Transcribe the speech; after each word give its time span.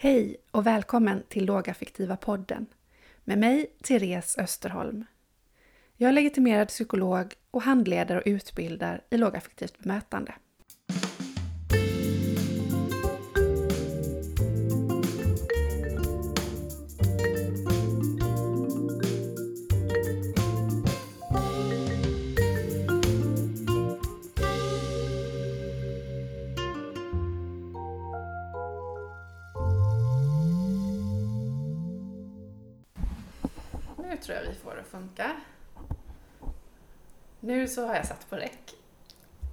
Hej 0.00 0.36
och 0.50 0.66
välkommen 0.66 1.22
till 1.28 1.44
Lågaffektiva 1.44 2.16
podden 2.16 2.66
med 3.24 3.38
mig, 3.38 3.66
Therese 3.82 4.38
Österholm. 4.38 5.04
Jag 5.96 6.08
är 6.08 6.12
legitimerad 6.12 6.68
psykolog 6.68 7.34
och 7.50 7.62
handleder 7.62 8.16
och 8.16 8.22
utbildar 8.26 9.04
i 9.10 9.16
lågaffektivt 9.16 9.78
bemötande. 9.78 10.34
Nu 37.48 37.68
så 37.68 37.86
har 37.86 37.94
jag 37.94 38.06
satt 38.06 38.30
på 38.30 38.36
räck. 38.36 38.74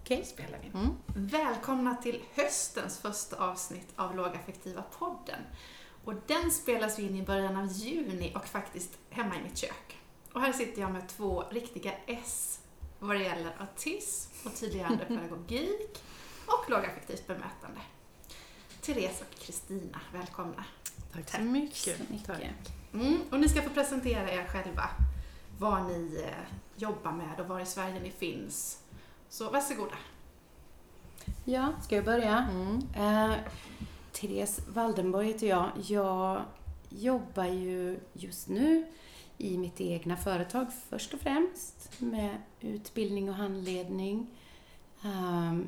Okej, 0.02 0.26
spelar 0.26 0.60
vi. 0.62 0.80
Mm. 0.80 0.96
Välkomna 1.08 1.96
till 1.96 2.22
höstens 2.34 3.00
första 3.00 3.36
avsnitt 3.36 3.88
av 3.96 4.16
Lågaffektiva 4.16 4.82
podden. 4.82 5.40
Och 6.04 6.14
den 6.28 6.52
spelas 6.52 7.00
in 7.00 7.16
i 7.16 7.24
början 7.24 7.56
av 7.56 7.72
juni 7.72 8.34
och 8.36 8.46
faktiskt 8.46 8.98
hemma 9.10 9.36
i 9.36 9.44
mitt 9.44 9.58
kök. 9.58 9.98
Och 10.34 10.42
här 10.42 10.54
sitter 10.54 10.82
jag 10.82 10.92
med 10.92 11.08
två 11.08 11.44
riktiga 11.52 11.92
S 12.06 12.60
vad 13.00 13.16
det 13.16 13.24
gäller 13.24 13.52
autism 13.60 14.48
och 14.48 14.56
tydliggörande 14.60 15.06
pedagogik 15.06 16.04
och 16.46 16.70
lågaffektivt 16.70 17.28
bemötande. 17.28 17.82
Therese 18.82 19.22
och 19.22 19.40
Kristina, 19.40 20.00
välkomna. 20.14 20.66
Tack 21.14 21.26
Tack 21.26 21.42
så 21.42 21.46
mycket. 21.46 21.98
så 21.98 22.14
mycket. 22.14 22.28
Tack. 22.28 22.44
Mm, 22.94 23.22
och 23.32 23.40
ni 23.40 23.50
ska 23.50 23.62
få 23.62 23.70
presentera 23.70 24.32
er 24.32 24.48
själva, 24.48 24.90
vad 25.60 25.86
ni 25.86 26.24
eh, 26.28 26.65
jobbar 26.76 27.12
med 27.12 27.40
och 27.40 27.48
var 27.48 27.60
i 27.60 27.66
Sverige 27.66 28.00
ni 28.00 28.12
finns. 28.12 28.84
Så 29.30 29.50
varsågoda. 29.50 29.96
Ja, 31.44 31.74
ska 31.82 31.96
jag 31.96 32.06
börja? 32.06 32.38
Mm. 32.38 32.82
Eh, 32.96 33.38
Therese 34.12 34.62
Waldenborg 34.68 35.28
heter 35.28 35.48
jag. 35.48 35.72
Jag 35.88 36.42
jobbar 36.90 37.46
ju 37.46 38.00
just 38.14 38.48
nu 38.48 38.86
i 39.38 39.58
mitt 39.58 39.82
egna 39.82 40.18
företag 40.18 40.68
först 40.90 41.14
och 41.14 41.20
främst 41.20 42.02
med 42.02 42.38
utbildning 42.60 43.30
och 43.30 43.36
handledning 43.36 44.28
ehm, 45.04 45.68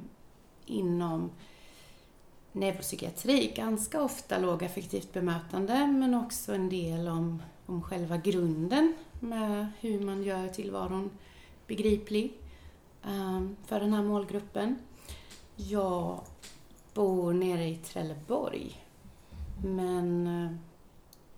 inom 0.66 1.32
neuropsykiatri. 2.60 3.54
Ganska 3.56 4.02
ofta 4.02 4.40
lågaffektivt 4.40 5.14
bemötande 5.14 5.88
men 5.88 6.14
också 6.14 6.54
en 6.54 6.70
del 6.70 7.08
om, 7.08 7.42
om 7.66 7.84
själva 7.84 8.18
grunden 8.18 8.94
med 9.20 9.68
hur 9.80 10.00
man 10.00 10.24
gör 10.24 10.48
tillvaron 10.48 11.12
begriplig 11.68 12.34
ehm, 13.04 13.56
för 13.66 13.80
den 13.80 13.94
här 13.94 14.04
målgruppen. 14.04 14.76
Jag 15.56 16.20
bor 16.94 17.34
nere 17.34 17.66
i 17.66 17.76
Trelleborg. 17.76 18.86
Men 19.64 20.28
eh, 20.28 20.52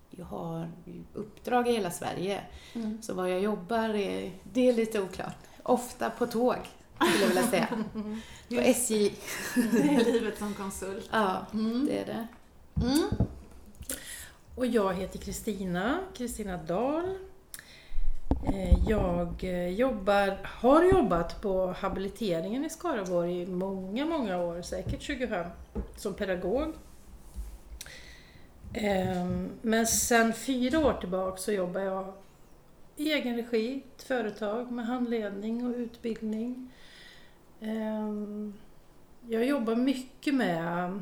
jag 0.10 0.26
har 0.26 0.72
uppdrag 1.14 1.68
i 1.68 1.72
hela 1.72 1.92
Sverige. 1.92 2.42
Mm. 2.74 3.02
Så 3.02 3.14
var 3.14 3.28
jag 3.28 3.42
jobbar 3.42 3.90
är, 3.90 4.32
det 4.54 4.70
är 4.70 4.74
lite 4.74 5.02
oklart. 5.02 5.38
Ofta 5.64 6.10
på 6.10 6.28
tåg, 6.28 6.58
skulle 7.08 7.22
jag 7.22 7.28
vilja 7.28 7.48
säga. 7.48 7.68
På 8.50 8.56
SJ. 8.56 9.14
Det 9.56 9.96
är 9.96 10.12
livet 10.14 10.38
som 10.38 10.54
konsult. 10.54 11.10
Ja, 11.12 11.46
Mm. 11.54 11.86
det 11.86 12.00
är 12.00 12.06
det. 12.06 12.28
Mm. 12.86 13.10
Och 14.56 14.66
jag 14.66 14.94
heter 14.94 15.20
Kristina, 15.20 16.00
Kristina 16.14 16.58
Dahl. 16.58 17.16
Eh, 18.48 18.74
Jag 18.88 19.44
eh, 19.44 19.68
jobbar, 19.70 20.38
har 20.44 20.84
jobbat 20.84 21.42
på 21.42 21.76
habiliteringen 21.80 22.66
i 22.66 22.70
Skaraborg 22.70 23.42
i 23.42 23.46
många, 23.46 24.06
många 24.06 24.38
år, 24.42 24.62
säkert 24.62 25.02
25, 25.02 25.46
som 25.96 26.14
pedagog. 26.14 26.74
Ehm, 28.74 29.50
Men 29.62 29.88
sen 29.88 30.34
fyra 30.34 30.80
år 30.80 30.94
tillbaka 30.94 31.38
så 31.38 31.52
jobbar 31.52 31.82
jag 31.82 32.14
i 32.96 33.12
egen 33.14 33.36
regi, 33.36 33.82
ett 33.96 34.04
företag 34.04 34.72
med 34.72 34.86
handledning 34.86 35.66
och 35.68 35.76
utbildning. 35.76 36.72
Ehm, 37.62 38.54
jag 39.28 39.46
jobbar 39.46 39.76
mycket 39.76 40.34
med 40.34 41.02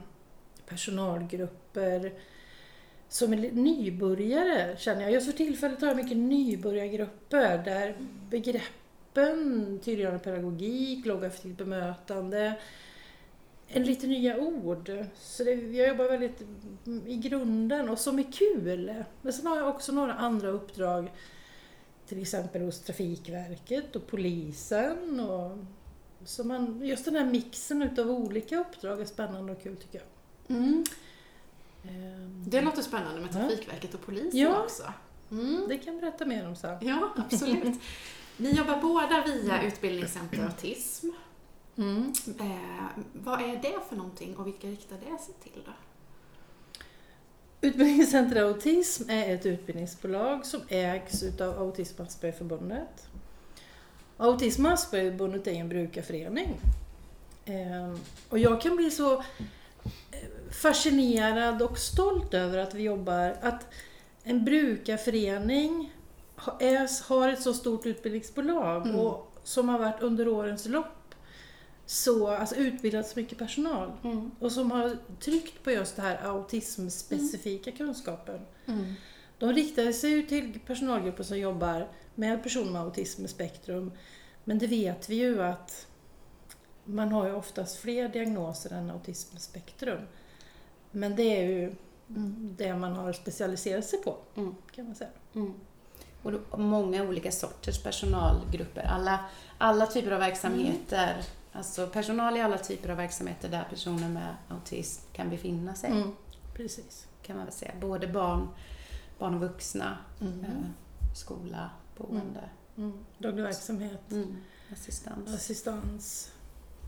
personalgrupper 0.65 2.13
som 3.09 3.33
är 3.33 3.37
nybörjare 3.51 4.75
känner 4.77 5.01
jag. 5.01 5.11
Just 5.11 5.25
för 5.25 5.37
tillfället 5.37 5.81
har 5.81 5.87
jag 5.87 5.97
mycket 5.97 6.17
nybörjargrupper 6.17 7.57
där 7.57 7.95
begreppen, 8.29 9.79
tydliggörande 9.83 10.23
pedagogik, 10.23 11.05
lågaffektivt 11.05 11.57
bemötande, 11.57 12.53
är 13.67 13.83
lite 13.83 14.07
nya 14.07 14.37
ord. 14.37 15.05
Så 15.15 15.43
det, 15.43 15.51
jag 15.51 15.87
jobbar 15.87 16.05
väldigt 16.05 16.43
i 17.05 17.17
grunden 17.17 17.89
och 17.89 17.99
som 17.99 18.19
är 18.19 18.31
kul. 18.31 19.03
Men 19.21 19.33
sen 19.33 19.47
har 19.47 19.57
jag 19.57 19.69
också 19.69 19.91
några 19.91 20.13
andra 20.13 20.47
uppdrag 20.47 21.11
till 22.07 22.21
exempel 22.21 22.61
hos 22.61 22.79
Trafikverket 22.79 23.95
och 23.95 24.07
polisen. 24.07 25.19
Och, 25.19 25.57
så 26.27 26.43
man, 26.43 26.81
just 26.85 27.05
den 27.05 27.15
här 27.15 27.25
mixen 27.25 27.81
utav 27.81 28.11
olika 28.11 28.57
uppdrag 28.59 29.01
är 29.01 29.05
spännande 29.05 29.51
och 29.51 29.61
kul 29.63 29.75
tycker 29.77 30.01
jag. 30.47 30.57
Mm. 30.57 30.83
Ehm, 31.83 32.43
Det 32.47 32.61
låter 32.61 32.81
spännande 32.81 33.21
med. 33.21 33.31
Trafikverket 33.31 33.93
och 33.93 34.01
polisen 34.01 34.39
Ja. 34.39 34.63
också. 34.63 34.93
Mm. 35.31 35.65
Det 35.67 35.77
kan 35.77 35.93
jag 35.93 36.01
berätta 36.01 36.25
mer 36.25 36.47
om 36.47 36.55
sen. 36.55 36.77
Ja, 36.81 37.13
absolut. 37.17 37.79
Ni 38.37 38.51
jobbar 38.51 38.81
båda 38.81 39.23
via 39.25 39.63
Utbildningscenter 39.63 40.43
Autism. 40.45 41.09
Mm. 41.77 42.13
Eh, 42.39 43.03
vad 43.13 43.41
är 43.41 43.55
det 43.61 43.79
för 43.89 43.95
någonting 43.95 44.35
och 44.37 44.47
vilka 44.47 44.67
riktar 44.67 44.95
det 44.97 45.17
sig 45.23 45.33
till 45.43 45.61
då? 45.65 45.71
Utbildningscenter 47.61 48.41
Autism 48.43 49.09
är 49.09 49.35
ett 49.35 49.45
utbildningsbolag 49.45 50.45
som 50.45 50.61
ägs 50.69 51.23
utav 51.23 51.59
Autism 51.59 52.01
Aspergerförbundet. 52.01 53.07
Autism 54.17 54.65
och 54.65 54.71
Aspergerförbundet 54.71 55.47
är 55.47 55.51
en 55.53 55.69
brukarförening. 55.69 56.59
Ehm, 57.45 57.99
Och 58.29 58.39
jag 58.39 58.61
kan 58.61 58.75
bli 58.75 58.91
så 58.91 59.13
eh, 59.13 59.21
fascinerad 60.51 61.61
och 61.61 61.77
stolt 61.77 62.33
över 62.33 62.57
att 62.57 62.73
vi 62.73 62.83
jobbar, 62.83 63.35
att 63.41 63.65
en 64.23 64.45
brukarförening 64.45 65.93
har 66.35 67.29
ett 67.29 67.41
så 67.41 67.53
stort 67.53 67.85
utbildningsbolag 67.85 68.87
Mm. 68.87 68.99
och 68.99 69.33
som 69.43 69.69
har 69.69 69.79
varit 69.79 70.01
under 70.01 70.27
årens 70.27 70.65
lopp 70.65 70.85
så, 71.85 72.27
alltså 72.27 72.55
utbildat 72.55 73.07
så 73.07 73.19
mycket 73.19 73.37
personal. 73.37 73.91
Mm. 74.03 74.31
Och 74.39 74.51
som 74.51 74.71
har 74.71 74.97
tryckt 75.19 75.63
på 75.63 75.71
just 75.71 75.95
det 75.95 76.01
här 76.01 76.19
autismspecifika 76.23 77.71
kunskapen. 77.71 78.39
Mm. 78.65 78.93
De 79.39 79.53
riktar 79.53 79.91
sig 79.91 80.09
ju 80.09 80.21
till 80.21 80.59
personalgrupper 80.65 81.23
som 81.23 81.39
jobbar 81.39 81.87
med 82.15 82.43
personer 82.43 82.71
med 82.71 82.81
autismspektrum. 82.81 83.91
Men 84.43 84.59
det 84.59 84.67
vet 84.67 85.09
vi 85.09 85.15
ju 85.15 85.43
att 85.43 85.87
man 86.83 87.11
har 87.11 87.27
ju 87.27 87.33
oftast 87.33 87.79
fler 87.79 88.09
diagnoser 88.09 88.73
än 88.73 88.91
autismspektrum. 88.91 90.01
Men 90.91 91.15
det 91.15 91.23
är 91.23 91.49
ju 91.49 91.75
det 92.57 92.75
man 92.75 92.93
har 92.93 93.13
specialiserat 93.13 93.85
sig 93.85 94.01
på, 94.03 94.17
Mm. 94.35 94.55
kan 94.71 94.85
man 94.85 94.95
säga. 94.95 95.09
Mm. 95.35 95.53
Och 96.23 96.31
då, 96.31 96.57
många 96.57 97.03
olika 97.03 97.31
sorters 97.31 97.83
personalgrupper. 97.83 98.83
Alla, 98.83 99.19
alla 99.57 99.85
typer 99.85 100.11
av 100.11 100.19
verksamheter. 100.19 101.23
Alltså 101.51 101.87
personal 101.87 102.37
i 102.37 102.41
alla 102.41 102.57
typer 102.57 102.89
av 102.89 102.97
verksamheter 102.97 103.49
där 103.49 103.67
personer 103.69 104.09
med 104.09 104.35
autism 104.49 105.01
kan 105.13 105.29
befinna 105.29 105.75
sig. 105.75 105.91
Mm. 105.91 106.11
Precis. 106.53 107.07
Kan 107.21 107.35
man 107.35 107.45
väl 107.45 107.53
säga. 107.53 107.71
Både 107.81 108.07
barn, 108.07 108.47
barn 109.19 109.33
och 109.33 109.39
vuxna, 109.39 109.97
Mm. 110.21 110.39
eh, 110.39 110.49
skola, 111.15 111.69
boende, 111.97 112.49
Mm. 112.77 112.93
Daglig 113.17 113.43
verksamhet, 113.43 114.11
mm. 114.11 114.35
assistans. 114.73 115.33
assistans, 115.35 116.31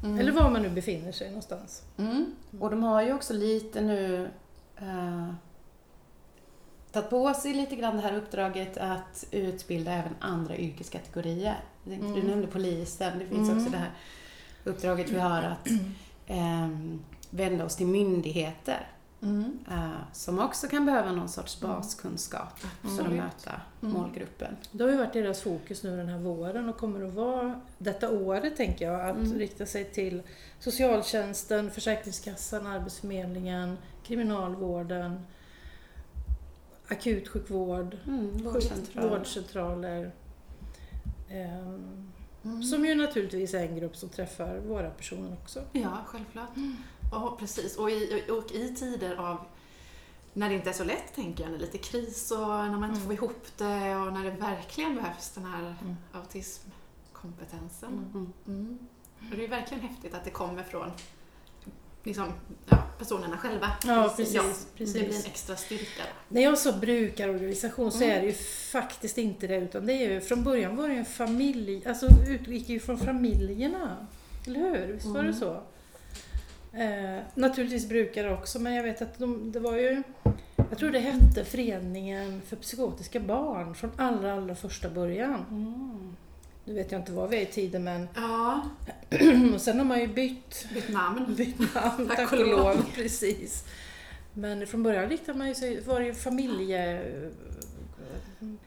Mm. 0.03 0.19
eller 0.19 0.31
var 0.31 0.49
man 0.49 0.61
nu 0.61 0.69
befinner 0.69 1.11
sig 1.11 1.27
någonstans. 1.27 1.83
Mm. 1.97 2.25
Och 2.59 2.69
de 2.69 2.83
har 2.83 3.01
ju 3.01 3.13
också 3.13 3.33
lite 3.33 3.81
nu 3.81 4.29
eh, 4.77 5.29
tagit 6.91 7.09
på 7.09 7.33
sig 7.33 7.53
lite 7.53 7.75
grann 7.75 7.95
det 7.95 8.01
här 8.01 8.17
uppdraget 8.17 8.77
att 8.77 9.25
utbilda 9.31 9.91
även 9.91 10.15
andra 10.19 10.57
yrkeskategorier. 10.57 11.63
Du 11.83 11.93
Mm. 11.93 12.13
nämnde 12.27 12.47
polisen, 12.47 13.19
det 13.19 13.25
finns 13.25 13.49
Mm. 13.49 13.57
också 13.61 13.71
det 13.71 13.77
här 13.77 13.91
uppdraget 14.63 15.09
vi 15.09 15.19
har 15.19 15.41
att 15.43 15.67
eh, 16.27 16.69
vända 17.29 17.65
oss 17.65 17.75
till 17.75 17.87
myndigheter 17.87 18.87
Mm. 19.21 19.59
eh, 19.71 19.89
som 20.13 20.39
också 20.39 20.67
kan 20.67 20.85
behöva 20.85 21.11
någon 21.11 21.29
sorts 21.29 21.61
baskunskap 21.61 22.59
för 22.59 23.05
att 23.05 23.11
möta 23.11 23.61
Mm. 23.81 23.93
målgruppen. 23.93 24.55
Det 24.71 24.83
har 24.83 24.91
ju 24.91 24.97
varit 24.97 25.13
deras 25.13 25.41
fokus 25.41 25.83
nu 25.83 25.97
den 25.97 26.07
här 26.07 26.17
våren 26.19 26.69
och 26.69 26.77
kommer 26.77 27.07
att 27.07 27.13
vara 27.13 27.61
detta 27.77 28.09
året 28.09 28.55
tänker 28.57 28.85
jag, 28.91 29.09
att 29.09 29.17
Mm. 29.17 29.33
rikta 29.39 29.65
sig 29.65 29.85
till 29.91 30.21
socialtjänsten, 30.59 31.71
Försäkringskassan, 31.71 32.67
Arbetsförmedlingen, 32.67 33.77
kriminalvården, 34.03 35.25
akutsjukvård, 36.87 37.97
Mm, 38.07 38.37
vårdcentraler. 38.43 39.09
vårdcentraler. 39.09 40.11
Mm. 41.29 42.63
Som 42.63 42.85
ju 42.85 42.95
naturligtvis 42.95 43.53
är 43.53 43.59
en 43.59 43.75
grupp 43.75 43.95
som 43.95 44.09
träffar 44.09 44.57
våra 44.67 44.89
personer 44.89 45.33
också. 45.43 45.61
Ja, 45.71 45.97
självklart. 46.05 46.49
Ja, 47.11 47.35
precis. 47.39 47.75
Och 47.77 47.91
i, 47.91 48.23
och 48.29 48.51
i 48.51 48.75
tider 48.75 49.15
av 49.15 49.37
när 50.33 50.49
det 50.49 50.55
inte 50.55 50.69
är 50.69 50.73
så 50.73 50.83
lätt, 50.83 51.15
tänker 51.15 51.43
jag, 51.43 51.51
när 51.51 51.57
det 51.59 51.63
är 51.63 51.65
lite 51.65 51.77
kris 51.77 52.31
och 52.31 52.37
när 52.47 52.69
man 52.77 52.83
inte 52.89 52.95
Mm. 52.95 53.03
får 53.05 53.13
ihop 53.13 53.45
det 53.57 53.95
och 53.95 54.13
när 54.13 54.23
det 54.23 54.31
verkligen 54.31 54.95
behövs 54.95 55.29
den 55.31 55.45
här 55.45 55.75
Mm. 55.81 55.95
autismkompetensen. 56.13 57.89
Mm. 58.13 58.33
Mm. 58.47 58.79
Och 59.31 59.37
det 59.37 59.43
är 59.45 59.49
verkligen 59.49 59.83
häftigt 59.83 60.13
att 60.13 60.23
det 60.23 60.29
kommer 60.31 60.63
från 60.63 60.91
liksom, 62.03 62.25
ja, 62.69 62.77
personerna 62.99 63.37
själva. 63.37 63.71
Ja, 63.85 64.13
precis. 64.17 64.33
Ja, 64.35 64.43
precis. 64.77 64.93
Det 64.93 64.99
blir 64.99 65.15
en 65.19 65.25
extra 65.25 65.55
styrka. 65.55 66.03
När 66.27 66.41
jag 66.41 66.57
sa 66.57 66.71
brukarorganisation 66.71 67.91
så 67.91 68.03
Mm. 68.03 68.17
är 68.17 68.21
det 68.21 68.27
ju 68.27 68.33
faktiskt 68.71 69.17
inte 69.17 69.47
det 69.47 69.55
utan 69.57 69.85
det 69.85 69.93
är 69.93 70.11
ju, 70.13 70.21
från 70.21 70.43
början 70.43 70.75
var 70.75 70.87
det 70.87 70.93
en 70.95 71.05
familj, 71.05 71.85
alltså 71.87 72.07
utgick 72.27 72.69
ju 72.69 72.79
från 72.79 72.97
familjerna. 72.97 74.07
Eller 74.47 74.59
hur? 74.59 74.93
Visst 74.93 75.05
var 75.05 75.23
det 75.23 75.29
Mm. 75.29 75.39
så? 75.39 75.61
Eh, 76.73 77.19
naturligtvis 77.35 77.89
brukare 77.89 78.33
också 78.33 78.59
men 78.59 78.73
jag 78.73 78.83
vet 78.83 79.01
att 79.01 79.19
de, 79.19 79.51
det 79.51 79.59
var 79.59 79.77
ju, 79.77 80.03
jag 80.69 80.77
tror 80.77 80.91
det 80.91 80.99
hette 80.99 81.45
Föreningen 81.45 82.41
för 82.41 82.55
psykotiska 82.55 83.19
barn 83.19 83.75
från 83.75 83.91
allra, 83.97 84.33
allra 84.33 84.55
första 84.55 84.89
början. 84.89 85.45
Mm. 85.49 86.15
Nu 86.65 86.73
vet 86.73 86.91
jag 86.91 87.01
inte 87.01 87.11
vad 87.11 87.29
vi 87.29 87.37
är 87.37 87.41
i 87.41 87.45
tiden 87.45 87.83
men 87.83 88.07
Ja, 88.15 88.61
och 89.53 89.61
sen 89.61 89.77
har 89.77 89.85
man 89.85 89.99
ju 89.99 90.07
bytt 90.07 90.67
bytt 90.73 90.89
namn. 90.89 91.35
bytt 91.35 91.75
namn, 91.75 92.07
Tack 92.07 92.17
tack 92.17 92.31
och 92.31 92.47
lov. 92.47 92.85
Precis. 92.95 93.63
Men 94.33 94.67
från 94.67 94.83
början 94.83 95.09
riktade 95.09 95.37
man 95.37 95.47
ju 95.47 95.55
sig, 95.55 95.81
var 95.81 95.99
det 95.99 96.05
ju 96.05 96.13
familje, 96.13 97.01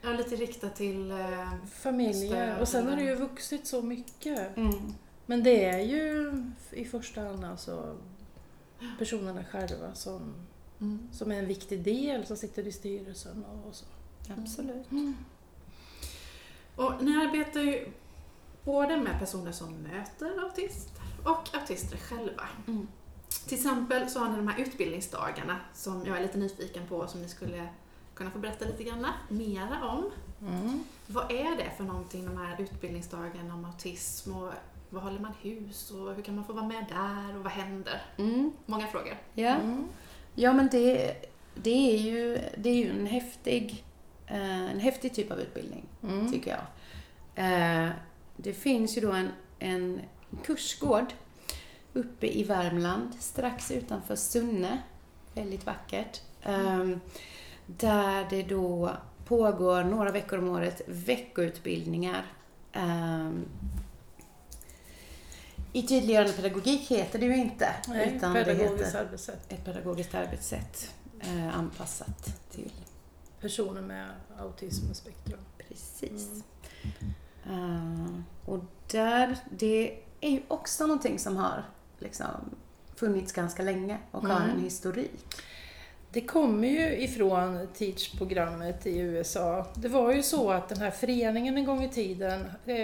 Ja, 0.01 0.09
lite 0.09 0.35
riktat 0.35 0.75
till... 0.75 1.11
Eh, 1.11 1.49
familjer 1.73 2.59
och 2.61 2.67
sen 2.67 2.87
har 2.87 2.95
det 2.95 3.03
ju 3.03 3.15
vuxit 3.15 3.67
så 3.67 3.81
mycket. 3.81 4.57
Mm. 4.57 4.93
Men 5.25 5.43
det 5.43 5.65
är 5.65 5.79
ju 5.79 6.33
i 6.71 6.85
första 6.85 7.21
hand 7.21 7.45
alltså 7.45 7.97
personerna 8.99 9.43
själva 9.43 9.93
som, 9.93 10.33
mm. 10.81 11.07
som 11.11 11.31
är 11.31 11.39
en 11.39 11.47
viktig 11.47 11.83
del 11.83 12.25
som 12.25 12.37
sitter 12.37 12.67
i 12.67 12.71
styrelsen 12.71 13.45
och 13.67 13.75
så. 13.75 13.85
Absolut. 14.37 14.87
Och 16.75 17.03
ni 17.03 17.15
arbetar 17.17 17.59
ju 17.59 17.91
både 18.63 18.97
med 18.97 19.19
personer 19.19 19.51
som 19.51 19.73
möter 19.73 20.43
autister 20.43 21.03
och 21.23 21.55
autister 21.55 21.97
själva. 21.97 22.43
Mm. 22.67 22.87
Till 23.45 23.57
exempel 23.57 24.09
så 24.09 24.19
har 24.19 24.29
ni 24.29 24.35
de 24.35 24.47
här 24.47 24.61
utbildningsdagarna 24.61 25.59
som 25.73 26.05
jag 26.05 26.17
är 26.17 26.21
lite 26.21 26.37
nyfiken 26.37 26.87
på 26.87 26.97
och 26.97 27.09
som 27.09 27.21
ni 27.21 27.29
skulle 27.29 27.67
kunna 28.13 28.31
få 28.31 28.39
berätta 28.39 28.65
lite 28.65 28.83
grann 28.83 29.07
mera 29.29 29.89
om. 29.89 30.11
Mm. 30.41 30.83
Vad 31.07 31.31
är 31.31 31.57
det 31.57 31.71
för 31.77 31.83
någonting, 31.83 32.25
de 32.25 32.37
här 32.37 32.61
utbildningsdagarna 32.61 33.53
om 33.53 33.65
autism 33.65 34.33
och 34.33 34.53
vad 34.93 35.03
håller 35.03 35.19
man 35.19 35.33
hus 35.41 35.91
och 35.91 36.15
hur 36.15 36.21
kan 36.23 36.35
man 36.35 36.45
få 36.45 36.53
vara 36.53 36.67
med 36.67 36.85
där 36.89 37.37
och 37.37 37.43
vad 37.43 37.51
händer? 37.51 38.01
Mm. 38.17 38.51
Många 38.65 38.87
frågor. 38.87 39.17
Ja. 39.33 39.49
Mm. 39.49 39.87
ja, 40.35 40.53
men 40.53 40.69
det, 40.71 41.15
det, 41.55 41.93
är 41.95 41.97
ju, 41.97 42.37
det 42.57 42.69
är 42.69 42.75
ju 42.75 42.89
en 42.89 43.05
häftig, 43.05 43.83
eh, 44.27 44.71
en 44.71 44.79
häftig 44.79 45.13
typ 45.13 45.31
av 45.31 45.39
utbildning, 45.39 45.85
Mm. 46.03 46.31
tycker 46.31 46.51
jag. 46.51 46.63
Eh, 47.35 47.89
det 48.37 48.53
finns 48.53 48.97
ju 48.97 49.01
då 49.01 49.11
en, 49.11 49.29
en 49.59 50.01
kursgård 50.43 51.13
uppe 51.93 52.27
i 52.27 52.43
Värmland, 52.43 53.13
strax 53.19 53.71
utanför 53.71 54.15
Sunne. 54.15 54.81
Väldigt 55.33 55.65
vackert. 55.65 56.21
Eh, 56.41 56.85
där 57.67 58.27
det 58.29 58.43
då 58.43 58.91
pågår 59.25 59.83
några 59.83 60.11
veckor 60.11 60.39
om 60.39 60.49
året 60.49 60.81
veckoutbildningar. 60.87 62.25
I 65.73 65.83
tydliggörande 65.87 66.33
pedagogik 66.33 66.91
heter 66.91 67.19
det 67.19 67.25
ju 67.25 67.35
inte. 67.35 67.69
Nej, 67.87 68.13
utan 68.17 68.33
det 68.33 68.43
pedagogiskt 68.45 68.85
heter 68.87 68.99
arbetssätt. 69.05 69.51
ett 69.53 69.65
pedagogiskt 69.65 70.15
arbetssätt 70.15 70.91
eh, 71.19 71.57
anpassat 71.59 72.33
till 72.51 72.71
Personer 73.41 73.81
med 73.81 74.07
autismspektrum. 74.39 75.39
precis. 75.57 76.43
Eh, 77.45 78.19
och 78.45 78.59
där, 78.91 79.37
det 79.49 79.97
är 80.21 80.29
ju 80.29 80.41
också 80.47 80.87
någonting 80.87 81.19
som 81.19 81.37
har 81.37 81.63
liksom 81.99 82.27
funnits 82.95 83.31
ganska 83.33 83.63
länge 83.63 83.97
och 84.11 84.27
har 84.27 84.41
Mm. 84.41 84.49
en 84.57 84.63
historik. 84.63 85.25
Det 86.11 86.21
kommer 86.21 86.67
ju 86.67 86.97
ifrån 87.03 87.67
Teach-programmet 87.77 88.85
i 88.85 88.97
USA. 88.99 89.67
Det 89.75 89.87
var 89.87 90.13
ju 90.13 90.23
så 90.23 90.51
att 90.51 90.69
den 90.69 90.77
här 90.77 90.91
föreningen 90.91 91.57
en 91.57 91.65
gång 91.65 91.83
i 91.83 91.89
tiden, 91.89 92.41
eh, 92.65 92.75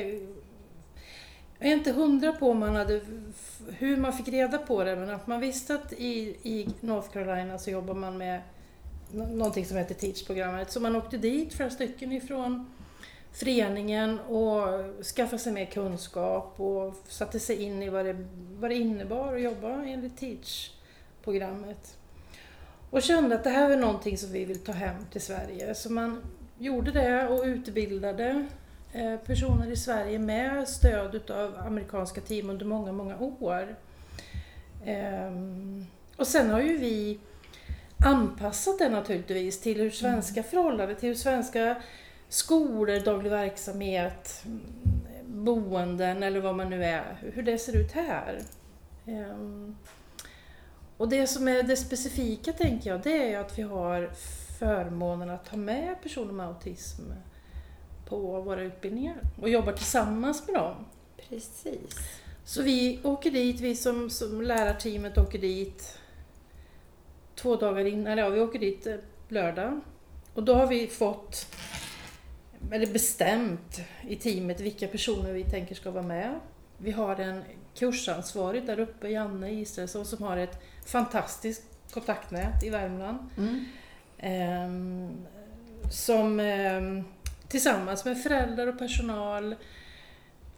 jag 1.60 1.70
är 1.70 1.74
inte 1.74 1.92
hundra 1.92 2.32
på 2.32 2.54
man 2.54 2.76
hade, 2.76 3.02
hur 3.70 3.98
man 3.98 4.14
fick 4.14 4.28
reda 4.28 4.58
på 4.58 4.84
det, 4.84 4.96
men 4.96 5.10
att 5.10 5.28
man 5.28 5.40
visste 5.40 5.76
att 5.76 5.94
i, 5.94 6.38
i 6.44 6.70
North 6.82 7.10
Carolina 7.10 7.58
så 7.58 7.70
jobbar 7.70 7.94
man 7.94 8.18
med 8.18 8.42
någonting 9.12 9.66
som 9.66 9.78
heter 9.78 9.96
Teach-programmet. 9.96 10.72
Så 10.72 10.80
man 10.80 10.96
åkte 10.96 11.18
dit, 11.18 11.54
flera 11.54 11.70
stycken 11.70 12.12
ifrån 12.12 12.72
föreningen 13.32 14.20
och 14.20 14.64
skaffade 15.16 15.40
sig 15.40 15.54
mer 15.54 15.66
kunskap 15.66 16.60
och 16.60 16.96
satte 17.08 17.40
sig 17.40 17.64
in 17.64 17.84
i 17.84 17.90
vad 17.90 18.06
det, 18.06 18.26
vad 18.60 18.72
det 18.72 18.76
innebar 18.76 19.36
att 19.36 19.42
jobba 19.42 19.84
enligt 19.84 20.18
Teach-programmet. 20.18 21.98
Och 22.90 23.02
kände 23.02 23.36
att 23.36 23.44
det 23.44 23.50
här 23.50 23.70
är 23.70 23.78
någonting 23.78 24.18
som 24.18 24.32
vi 24.32 24.46
vill 24.46 24.60
ta 24.60 24.72
hem 24.72 25.06
till 25.12 25.22
Sverige. 25.22 25.76
Så 25.76 25.92
man 25.92 26.22
gjorde 26.58 26.92
det 26.92 27.28
och 27.28 27.44
utbildade 27.44 28.48
personer 29.26 29.72
i 29.72 29.76
Sverige 29.76 30.20
med 30.20 30.68
stöd 30.68 31.16
utav 31.16 31.58
amerikanska 31.60 32.22
team 32.22 32.50
under 32.50 32.66
många, 32.66 32.92
många 32.92 33.18
år. 33.20 33.76
Ehm, 34.86 35.86
Och 36.18 36.28
sen 36.28 36.50
har 36.50 36.62
ju 36.62 36.78
vi 36.78 37.20
anpassat 38.06 38.80
det 38.80 38.90
naturligtvis 38.90 39.62
till 39.62 39.80
hur 39.82 39.90
svenska 39.90 40.44
förhållanden, 40.44 40.96
till 40.96 41.10
hur 41.10 41.16
svenska 41.16 41.76
skolor, 42.30 43.06
daglig 43.06 43.30
verksamhet, 43.30 44.44
mm, 44.46 44.62
boenden 45.26 46.24
eller 46.24 46.40
vad 46.40 46.56
man 46.56 46.70
nu 46.70 46.84
är, 46.86 47.18
hur 47.34 47.44
det 47.44 47.58
ser 47.58 47.78
ut 47.78 47.92
här. 47.92 48.40
Ehm, 49.08 49.76
Och 50.98 51.10
det 51.10 51.28
som 51.28 51.48
är 51.48 51.64
det 51.64 51.78
specifika 51.78 52.54
tänker 52.54 52.90
jag, 52.90 53.02
det 53.02 53.24
är 53.24 53.30
ju 53.30 53.36
att 53.36 53.60
vi 53.60 53.64
har 53.64 54.10
förmånen 54.60 55.30
att 55.30 55.48
ha 55.48 55.58
med 55.58 55.96
personer 56.04 56.34
med 56.34 56.48
autism 56.48 57.02
på 58.10 58.42
våra 58.42 58.62
utbildningar 58.62 59.18
och 59.42 59.50
jobbar 59.50 59.74
tillsammans 59.74 60.48
med 60.48 60.56
dem. 60.56 60.76
Precis. 61.30 61.96
Så 62.46 62.62
vi 62.62 63.00
åker 63.04 63.32
dit, 63.32 63.60
vi 63.60 63.76
som, 63.76 64.10
som 64.10 64.42
lärarteamet 64.42 65.18
åker 65.18 65.40
dit 65.40 65.98
två 67.36 67.56
dagar 67.56 67.86
innan, 67.86 68.08
eller 68.08 68.24
ja, 68.24 68.30
vi 68.30 68.42
åker 68.42 68.60
dit 68.60 68.88
eh, 68.88 68.96
lördag. 69.28 69.82
Och 70.34 70.44
då 70.44 70.54
har 70.54 70.68
vi 70.68 70.88
fått, 70.88 71.56
eller 72.72 72.88
bestämt 72.94 73.82
i 74.08 74.16
teamet 74.16 74.60
vilka 74.60 74.88
personer 74.88 75.34
vi 75.34 75.44
tänker 75.44 75.76
ska 75.76 75.92
vara 75.92 76.04
med. 76.04 76.40
Vi 76.78 76.92
har 76.92 77.16
en 77.16 77.44
kursansvarig 77.76 78.66
där 78.66 78.80
uppe, 78.80 79.10
Janne 79.10 79.52
Israelsson, 79.52 80.06
som 80.06 80.24
har 80.24 80.38
ett 80.38 80.62
fantastiskt 80.86 81.64
kontaktnät 81.94 82.64
i 82.64 82.70
Värmland. 82.70 83.18
Mm. 83.38 83.66
Ehm, 84.18 85.26
som 85.92 86.40
ehm, 86.40 87.04
tillsammans 87.50 88.06
med 88.06 88.24
föräldrar 88.24 88.68
och 88.68 88.80
personal 88.80 89.56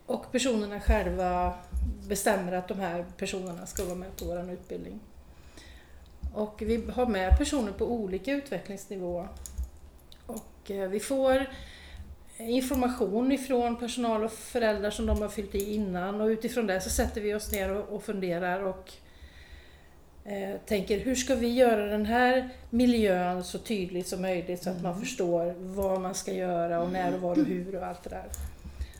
och 0.05 0.31
personerna 0.31 0.79
själva 0.79 1.53
bestämmer 2.07 2.51
att 2.51 2.67
de 2.67 2.79
här 2.79 3.05
personerna 3.17 3.65
ska 3.65 3.85
vara 3.85 3.95
med 3.95 4.17
på 4.17 4.25
vår 4.25 4.51
utbildning. 4.51 4.99
Och 6.33 6.61
vi 6.65 6.85
har 6.93 7.05
med 7.05 7.37
personer 7.37 7.71
på 7.71 7.85
olika 7.91 8.31
utvecklingsnivå. 8.31 9.27
Och 10.25 10.71
eh, 10.71 10.89
vi 10.89 10.99
får 10.99 11.47
information 12.37 13.31
ifrån 13.31 13.75
personal 13.75 14.23
och 14.23 14.31
föräldrar 14.31 14.89
som 14.89 15.05
de 15.05 15.21
har 15.21 15.29
fyllt 15.29 15.55
i 15.55 15.73
innan 15.73 16.21
och 16.21 16.27
utifrån 16.27 16.67
det 16.67 16.81
så 16.81 16.89
sätter 16.89 17.21
vi 17.21 17.33
oss 17.33 17.51
ner 17.51 17.71
och, 17.71 18.03
funderar 18.03 18.63
och 18.63 18.93
tänker 20.65 20.99
hur 20.99 21.15
ska 21.15 21.35
vi 21.35 21.53
göra 21.53 21.85
den 21.85 22.05
här 22.05 22.49
miljön 22.69 23.43
så 23.43 23.57
tydligt 23.57 24.07
som 24.07 24.21
möjligt 24.21 24.63
så 24.63 24.69
att 24.69 24.81
man 24.81 24.99
förstår 24.99 25.55
vad 25.57 26.01
man 26.01 26.15
ska 26.15 26.33
göra 26.33 26.81
och 26.81 26.91
när 26.91 27.13
och 27.15 27.21
var 27.21 27.31
och 27.39 27.45
hur 27.45 27.75
och 27.75 27.85
allt 27.87 28.03
det 28.03 28.09
där. 28.09 28.25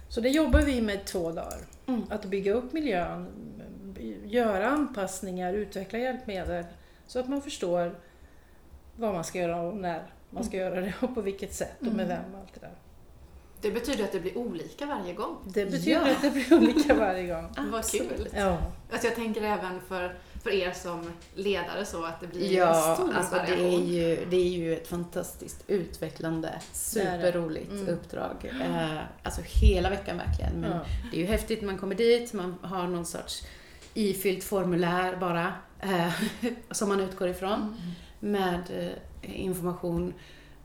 Så 0.09 0.21
det 0.21 0.29
jobbar 0.29 0.61
vi 0.61 0.81
med 0.81 1.05
två 1.05 1.31
dagar. 1.31 1.57
Mm. 1.87 2.01
Att 2.09 2.25
bygga 2.25 2.53
upp 2.53 2.73
miljön, 2.73 3.27
göra 4.25 4.67
anpassningar, 4.69 5.53
utveckla 5.53 5.99
hjälpmedel 5.99 6.65
så 7.07 7.19
att 7.19 7.29
man 7.29 7.41
förstår 7.41 7.95
vad 8.95 9.13
man 9.13 9.23
ska 9.23 9.39
göra 9.39 9.61
och 9.61 9.77
när 9.77 10.03
man 10.29 10.43
ska 10.43 10.57
göra 10.57 10.81
det 10.81 10.93
och 11.01 11.15
på 11.15 11.21
vilket 11.21 11.53
sätt 11.53 11.75
och 11.79 11.85
med 11.85 12.05
Mm. 12.05 12.07
vem 12.07 12.33
och 12.33 12.39
allt 12.39 12.53
det 12.53 12.59
där. 12.59 12.71
Det 13.61 13.71
betyder 13.71 14.03
att 14.03 14.11
det 14.11 14.19
blir 14.19 14.37
olika 14.37 14.85
varje 14.85 15.13
gång. 15.13 15.35
Det 15.53 15.65
betyder 15.65 15.91
Ja. 15.91 16.11
att 16.11 16.21
det 16.21 16.29
blir 16.31 16.53
olika 16.57 16.93
varje 16.93 17.27
gång. 17.27 17.47
Vad 17.71 17.85
kul! 17.91 18.27
Ja. 18.35 18.57
Alltså 18.91 19.07
jag 19.07 19.15
tänker 19.15 19.41
även 19.41 19.81
för, 19.87 20.15
för 20.43 20.49
er 20.49 20.71
som 20.71 21.11
ledare 21.35 21.85
så 21.85 22.03
att 22.05 22.19
det 22.21 22.27
blir 22.27 22.47
en 22.47 22.53
Ja, 22.53 22.95
stor 22.95 23.13
alltså 23.13 23.35
det 23.35 23.39
är, 23.41 23.47
variation. 23.47 23.87
ju, 23.87 24.25
det 24.29 24.35
är 24.37 24.49
ju 24.49 24.73
ett 24.73 24.87
fantastiskt 24.87 25.63
utvecklande, 25.67 26.61
superroligt 26.73 27.71
Mm. 27.71 27.87
uppdrag. 27.87 28.51
Eh, 28.61 28.99
alltså 29.23 29.41
hela 29.45 29.89
veckan 29.89 30.17
verkligen. 30.17 30.53
Men 30.61 30.71
Ja. 30.71 30.79
det 31.11 31.17
är 31.17 31.21
ju 31.21 31.27
häftigt, 31.27 31.61
man 31.61 31.77
kommer 31.77 31.95
dit, 31.95 32.33
man 32.33 32.55
har 32.61 32.87
någon 32.87 33.05
sorts 33.05 33.43
ifyllt 33.93 34.43
formulär 34.43 35.15
bara, 35.15 35.53
eh, 35.79 36.13
som 36.71 36.89
man 36.89 36.99
utgår 36.99 37.27
ifrån, 37.27 37.75
med 38.19 38.61
eh, 39.21 39.41
information. 39.41 40.13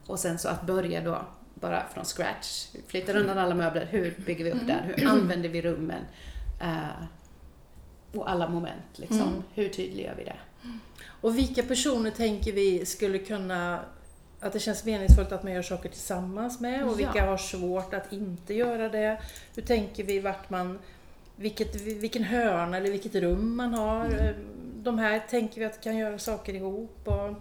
Och 0.06 0.18
sen 0.18 0.38
så 0.38 0.48
att 0.48 0.62
börja 0.66 1.00
då 1.00 1.26
bara 1.54 1.82
från 1.94 2.04
scratch, 2.04 2.66
flyttar 2.86 3.16
undan 3.16 3.38
alla 3.38 3.54
möbler, 3.54 3.86
hur 3.90 4.14
bygger 4.26 4.44
vi 4.44 4.50
upp 4.52 4.66
där, 4.66 4.94
hur 4.96 5.08
använder 5.08 5.48
vi 5.48 5.62
rummen? 5.62 6.02
Eh, 6.60 7.04
och 8.18 8.30
alla 8.30 8.48
moment, 8.48 8.98
liksom. 8.98 9.20
Mm. 9.20 9.42
Hur 9.54 9.68
tydliggör 9.68 10.14
vi 10.18 10.24
det? 10.24 10.36
Och 11.20 11.38
vilka 11.38 11.62
personer 11.62 12.10
tänker 12.10 12.52
vi 12.52 12.86
skulle 12.86 13.18
kunna 13.18 13.80
att 14.40 14.52
det 14.52 14.60
känns 14.60 14.84
meningsfullt 14.84 15.32
att 15.32 15.42
man 15.42 15.52
gör 15.52 15.62
saker 15.62 15.88
tillsammans 15.88 16.60
med 16.60 16.84
och 16.84 16.98
vilka 16.98 17.18
Ja. 17.18 17.26
har 17.26 17.36
svårt 17.36 17.94
att 17.94 18.12
inte 18.12 18.54
göra 18.54 18.88
det. 18.88 19.20
Hur 19.54 19.62
tänker 19.62 20.04
vi 20.04 20.20
vart 20.20 20.50
man, 20.50 20.78
vilket, 21.36 21.74
vilken 21.74 22.22
hörna 22.22 22.76
eller 22.76 22.90
vilket 22.90 23.14
rum 23.14 23.56
man 23.56 23.74
har. 23.74 24.04
Mm. 24.04 24.34
De 24.76 24.98
här 24.98 25.18
tänker 25.30 25.60
vi 25.60 25.66
att 25.66 25.80
kan 25.82 25.96
göra 25.96 26.18
saker 26.18 26.54
ihop. 26.54 26.98
Och 27.04 27.34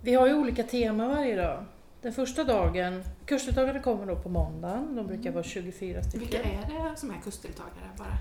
vi 0.00 0.14
har 0.14 0.26
ju 0.26 0.34
olika 0.34 0.62
teman 0.62 1.08
varje 1.08 1.36
dag. 1.36 1.64
Den 2.02 2.12
första 2.12 2.44
dagen, 2.44 3.04
kursdeltagarna 3.26 3.80
kommer 3.80 4.06
då 4.06 4.16
på 4.16 4.28
måndagen, 4.28 4.96
de 4.96 5.06
brukar 5.06 5.30
vara 5.30 5.44
24 5.44 6.02
stycken. 6.02 6.20
Vilka 6.20 6.42
är 6.42 6.90
det 6.90 6.96
som 6.96 7.10
är 7.10 7.20
kursdeltagare? 7.24 7.90
Bara 7.98 8.18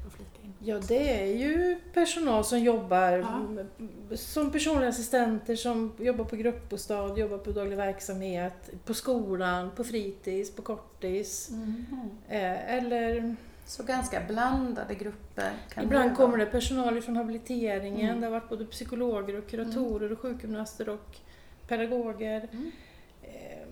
för 0.00 0.06
att 0.08 0.12
flika 0.12 0.37
in. 0.37 0.37
Ja, 0.58 0.78
det 0.88 1.20
är 1.22 1.36
ju 1.36 1.78
personal 1.94 2.44
som 2.44 2.58
jobbar 2.58 3.12
Ja. 3.12 4.16
som 4.16 4.52
personliga 4.52 4.88
assistenter, 4.88 5.56
som 5.56 5.92
jobbar 5.98 6.24
på 6.24 6.36
gruppbostad, 6.36 7.18
jobbar 7.18 7.38
på 7.38 7.50
daglig 7.50 7.76
verksamhet, 7.76 8.70
på 8.84 8.94
skolan, 8.94 9.70
på 9.76 9.84
fritids, 9.84 10.50
på 10.56 10.62
kortis. 10.62 11.50
Eh, 12.28 12.74
eller 12.74 13.36
Så 13.66 13.82
ganska 13.82 14.20
blandade 14.28 14.94
grupper. 14.94 15.50
Ibland 15.82 16.16
kommer 16.16 16.38
det 16.38 16.46
personal 16.46 17.02
från 17.02 17.16
habiliteringen. 17.16 18.08
Mm. 18.08 18.20
Det 18.20 18.26
har 18.26 18.32
varit 18.32 18.48
både 18.48 18.64
psykologer 18.64 19.38
och 19.38 19.46
kuratorer 19.46 20.12
och 20.12 20.18
sjukgymnaster 20.18 20.88
och 20.88 21.16
pedagoger. 21.68 22.48
Mm. 22.52 22.70
Eh, 23.22 23.68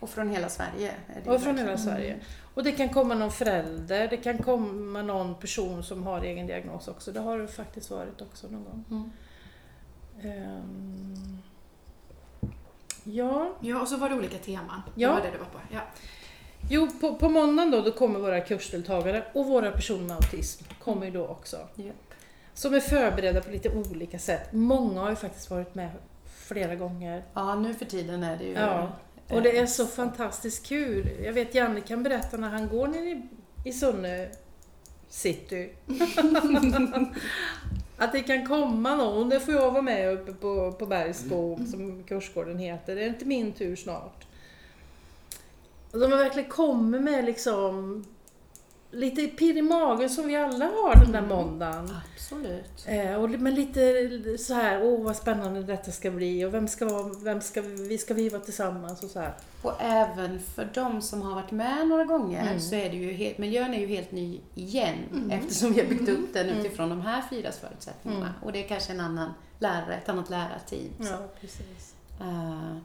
Och 0.00 0.10
från 0.10 0.28
hela 0.30 0.48
Sverige. 0.48 0.92
Och 1.26 1.42
från 1.42 1.58
hela. 1.58 1.78
Sverige. 1.78 2.16
Och 2.60 2.64
det 2.64 2.72
kan 2.72 2.88
komma 2.88 3.14
någon 3.14 3.30
förälder, 3.30 4.08
det 4.08 4.16
kan 4.16 4.38
komma 4.38 5.02
någon 5.02 5.34
person 5.34 5.82
som 5.82 6.02
har 6.02 6.20
egen 6.20 6.46
diagnos 6.46 6.88
också. 6.88 7.12
Det 7.12 7.20
har 7.20 7.38
det 7.38 7.48
faktiskt 7.48 7.90
varit 7.90 8.20
också 8.20 8.48
någon 8.48 8.64
gång. 8.64 8.84
Mm. 8.90 9.10
Ehm, 10.22 11.38
ja, 13.04 13.52
Ja, 13.60 13.80
och 13.80 13.88
så 13.88 13.96
var 13.96 14.08
det 14.08 14.14
olika 14.14 14.38
teman. 14.38 14.82
Ja. 14.94 15.08
Det 15.08 15.14
var 15.14 15.22
det 15.22 15.30
det 15.30 15.38
var 15.38 15.44
på. 15.44 15.58
Ja. 15.70 15.80
jo 16.70 16.88
på, 17.00 17.14
på 17.14 17.28
måndagen 17.28 17.70
då, 17.70 17.80
då 17.80 17.92
kommer 17.92 18.20
våra 18.20 18.40
kursdeltagare 18.40 19.24
och 19.34 19.46
våra 19.46 19.72
personer 19.72 20.04
med 20.04 20.16
autism 20.16 20.64
kommer 20.78 21.06
ju 21.06 21.12
då 21.12 21.26
också. 21.26 21.56
Japp. 21.74 22.14
Som 22.54 22.74
är 22.74 22.80
förberedda 22.80 23.40
på 23.40 23.50
lite 23.50 23.68
olika 23.68 24.18
sätt. 24.18 24.52
Många 24.52 25.00
har 25.00 25.10
ju 25.10 25.16
faktiskt 25.16 25.50
varit 25.50 25.74
med 25.74 25.90
flera 26.24 26.74
gånger. 26.74 27.24
Ja, 27.34 27.54
nu 27.54 27.74
för 27.74 27.84
tiden 27.84 28.22
är 28.22 28.36
det 28.36 28.44
ju... 28.44 28.52
Ja, 28.52 28.88
Och 29.30 29.42
det 29.42 29.58
är 29.58 29.66
så 29.66 29.86
fantastiskt 29.86 30.66
kul. 30.66 31.10
Jag 31.24 31.32
vet 31.32 31.54
Janne 31.54 31.80
kan 31.80 32.02
berätta 32.02 32.36
när 32.36 32.48
han 32.48 32.68
går 32.68 32.86
ner 32.88 33.02
i, 33.02 33.22
i 33.64 33.72
Sunne 33.72 34.28
city. 35.08 35.70
att 37.96 38.12
det 38.12 38.22
kan 38.22 38.46
komma 38.46 38.96
någon, 38.96 39.28
det 39.28 39.40
får 39.40 39.54
jag 39.54 39.70
vara 39.70 39.82
med 39.82 40.12
uppe 40.12 40.32
på, 40.32 40.72
på 40.72 40.86
Bergsskog 40.86 41.68
som 41.68 42.04
kursgården 42.04 42.58
heter. 42.58 42.96
Det 42.96 43.02
är 43.02 43.08
inte 43.08 43.24
min 43.24 43.52
tur 43.52 43.76
snart. 43.76 44.26
Och 45.92 45.98
de 45.98 46.10
verkligen 46.10 46.48
kommit 46.48 47.02
med 47.02 47.24
liksom 47.24 48.04
lite 48.92 49.26
pirr 49.26 49.56
i 49.56 49.62
magen 49.62 50.10
som 50.10 50.26
vi 50.26 50.36
alla 50.36 50.64
har 50.64 50.94
den 51.00 51.12
där 51.12 51.18
Mm. 51.18 51.30
måndagen. 51.30 51.90
Absolut. 52.14 52.84
Eh, 52.86 53.14
och, 53.14 53.30
men 53.30 53.54
lite 53.54 53.82
så 54.38 54.54
här, 54.54 54.82
åh 54.82 55.02
vad 55.04 55.16
spännande 55.16 55.62
detta 55.62 55.90
ska 55.90 56.10
bli 56.10 56.44
och 56.44 56.54
vem 56.54 56.68
ska, 56.68 56.84
vara, 56.88 57.12
vem 57.22 57.40
ska, 57.40 57.60
vi 57.60 57.98
ska 57.98 58.14
vi 58.14 58.28
vara 58.28 58.42
tillsammans 58.42 59.02
och 59.02 59.10
så 59.10 59.20
här. 59.20 59.32
Och 59.62 59.72
även 59.82 60.40
för 60.40 60.68
de 60.74 61.02
som 61.02 61.22
har 61.22 61.34
varit 61.34 61.50
med 61.50 61.88
några 61.88 62.04
gånger 62.04 62.42
Mm. 62.42 62.60
så 62.60 62.74
är 62.74 62.90
det 62.90 62.96
ju 62.96 63.12
helt, 63.12 63.38
miljön 63.38 63.74
är 63.74 63.80
ju 63.80 63.86
helt 63.86 64.12
ny 64.12 64.40
igen 64.54 64.96
Mm. 65.12 65.30
eftersom 65.30 65.72
vi 65.72 65.80
har 65.80 65.88
byggt 65.88 66.08
upp 66.08 66.32
den 66.34 66.48
Mm. 66.48 66.60
utifrån 66.60 66.88
de 66.88 67.00
här 67.00 67.22
fyras 67.30 67.58
förutsättningarna. 67.58 68.26
Mm. 68.26 68.42
Och 68.42 68.52
det 68.52 68.64
är 68.64 68.68
kanske 68.68 68.92
en 68.92 69.00
annan 69.00 69.30
lärare, 69.58 69.94
ett 69.94 70.08
annat 70.08 70.30
lärarteam. 70.30 70.90
Ja, 70.98 71.18
precis. 71.40 71.94
eh, 72.20 72.76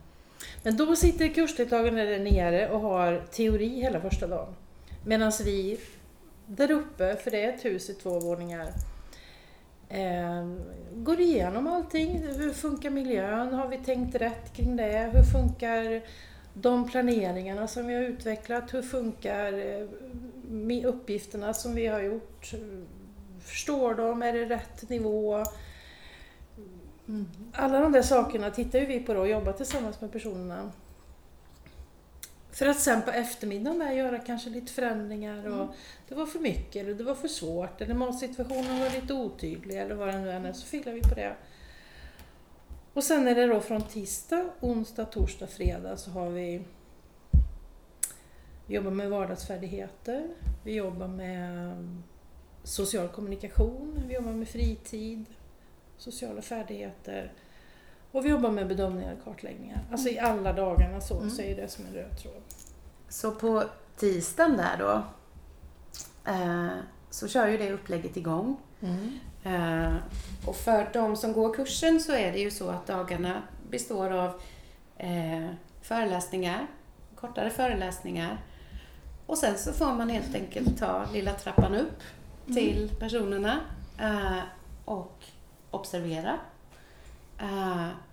Men 0.64 0.78
då 0.78 0.96
sitter 0.96 1.28
kursdeltagarna 1.28 2.04
där 2.04 2.20
nere 2.20 2.70
och 2.70 2.80
har 2.80 3.24
teori 3.32 3.68
hela 3.82 4.02
första 4.02 4.28
dagen. 4.28 4.54
Medan 5.08 5.32
vi 5.46 5.80
där 6.48 6.72
uppe, 6.72 7.16
för 7.16 7.32
det 7.32 7.44
är 7.44 7.54
ett 7.54 7.66
hus 7.66 7.90
i 7.90 7.94
två 7.94 8.20
våningar, 8.20 8.74
eh, 9.90 10.48
går 10.94 11.20
igenom 11.20 11.68
allting. 11.68 12.18
Hur 12.18 12.54
funkar 12.54 12.90
miljön? 12.90 13.54
Har 13.54 13.68
vi 13.68 13.78
tänkt 13.78 14.16
rätt 14.16 14.54
kring 14.54 14.76
det? 14.76 15.10
Hur 15.14 15.24
funkar 15.24 16.02
de 16.54 16.90
planeringarna 16.90 17.68
som 17.68 17.88
vi 17.88 17.94
har 17.94 18.02
utvecklat? 18.02 18.74
Hur 18.74 18.82
funkar 18.82 19.54
eh, 19.54 20.86
uppgifterna 20.86 21.54
som 21.54 21.76
vi 21.76 21.88
har 21.88 22.02
gjort? 22.02 22.52
Förstår 23.42 23.96
de? 23.96 24.22
Är 24.22 24.34
det 24.34 24.46
rätt 24.46 24.90
nivå? 24.90 25.44
Alla 27.54 27.80
de 27.80 27.92
där 27.92 28.02
sakerna 28.02 28.52
tittar 28.52 28.80
ju 28.80 28.86
vi 28.86 29.00
på 29.00 29.14
då 29.14 29.20
och 29.20 29.28
jobbar 29.28 29.52
tillsammans 29.52 30.02
med 30.02 30.12
personerna. 30.12 30.72
För 32.56 32.66
att 32.66 32.80
sen 32.80 33.02
på 33.02 33.12
eftermiddagen 33.12 33.80
där 33.80 33.92
göra 33.92 34.20
kanske 34.20 34.50
lite 34.50 34.72
förändringar 34.72 35.48
och 35.48 35.76
det 36.08 36.16
var 36.16 36.26
för 36.26 36.40
mycket 36.40 36.76
eller 36.76 36.94
det 36.94 37.04
var 37.04 37.16
för 37.16 37.28
svårt 37.28 37.82
eller 37.82 37.94
matsituationen 37.94 38.80
var 38.80 38.90
lite 38.90 39.14
otydlig 39.14 39.78
eller 39.78 39.96
vad 39.96 40.08
det 40.08 40.20
nu 40.20 40.32
än 40.32 40.46
är 40.46 40.54
så 40.54 40.66
filar 40.66 40.94
vi 40.94 41.02
på 41.02 41.16
det. 41.16 41.36
Och 42.94 43.04
sen 43.04 43.28
är 43.28 43.36
det 43.36 43.48
då 43.48 43.62
från 43.62 43.82
tisdag, 43.82 44.50
onsdag, 44.60 45.06
torsdag, 45.06 45.48
fredag 45.48 45.98
så 45.98 46.12
har 46.12 46.30
vi 46.30 46.62
vi 48.68 48.76
jobbar 48.76 48.92
med 48.92 49.10
vardagsfärdigheter, 49.10 50.28
vi 50.64 50.74
jobbar 50.74 51.08
med 51.08 51.76
social 52.64 53.08
kommunikation, 53.08 54.04
vi 54.08 54.14
jobbar 54.14 54.32
med 54.32 54.48
fritid, 54.48 55.26
sociala 55.98 56.42
färdigheter 56.42 57.32
och 58.16 58.26
vi 58.26 58.30
jobbar 58.30 58.52
med 58.52 58.68
bedömningar 58.68 59.14
och 59.14 59.24
kartläggningar. 59.24 59.80
Alltså 59.92 60.10
i 60.10 60.20
alla 60.20 60.54
dagarna 60.54 61.02
så, 61.02 61.18
Mm. 61.18 61.30
så 61.30 61.42
är 61.42 61.56
det 61.56 61.68
som 61.68 61.86
en 61.86 61.94
röd 61.94 62.18
tråd. 62.22 62.42
Så 63.10 63.32
på 63.32 63.64
tisdagen 63.98 64.58
där 64.58 64.78
då 64.80 65.04
eh, 66.32 66.68
så 67.10 67.28
kör 67.28 67.48
ju 67.48 67.58
det 67.58 67.72
upplägget 67.72 68.18
igång. 68.18 68.58
Eh, 69.44 69.94
och 70.46 70.56
för 70.56 70.90
de 70.94 71.16
som 71.16 71.34
går 71.34 71.54
kursen 71.54 72.00
så 72.02 72.12
är 72.12 72.32
det 72.32 72.40
ju 72.40 72.52
så 72.52 72.70
att 72.70 72.88
dagarna 72.88 73.42
består 73.70 74.10
av 74.12 74.42
eh, 74.98 75.48
föreläsningar, 75.82 76.68
kortare 77.16 77.50
föreläsningar. 77.50 78.38
Och 79.26 79.38
sen 79.38 79.58
så 79.58 79.74
får 79.74 79.94
man 79.94 80.10
helt 80.10 80.36
enkelt 80.36 80.78
ta 80.80 81.06
lilla 81.14 81.34
trappan 81.34 81.76
upp 81.76 82.00
till 82.46 82.92
personerna 83.00 83.60
och 84.86 85.24
observera. 85.72 86.40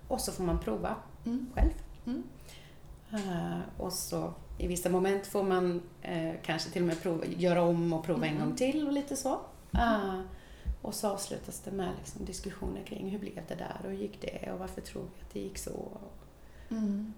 Och 0.07 0.21
så 0.21 0.31
får 0.31 0.43
man 0.43 0.59
prova 0.59 0.95
Mm. 1.25 1.47
själv. 1.55 1.71
Mm. 2.05 2.23
Eh, 3.13 3.59
och 3.77 3.93
så 3.93 4.33
i 4.57 4.67
vissa 4.67 4.89
moment 4.89 5.27
får 5.27 5.43
man 5.43 5.81
eh, 6.01 6.33
kanske 6.43 6.69
till 6.69 6.81
och 6.81 6.87
med 6.87 7.01
prova, 7.01 7.25
göra 7.25 7.61
om 7.61 7.93
och 7.93 8.03
prova 8.05 8.25
en 8.27 8.35
Mm. 8.35 8.47
gång 8.47 8.55
till 8.57 8.87
och 8.87 8.93
lite 8.93 9.15
så. 9.15 9.39
Eh, 9.73 10.19
och 10.81 10.93
så 10.93 11.09
avslutas 11.09 11.59
det 11.59 11.71
med 11.71 11.89
liksom 11.99 12.25
diskussioner 12.25 12.83
kring 12.83 13.09
hur 13.09 13.19
blev 13.19 13.39
det 13.47 13.55
där 13.55 13.77
och 13.83 13.89
hur 13.89 13.97
gick 13.97 14.21
det 14.21 14.51
och 14.51 14.59
varför 14.59 14.81
tror 14.81 15.03
vi 15.03 15.21
att 15.25 15.33
det 15.33 15.39
gick 15.39 15.57
så. 15.57 15.97
Mm. 16.71 17.13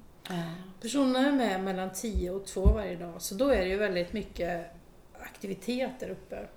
Personerna 0.81 1.27
är 1.27 1.31
med 1.31 1.63
mellan 1.63 1.89
10 1.93 2.31
och 2.31 2.45
2 2.45 2.65
varje 2.73 2.95
dag, 2.95 3.21
så 3.21 3.35
då 3.35 3.47
är 3.49 3.57
det 3.61 3.67
ju 3.69 3.77
väldigt 3.77 4.13
mycket 4.13 4.67
aktivitet 5.19 5.91
där 5.99 6.09
uppe. 6.09 6.47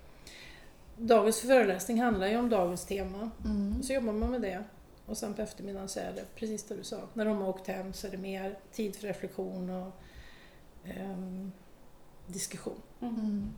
Dagens 0.96 1.40
föreläsning 1.40 2.00
handlar 2.02 2.26
ju 2.26 2.36
om 2.38 2.48
dagens 2.48 2.84
tema, 2.86 3.30
Mm. 3.44 3.82
så 3.82 3.92
jobbar 3.92 4.12
man 4.12 4.30
med 4.30 4.40
det. 4.42 4.64
Och 5.08 5.16
sen 5.16 5.34
på 5.34 5.42
eftermiddagen 5.42 5.88
så 5.88 6.00
är 6.00 6.12
det 6.12 6.24
precis 6.34 6.64
det 6.64 6.76
du 6.76 6.84
sa. 6.84 7.00
När 7.14 7.24
de 7.24 7.38
har 7.38 7.48
åkt 7.48 7.66
hem 7.66 7.92
så 7.92 8.06
är 8.06 8.10
det 8.10 8.16
mer 8.16 8.58
tid 8.72 8.96
för 8.96 9.06
reflektion 9.06 9.70
och 9.70 9.92
ehm, 10.84 11.52
diskussion. 12.26 12.82
Mm. 13.00 13.50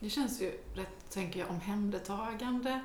Det 0.00 0.10
känns 0.10 0.42
ju 0.42 0.50
rätt, 0.74 1.10
tänker 1.10 1.40
jag, 1.40 1.50
omhändertagande 1.50 2.80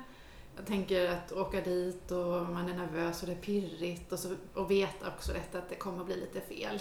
Jag 0.56 0.66
tänker 0.66 1.10
att 1.10 1.32
åka 1.32 1.60
dit 1.60 2.10
och 2.10 2.42
man 2.48 2.68
är 2.68 2.76
nervös 2.76 3.22
och 3.22 3.26
det 3.26 3.34
är 3.34 3.40
pirrigt 3.40 4.12
och, 4.12 4.18
så, 4.18 4.34
och 4.54 4.70
veta 4.70 5.08
också 5.08 5.32
detta 5.32 5.58
att 5.58 5.68
det 5.68 5.74
kommer 5.74 6.00
att 6.00 6.06
bli 6.06 6.16
lite 6.16 6.40
fel. 6.40 6.78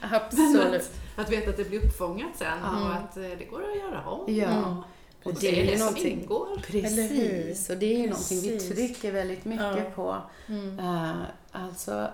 Absolut. 0.00 0.90
Att, 1.16 1.24
att 1.24 1.30
veta 1.30 1.50
att 1.50 1.56
det 1.56 1.64
blir 1.64 1.86
uppfångat 1.86 2.36
sen 2.36 2.58
Mm. 2.58 2.82
och 2.82 2.94
att 2.94 3.16
eh, 3.16 3.22
det 3.22 3.44
går 3.50 3.62
att 3.70 3.78
göra 3.78 4.04
om. 4.04 4.34
Ja. 4.34 4.84
Mm. 5.24 5.30
Och 5.30 5.32
Och 5.36 5.40
det 5.40 5.60
är 5.60 5.72
ju 5.72 5.78
någonting- 5.78 6.20
ingår. 6.20 6.62
Precis, 6.66 7.70
och 7.70 7.76
det 7.76 7.86
är 7.94 7.98
ju 7.98 8.08
någonting 8.10 8.40
vi 8.40 8.60
trycker 8.60 9.12
väldigt 9.12 9.44
mycket 9.44 9.64
Ja. 9.76 9.90
på. 9.94 10.16
Mm. 10.52 10.78
Eh, 10.78 11.22
alltså 11.52 12.08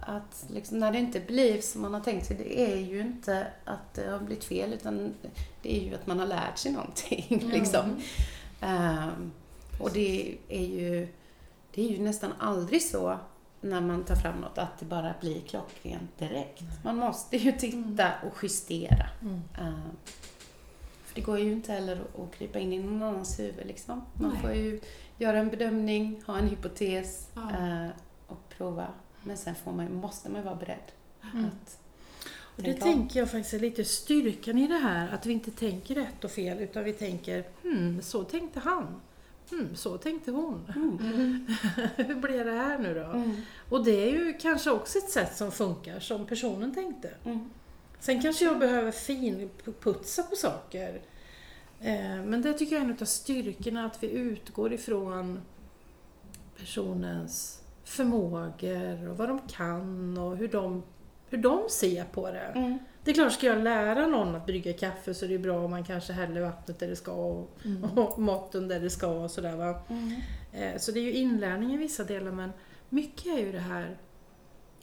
att 0.00 0.44
liksom, 0.48 0.78
när 0.78 0.92
det 0.92 0.98
inte 0.98 1.20
blir 1.20 1.60
som 1.60 1.82
man 1.82 1.94
har 1.94 2.00
tänkt 2.00 2.26
sig, 2.26 2.36
det 2.36 2.60
är 2.72 2.76
ju 2.76 3.00
inte 3.00 3.46
att 3.64 3.94
det 3.94 4.10
har 4.10 4.18
blivit 4.18 4.44
fel 4.44 4.72
utan 4.72 5.14
det 5.62 5.76
är 5.76 5.84
ju 5.88 5.94
att 5.94 6.06
man 6.06 6.18
har 6.18 6.26
lärt 6.26 6.58
sig 6.58 6.72
någonting. 6.72 7.48
Liksom. 7.52 7.96
Ehm, 8.60 9.32
och 9.80 9.90
det 9.92 10.36
är, 10.48 10.64
ju, 10.66 11.08
det 11.74 11.82
är 11.82 11.88
ju 11.90 11.98
nästan 12.02 12.32
aldrig 12.38 12.82
så 12.82 13.18
när 13.60 13.80
man 13.80 14.04
tar 14.04 14.14
fram 14.16 14.40
något 14.40 14.58
att 14.58 14.78
det 14.78 14.84
bara 14.84 15.14
blir 15.20 15.40
klockrent 15.40 16.18
direkt. 16.18 16.62
Man 16.84 16.96
måste 16.96 17.36
ju 17.36 17.52
titta 17.52 18.12
och 18.26 18.34
justera. 18.42 19.06
Mm. 19.22 19.40
För 19.54 20.37
det 21.18 21.22
går 21.24 21.38
ju 21.38 21.52
inte 21.52 21.72
heller 21.72 22.00
att 22.18 22.34
krypa 22.38 22.58
in 22.58 22.72
i 22.72 22.78
någon 22.78 23.02
annans 23.02 23.40
huvud. 23.40 23.66
Liksom. 23.66 24.02
Man 24.14 24.30
Nej. 24.30 24.40
får 24.42 24.52
ju 24.52 24.80
göra 25.18 25.38
en 25.38 25.48
bedömning, 25.48 26.22
ha 26.26 26.38
en 26.38 26.48
hypotes 26.48 27.28
Ja. 27.34 27.50
eh, 27.50 27.88
och 28.26 28.48
prova. 28.56 28.86
Men 29.22 29.36
sen 29.36 29.54
får 29.54 29.72
man, 29.72 29.94
måste 29.94 30.30
man 30.30 30.44
vara 30.44 30.54
beredd 30.54 30.92
Mm. 31.34 31.44
att 31.46 31.78
Och 32.56 32.62
det 32.62 32.72
om. 32.74 32.78
tänker 32.80 33.20
jag 33.20 33.30
faktiskt 33.30 33.54
är 33.54 33.58
lite 33.58 33.84
styrkan 33.84 34.58
i 34.58 34.66
det 34.66 34.74
här, 34.78 35.08
att 35.14 35.26
vi 35.26 35.32
inte 35.32 35.50
tänker 35.50 35.94
rätt 35.94 36.24
och 36.24 36.30
fel 36.30 36.58
utan 36.60 36.84
vi 36.84 36.92
tänker 36.92 37.44
hmm, 37.62 38.02
så 38.02 38.24
tänkte 38.24 38.60
han. 38.60 38.86
Hmm, 39.50 39.76
så 39.76 39.98
tänkte 39.98 40.30
hon. 40.30 40.72
Mm. 40.76 41.46
Hur 41.96 42.14
blir 42.14 42.44
det 42.44 42.52
här 42.52 42.78
nu 42.78 42.94
då? 42.94 43.04
Mm. 43.18 43.36
Och 43.68 43.84
det 43.84 44.08
är 44.08 44.10
ju 44.10 44.32
kanske 44.40 44.70
också 44.70 44.98
ett 44.98 45.10
sätt 45.10 45.36
som 45.36 45.52
funkar 45.52 46.00
som 46.00 46.26
personen 46.26 46.74
tänkte. 46.74 47.10
Sen 48.00 48.22
kanske 48.22 48.44
jag 48.44 48.58
behöver 48.58 48.90
finputsa 48.90 50.22
på 50.22 50.36
saker. 50.36 51.00
Eh, 51.80 52.22
Men 52.24 52.42
det 52.42 52.52
tycker 52.52 52.76
jag 52.76 52.84
är 52.84 52.88
en 52.90 52.96
av 53.00 53.04
styrkorna, 53.04 53.84
att 53.86 54.02
vi 54.02 54.10
utgår 54.10 54.72
ifrån 54.72 55.40
personens 56.56 57.62
förmågor 57.84 59.08
och 59.08 59.16
vad 59.16 59.28
de 59.28 59.40
kan 59.48 60.18
och 60.18 60.36
hur 60.36 60.48
de, 60.48 60.82
hur 61.28 61.38
de 61.38 61.68
ser 61.70 62.04
på 62.04 62.30
det. 62.30 62.40
Mm. 62.54 62.78
Det 63.04 63.10
är 63.10 63.14
klart, 63.14 63.32
ska 63.32 63.46
jag 63.46 63.58
lära 63.58 64.06
någon 64.06 64.34
att 64.34 64.46
brygga 64.46 64.72
kaffe 64.72 65.14
så 65.14 65.24
är 65.24 65.28
det 65.28 65.38
bra 65.38 65.64
om 65.64 65.70
man 65.70 65.84
kanske 65.84 66.12
häller 66.12 66.40
vattnet 66.40 66.78
där 66.78 66.88
det 66.88 66.96
ska 66.96 67.12
och, 67.12 67.50
Mm. 67.64 67.84
och 67.98 68.18
måtten 68.18 68.68
där 68.68 68.80
det 68.80 68.90
ska 68.90 69.08
och 69.08 69.30
sådär 69.30 69.56
va. 69.56 69.80
Mm. 69.88 70.12
Eh, 70.52 70.78
Så 70.78 70.92
det 70.92 71.00
är 71.00 71.04
ju 71.04 71.12
inlärning 71.12 71.74
i 71.74 71.76
vissa 71.76 72.04
delar 72.04 72.32
men 72.32 72.52
mycket 72.88 73.26
är 73.26 73.38
ju 73.38 73.52
det 73.52 73.58
här 73.58 73.96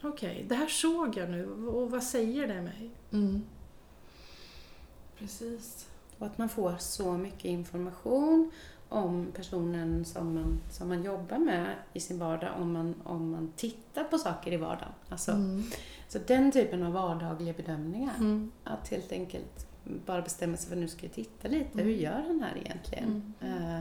Okej, 0.07 0.45
det 0.49 0.55
här 0.55 0.67
såg 0.67 1.17
jag 1.17 1.29
nu 1.29 1.67
och 1.67 1.91
vad 1.91 2.03
säger 2.03 2.47
det 2.47 2.61
mig? 2.61 2.89
Mm. 3.11 3.41
Precis. 5.19 5.87
Och 6.17 6.25
att 6.25 6.37
man 6.37 6.49
får 6.49 6.75
så 6.79 7.11
mycket 7.11 7.45
information 7.45 8.51
om 8.89 9.27
personen 9.35 10.05
som 10.05 10.33
man, 10.33 10.59
som 10.71 10.87
man 10.87 11.03
jobbar 11.03 11.37
med 11.37 11.75
i 11.93 11.99
sin 11.99 12.19
vardag 12.19 12.49
om 12.61 12.71
man, 12.71 12.95
om 13.03 13.31
man 13.31 13.51
tittar 13.55 14.03
på 14.03 14.17
saker 14.17 14.51
i 14.53 14.57
vardagen. 14.57 14.93
Alltså, 15.09 15.31
Mm. 15.31 15.63
Så 16.07 16.19
den 16.27 16.51
typen 16.51 16.83
av 16.83 16.93
vardagliga 16.93 17.53
bedömningar. 17.53 18.15
Mm. 18.17 18.51
Att 18.63 18.87
helt 18.89 19.11
enkelt 19.11 19.67
bara 20.05 20.21
bestämma 20.21 20.57
sig 20.57 20.69
för 20.69 20.75
nu 20.75 20.87
ska 20.87 21.05
jag 21.05 21.13
titta 21.13 21.47
lite. 21.47 21.81
Hur 21.81 21.91
gör 21.91 22.23
den 22.27 22.43
här 22.43 22.57
egentligen? 22.57 23.33
Eh, 23.41 23.79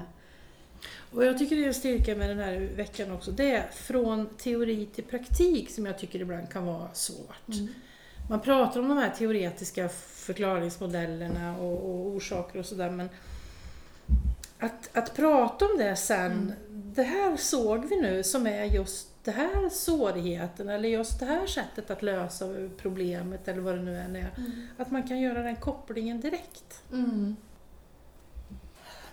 Och 1.12 1.24
jag 1.24 1.38
tycker 1.38 1.56
det 1.56 1.64
är 1.64 1.68
en 1.68 1.74
styrka 1.74 2.16
med 2.16 2.30
den 2.30 2.38
här 2.38 2.68
veckan 2.76 3.12
också. 3.12 3.30
Det 3.30 3.50
är 3.50 3.66
från 3.72 4.26
teori 4.26 4.86
till 4.86 5.04
praktik 5.04 5.70
som 5.70 5.86
jag 5.86 5.98
tycker 5.98 6.20
ibland 6.20 6.50
kan 6.50 6.66
vara 6.66 6.88
svårt. 6.92 7.48
Mm. 7.48 7.68
Man 8.28 8.40
pratar 8.40 8.80
om 8.80 8.88
de 8.88 8.98
här 8.98 9.10
teoretiska 9.10 9.88
förklaringsmodellerna 9.88 11.56
och, 11.56 11.90
och 11.90 12.06
orsaker 12.06 12.58
och 12.58 12.66
sådär 12.66 12.90
men 12.90 13.08
att, 14.58 14.96
att 14.96 15.16
prata 15.16 15.64
om 15.64 15.78
det 15.78 15.96
sen, 15.96 16.52
det 16.68 17.02
här 17.02 17.36
såg 17.36 17.88
vi 17.88 18.00
nu 18.00 18.22
som 18.22 18.46
är 18.46 18.64
just 18.64 19.08
det 19.24 19.30
här 19.30 19.68
svårigheten 19.68 20.68
eller 20.68 20.88
just 20.88 21.20
det 21.20 21.26
här 21.26 21.46
sättet 21.46 21.90
att 21.90 22.02
lösa 22.02 22.46
problemet 22.76 23.48
eller 23.48 23.60
vad 23.60 23.74
det 23.74 23.82
nu 23.82 23.98
än 23.98 24.16
är. 24.16 24.30
Att 24.78 24.90
man 24.90 25.02
kan 25.02 25.20
göra 25.20 25.42
den 25.42 25.56
kopplingen 25.56 26.20
direkt. 26.20 26.82
Mm. 26.92 27.36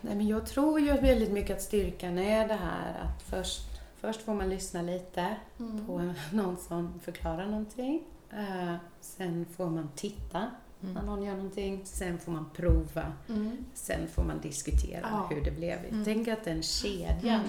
Nej, 0.02 0.16
men 0.16 0.28
jag 0.28 0.46
tror 0.46 0.80
ju 0.80 0.94
väldigt 0.94 1.32
mycket 1.32 1.56
att 1.56 1.62
styrkan 1.62 2.18
är 2.20 2.48
det 2.48 2.54
här 2.54 3.00
att 3.04 3.24
först, 3.24 3.62
först 4.00 4.22
får 4.22 4.34
man 4.34 4.50
lyssna 4.50 4.82
lite 4.82 5.36
Mm. 5.60 5.86
på 5.88 6.14
någon 6.36 6.58
som 6.58 7.00
förklarar 7.00 7.46
någonting. 7.46 8.04
Eh, 8.32 8.76
sen 9.02 9.46
får 9.58 9.70
man 9.70 9.90
titta 9.96 10.48
när 10.80 11.02
någon 11.02 11.24
gör 11.24 11.36
någonting. 11.36 11.82
Sen 11.86 12.18
får 12.20 12.32
man 12.32 12.50
prova. 12.56 13.14
Mm. 13.30 13.58
Sen 13.74 14.08
får 14.08 14.24
man 14.24 14.42
diskutera 14.42 15.08
Ja. 15.12 15.28
hur 15.30 15.42
det 15.42 15.52
blev. 15.52 15.86
Mm. 15.86 16.06
tänker 16.06 16.34
att 16.34 16.44
den 16.44 16.62
kedjan 16.64 17.42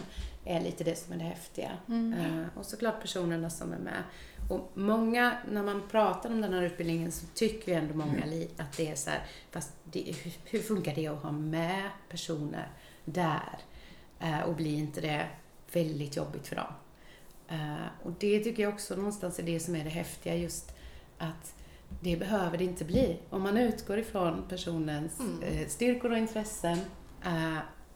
är 0.45 0.61
lite 0.61 0.85
det 0.85 0.99
som 0.99 1.13
är 1.13 1.17
det 1.19 1.25
häftiga. 1.25 1.71
Mm. 1.89 2.13
Eh, 2.13 2.47
och 2.59 2.67
såklart 2.67 3.01
personerna 3.01 3.51
som 3.51 3.73
är 3.73 3.79
med. 3.79 4.03
Och 4.49 4.71
många, 4.75 5.37
när 5.51 5.63
man 5.63 5.83
pratar 5.91 6.31
om 6.31 6.41
den 6.41 6.53
här 6.53 6.63
utbildningen 6.63 7.13
så 7.13 7.27
tycker 7.35 7.73
ju 7.73 7.79
ändå 7.79 7.95
många 7.95 8.25
li- 8.27 8.51
att 8.57 8.77
det 8.77 8.89
är 8.89 8.95
så 8.95 9.11
här, 9.11 9.21
fast 9.51 9.73
det, 9.85 10.15
hur, 10.45 10.61
funkar 10.61 10.95
det 10.95 11.07
att 11.07 11.23
ha 11.23 11.33
med 11.33 11.91
personer 12.09 12.69
där? 13.05 13.59
Eh, 14.21 14.41
och 14.41 14.55
blir 14.57 14.79
inte 14.79 15.01
det 15.01 15.27
väldigt 15.73 16.17
jobbigt 16.17 16.47
för 16.47 16.57
dem? 16.57 16.73
Eh, 17.49 17.87
och 18.03 18.13
det 18.19 18.39
tycker 18.41 18.63
jag 18.63 18.73
också 18.73 18.97
någonstans 18.97 19.39
är 19.39 19.43
det 19.43 19.61
som 19.61 19.77
är 19.77 19.85
det 19.85 19.91
häftiga, 19.91 20.37
just 20.37 20.75
att 21.19 21.55
det 22.01 22.17
behöver 22.17 22.59
det 22.59 22.65
inte 22.65 22.85
bli. 22.85 23.19
Om 23.31 23.43
man 23.43 23.57
utgår 23.57 23.99
ifrån 23.99 24.45
personens 24.49 25.21
Mm. 25.21 25.43
eh, 25.43 25.69
styrkor 25.69 26.11
och 26.13 26.19
intressen, 26.19 26.79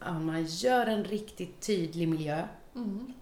om 0.01 0.25
man 0.25 0.45
gör 0.45 0.85
en 0.87 1.03
riktigt 1.03 1.61
tydlig 1.61 2.07
miljö, 2.07 2.43
Mm. 2.75 3.13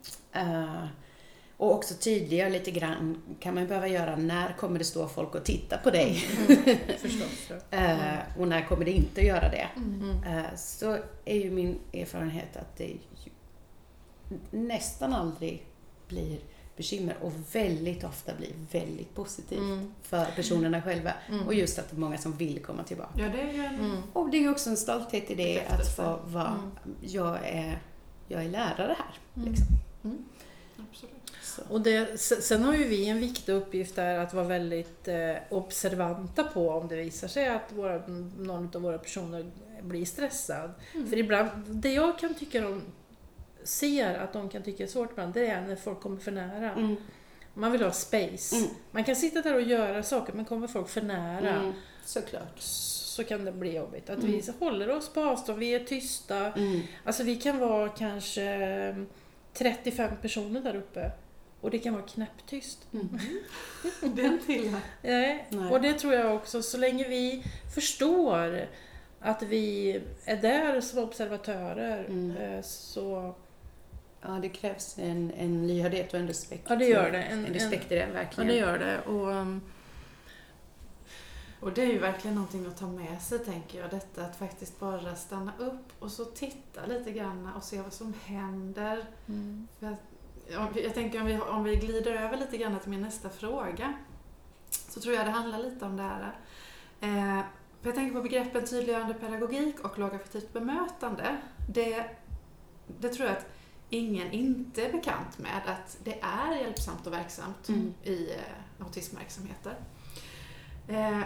Och 1.57 1.73
också 1.73 1.93
tydliggör 1.93 2.49
lite 2.49 2.71
grann, 2.71 3.21
kan 3.39 3.55
man 3.55 3.67
behöva 3.67 3.87
göra, 3.87 4.15
när 4.15 4.53
kommer 4.53 4.79
det 4.79 4.85
stå 4.85 5.07
folk 5.07 5.35
och 5.35 5.43
titta 5.43 5.77
på 5.77 5.89
dig? 5.89 6.13
Förstås. 7.01 7.51
Ja. 7.69 7.77
Eh, 7.77 8.19
och 8.39 8.47
när 8.47 8.65
kommer 8.65 8.85
det 8.85 8.91
inte 8.91 9.21
göra 9.21 9.49
det? 9.49 9.67
Mm. 9.75 10.23
Eh, 10.23 10.55
så 10.57 10.97
är 11.25 11.35
ju 11.35 11.51
min 11.51 11.79
erfarenhet 11.93 12.57
att 12.57 12.77
det 12.77 12.93
nästan 14.51 15.13
aldrig 15.13 15.65
blir 16.07 16.39
bekymmer 16.77 17.15
och 17.21 17.31
väldigt 17.53 18.03
ofta 18.03 18.31
blir 18.35 18.51
väldigt 18.71 19.15
positivt 19.15 19.59
Mm. 19.59 19.93
för 20.01 20.25
personerna 20.35 20.81
själva. 20.81 21.13
Mm. 21.29 21.47
Och 21.47 21.53
just 21.53 21.79
att 21.79 21.89
det 21.89 21.95
är 21.95 21.99
många 21.99 22.17
som 22.17 22.31
vill 22.37 22.59
komma 22.63 22.83
tillbaka. 22.83 23.11
Ja, 23.15 23.25
det 23.29 23.41
är 23.41 23.63
en... 23.63 23.75
Mm. 23.79 23.97
Och 24.13 24.29
det 24.29 24.37
är 24.45 24.51
också 24.51 24.69
en 24.69 24.77
stolthet 24.77 25.31
i 25.31 25.35
det 25.35 25.61
att 25.67 25.95
få 25.95 26.19
vara, 26.25 26.47
Mm. 26.47 26.95
jag, 27.01 27.37
är, 27.47 27.79
jag 28.27 28.43
är 28.45 28.49
lärare 28.49 28.95
här. 28.97 29.15
Mm. 29.35 29.49
Liksom. 29.49 29.67
Absolut. 31.57 31.67
Så. 31.67 31.73
Och 31.73 31.81
det, 31.81 32.19
se- 32.21 32.41
sen 32.41 32.63
har 32.63 32.73
ju 32.73 32.83
vi 32.83 33.09
en 33.09 33.19
viktig 33.19 33.53
uppgift 33.53 33.95
där 33.95 34.17
att 34.19 34.33
vara 34.33 34.45
väldigt 34.45 35.07
eh, 35.07 35.35
observanta 35.49 36.43
på 36.43 36.69
om 36.69 36.87
det 36.87 36.95
visar 36.95 37.27
sig 37.27 37.47
att 37.47 37.71
våra, 37.71 38.01
någon 38.39 38.71
av 38.75 38.81
våra 38.81 38.97
personer 38.97 39.45
blir 39.81 40.05
stressad. 40.05 40.71
Mm. 40.93 41.09
För 41.09 41.17
ibland, 41.17 41.49
det 41.67 41.93
jag 41.93 42.19
kan 42.19 42.33
tycka 42.33 42.61
de 42.61 42.81
ser 43.63 44.15
att 44.15 44.33
de 44.33 44.49
kan 44.49 44.63
tycka 44.63 44.83
är 44.83 44.87
svårt 44.87 45.11
ibland, 45.11 45.33
det 45.33 45.47
är 45.47 45.61
när 45.61 45.75
folk 45.75 45.99
kommer 45.99 46.17
för 46.17 46.31
nära. 46.31 46.71
Mm. 46.71 46.95
Man 47.53 47.71
vill 47.71 47.83
ha 47.83 47.91
space. 47.91 48.55
Mm. 48.55 48.69
Man 48.91 49.03
kan 49.03 49.15
sitta 49.15 49.41
där 49.41 49.53
och 49.55 49.61
göra 49.61 50.03
saker 50.03 50.33
men 50.33 50.45
kommer 50.45 50.67
folk 50.67 50.89
för 50.89 51.01
nära 51.01 51.55
Mm. 51.55 51.73
Såklart. 52.05 52.59
så 52.59 53.23
kan 53.23 53.45
det 53.45 53.51
bli 53.51 53.75
jobbigt. 53.75 54.09
Att 54.09 54.17
Mm. 54.19 54.31
vi 54.31 54.43
håller 54.59 54.89
oss 54.89 55.09
på 55.09 55.23
avstånd, 55.23 55.59
vi 55.59 55.75
är 55.75 55.79
tysta. 55.79 56.37
Mm. 56.53 56.81
Alltså 57.03 57.23
vi 57.23 57.35
kan 57.35 57.59
vara 57.59 57.89
kanske 57.89 58.43
eh, 58.43 58.95
35 59.53 60.11
personer 60.21 60.61
där 60.61 60.75
uppe 60.75 61.11
och 61.65 61.71
det 61.71 61.79
kan 61.79 61.93
vara 61.93 62.03
knäpptyst. 62.03 62.87
Mm. 62.93 63.19
Den 64.15 64.39
till. 64.45 64.75
Nej. 65.01 65.45
Nej. 65.49 65.71
Och 65.71 65.81
det 65.81 65.93
tror 65.93 66.13
jag 66.13 66.35
också, 66.35 66.61
så 66.61 66.77
länge 66.77 67.07
vi 67.07 67.43
förstår 67.75 68.67
att 69.19 69.41
vi 69.43 70.01
är 70.25 70.37
där 70.37 70.81
som 70.81 70.99
observatörer 71.03 72.05
Mm. 72.05 72.37
eh, 72.37 72.61
så... 72.61 73.35
Ja, 74.21 74.29
det 74.41 74.49
krävs 74.49 74.95
en, 74.99 75.31
en 75.37 75.67
lyhördhet 75.67 76.13
och 76.13 76.19
en 76.19 76.27
respekt. 76.27 76.63
Ja, 76.69 76.75
det 76.75 76.85
gör 76.85 77.11
det. 77.11 77.21
En, 77.23 77.39
En 77.39 77.45
en, 77.45 77.53
respekt 77.53 77.91
i 77.91 77.95
det, 77.95 78.01
ja, 78.01 78.13
verkligen. 78.13 78.47
det 78.47 78.55
gör 78.55 78.77
det. 78.79 79.01
Och, 79.01 79.27
um, 79.27 79.61
Och 81.59 81.71
det 81.73 81.81
är 81.81 81.85
ju 81.87 81.99
verkligen 81.99 82.35
någonting 82.35 82.65
att 82.65 82.77
ta 82.77 82.87
med 82.87 83.21
sig, 83.21 83.39
tänker 83.39 83.79
jag. 83.81 83.89
Detta 83.89 84.25
att 84.25 84.35
faktiskt 84.35 84.79
bara 84.79 85.15
stanna 85.15 85.51
upp 85.59 85.85
och 85.99 86.11
så 86.11 86.25
titta 86.25 86.85
lite 86.85 87.11
grann 87.11 87.49
och 87.57 87.63
se 87.63 87.81
vad 87.81 87.93
som 87.93 88.13
händer. 88.25 89.05
mm. 89.27 89.67
För 89.79 89.87
att, 89.87 89.93
ja, 89.93 90.14
jag 90.75 90.93
tänker 90.93 91.19
om 91.21 91.25
vi, 91.25 91.37
om 91.39 91.63
vi 91.63 91.75
glider 91.75 92.11
över 92.15 92.37
lite 92.37 92.57
grann 92.57 92.79
till 92.79 92.89
min 92.89 93.01
nästa 93.01 93.29
fråga. 93.29 93.93
Så 94.69 95.01
tror 95.01 95.15
jag 95.15 95.25
det 95.25 95.31
handlar 95.31 95.59
lite 95.59 95.85
om 95.85 95.97
det 95.97 96.03
här. 96.03 96.35
Eh, 97.01 97.41
jag 97.81 97.95
tänker 97.95 98.15
på 98.15 98.21
begreppen 98.21 98.65
tydliggörande 98.65 99.13
pedagogik 99.13 99.79
och 99.79 99.99
lågaffektivt 99.99 100.53
bemötande. 100.53 101.37
Det 101.73 102.05
det 102.99 103.09
tror 103.09 103.27
jag 103.27 103.37
att 103.37 103.45
ingen 103.89 104.31
inte 104.31 104.85
är 104.85 104.91
bekant 104.91 105.37
med 105.37 105.61
att 105.67 105.97
det 106.03 106.19
är 106.21 106.55
hjälpsamt 106.55 107.07
och 107.07 107.13
verksamt 107.13 107.69
Mm. 107.69 107.93
i 108.03 108.29
eh, 108.31 108.85
autismverksamheter. 108.85 109.75
Eh, 110.87 111.21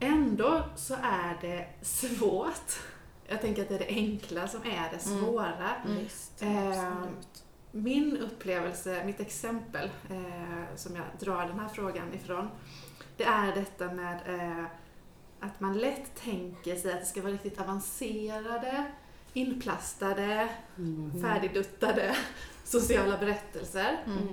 ändå 0.00 0.64
så 0.76 0.94
är 0.94 1.38
det 1.40 1.66
svårt. 1.82 2.80
Jag 3.26 3.40
tänker 3.40 3.62
att 3.62 3.68
det 3.68 3.74
är 3.74 3.78
det 3.78 3.88
enkla 3.88 4.48
som 4.48 4.60
är 4.62 4.90
det 4.90 5.06
Mm. 5.06 5.20
svåra. 5.24 5.70
Visst, 5.86 6.42
Eh, 6.42 6.68
absolut. 6.68 7.44
Min 7.72 8.16
upplevelse, 8.16 9.02
mitt 9.06 9.20
exempel 9.20 9.90
eh, 10.10 10.76
som 10.76 10.96
jag 10.96 11.04
drar 11.20 11.46
den 11.46 11.60
här 11.60 11.68
frågan 11.68 12.14
ifrån, 12.14 12.48
det 13.16 13.24
är 13.24 13.54
detta 13.54 13.92
med 13.92 14.18
eh, 14.26 14.64
att 15.40 15.60
man 15.60 15.78
lätt 15.78 16.14
tänker 16.22 16.76
sig 16.76 16.92
att 16.92 17.00
det 17.00 17.06
ska 17.06 17.22
vara 17.22 17.32
riktigt 17.32 17.60
avancerade, 17.60 18.84
inplastade, 19.32 20.48
Mm. 20.76 21.22
färdigduttade 21.22 22.16
sociala 22.64 23.18
berättelser. 23.18 23.98
Mm. 24.06 24.28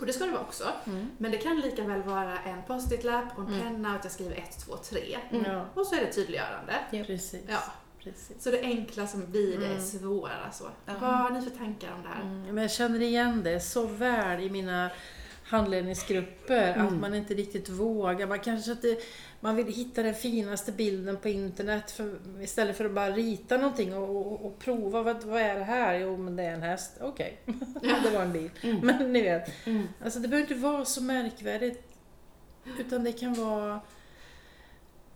Och 0.00 0.06
det 0.06 0.12
ska 0.12 0.24
det 0.24 0.30
vara 0.32 0.42
också. 0.42 0.64
Mm. 0.86 1.08
Men 1.18 1.30
det 1.30 1.38
kan 1.38 1.60
lika 1.60 1.84
väl 1.84 2.02
vara 2.02 2.38
en 2.38 2.62
post-it-lapp 2.66 3.38
och 3.38 3.44
en 3.44 3.46
Mm. 3.54 3.60
penna 3.60 3.88
och 3.90 3.96
att 3.96 4.04
jag 4.04 4.12
skriver 4.12 4.36
1, 4.36 4.58
2, 4.66 4.76
3. 4.76 5.18
Mm. 5.30 5.44
Ja, 5.52 5.66
Och 5.74 5.86
så 5.86 5.94
är 5.94 6.00
det 6.00 6.12
tydliggörande. 6.12 6.74
precis. 6.90 7.42
Ja. 7.48 7.58
Precis. 8.04 8.42
Så 8.42 8.50
det 8.50 8.60
enkla 8.60 9.06
som 9.06 9.30
blir 9.30 9.58
det 9.58 9.66
Mm. 9.66 9.80
svåra. 9.80 10.50
Så. 10.52 10.64
Ja. 10.86 10.92
Vad 11.00 11.10
har 11.10 11.30
ni 11.30 11.42
för 11.42 11.50
tankar 11.50 11.92
om 11.92 12.02
det 12.02 12.08
här? 12.08 12.22
Mm, 12.22 12.42
men 12.54 12.56
jag 12.62 12.70
känner 12.70 13.02
igen 13.02 13.42
det 13.44 13.60
så 13.60 13.86
väl 13.86 14.40
i 14.40 14.50
mina 14.50 14.90
handledningsgrupper 15.44 16.70
att 16.70 16.76
Mm. 16.76 17.00
man 17.00 17.14
inte 17.14 17.34
riktigt 17.34 17.68
vågar. 17.68 18.26
Man 18.26 18.38
kanske 18.40 18.70
inte, 18.72 18.96
man 19.40 19.56
vill 19.56 19.66
hitta 19.66 20.02
den 20.02 20.14
finaste 20.14 20.72
bilden 20.72 21.16
på 21.16 21.28
internet 21.28 21.90
för, 21.90 22.18
istället 22.42 22.76
för 22.76 22.84
att 22.84 22.92
bara 22.94 23.10
rita 23.10 23.56
någonting 23.56 23.96
och, 23.96 24.16
och, 24.32 24.46
och 24.46 24.58
prova. 24.58 25.02
Vad, 25.02 25.24
vad 25.24 25.40
är 25.42 25.54
det 25.58 25.64
här? 25.64 25.94
Jo, 25.94 26.16
men 26.16 26.36
det 26.36 26.42
är 26.42 26.52
en 26.54 26.62
häst. 26.62 26.92
Okej, 27.00 27.38
det 28.02 28.10
var 28.14 28.22
en 28.22 28.32
bil. 28.32 28.50
Mm. 28.62 28.76
Men 28.86 29.12
ni 29.12 29.22
vet, 29.22 29.66
Mm. 29.66 29.88
alltså 30.04 30.18
det 30.20 30.28
behöver 30.28 30.50
inte 30.52 30.62
vara 30.68 30.84
så 30.84 31.02
märkvärdigt. 31.02 31.82
Utan 32.78 33.04
det 33.04 33.12
kan 33.12 33.34
vara... 33.34 33.80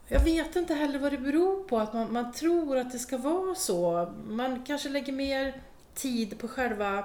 Jag 0.08 0.20
vet 0.20 0.56
inte 0.56 0.74
heller 0.74 0.98
vad 0.98 1.12
det 1.12 1.18
beror 1.18 1.64
på 1.64 1.78
att 1.78 1.94
man, 1.94 2.12
man 2.12 2.32
tror 2.32 2.76
att 2.76 2.92
det 2.92 2.98
ska 2.98 3.18
vara 3.18 3.54
så. 3.54 4.12
Man 4.28 4.62
kanske 4.64 4.88
lägger 4.88 5.12
mer 5.12 5.62
tid 5.94 6.38
på 6.38 6.48
själva 6.48 7.04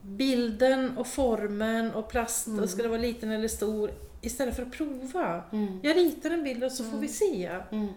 bilden 0.00 0.98
och 0.98 1.06
formen 1.06 1.94
och 1.94 2.08
plast 2.08 2.46
Mm. 2.46 2.62
och 2.62 2.70
ska 2.70 2.82
det 2.82 2.88
vara 2.88 3.00
liten 3.00 3.30
eller 3.30 3.48
stor 3.48 3.90
istället 4.20 4.56
för 4.56 4.62
att 4.62 4.72
prova. 4.72 5.42
Mm. 5.52 5.80
Jag 5.82 5.96
ritar 5.96 6.30
en 6.30 6.44
bild 6.44 6.64
och 6.64 6.72
så 6.72 6.82
får 6.84 6.88
Mm. 6.90 7.00
vi 7.00 7.08
se. 7.08 7.58
Mm. 7.70 7.88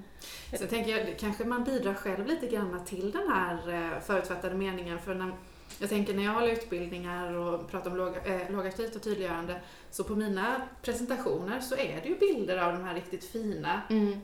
Så 0.59 0.67
tänker 0.67 0.91
jag, 0.97 1.17
kanske 1.19 1.45
man 1.45 1.63
bidrar 1.63 1.93
själv 1.93 2.27
lite 2.27 2.47
grann 2.47 2.79
till 2.85 3.11
den 3.11 3.27
här 3.29 3.73
eh, 3.93 3.99
förutfattade 4.01 4.55
meningen. 4.55 4.99
För 4.99 5.15
när, 5.15 5.31
jag 5.79 5.89
tänker 5.89 6.13
när 6.13 6.23
jag 6.23 6.31
håller 6.33 6.47
utbildningar 6.53 7.33
och 7.33 7.71
pratar 7.71 7.91
om 7.91 7.97
låg, 7.97 8.17
eh, 8.25 8.49
lågaktivt 8.51 8.95
och 8.95 9.01
tydliggörande, 9.01 9.61
så 9.91 10.03
på 10.03 10.15
mina 10.15 10.61
presentationer 10.81 11.59
så 11.59 11.75
är 11.75 11.99
det 12.03 12.09
ju 12.09 12.15
bilder 12.17 12.57
av 12.57 12.73
de 12.73 12.83
här 12.83 12.93
riktigt 12.95 13.23
fina 13.25 13.81
Mm. 13.89 14.19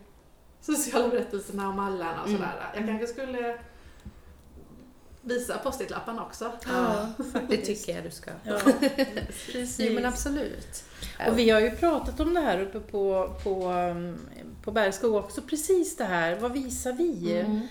Sociala 0.65 1.07
berättelserna 1.07 1.67
och 1.69 1.75
mallarna 1.75 2.21
och 2.21 2.27
Mm. 2.27 2.39
sådär. 2.41 2.71
Jag 2.75 2.85
kanske 2.85 3.07
skulle 3.07 3.57
visa 5.21 5.57
post-it-lapparna 5.57 6.23
också. 6.25 6.51
Ja, 6.67 7.07
Det 7.49 7.57
tycker 7.57 7.95
jag 7.95 8.03
du 8.03 8.11
ska. 8.11 8.31
Ja, 8.43 8.59
precis. 9.51 9.79
Jo, 9.79 9.93
men 9.93 10.05
absolut. 10.05 10.83
Och 11.27 11.39
vi 11.39 11.49
har 11.49 11.59
ju 11.59 11.71
pratat 11.71 12.19
om 12.19 12.33
det 12.33 12.39
här 12.41 12.61
uppe 12.61 12.79
på, 12.79 13.33
på, 13.43 13.73
på 14.63 14.71
Bergskog 14.71 15.15
också, 15.15 15.41
precis 15.41 15.97
det 15.97 16.03
här. 16.05 16.35
Vad 16.39 16.51
visar 16.51 16.93
vi? 16.93 17.39
Mm. 17.39 17.67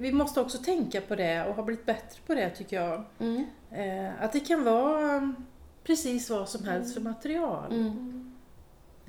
Vi, 0.00 0.12
måste 0.12 0.40
också 0.40 0.58
tänka 0.58 1.00
på 1.00 1.14
det 1.14 1.44
och 1.48 1.54
ha 1.54 1.62
blivit 1.62 1.86
bättre 1.86 2.20
på 2.26 2.34
det 2.34 2.50
tycker 2.50 2.82
jag. 2.82 3.04
Mm. 3.18 3.44
Eh, 3.70 4.22
att 4.24 4.32
det 4.32 4.40
kan 4.40 4.64
vara 4.64 5.34
precis 5.84 6.30
vad 6.30 6.48
som 6.48 6.64
helst 6.64 6.94
för 6.94 7.00
material. 7.00 7.72
Mm. 7.72 8.25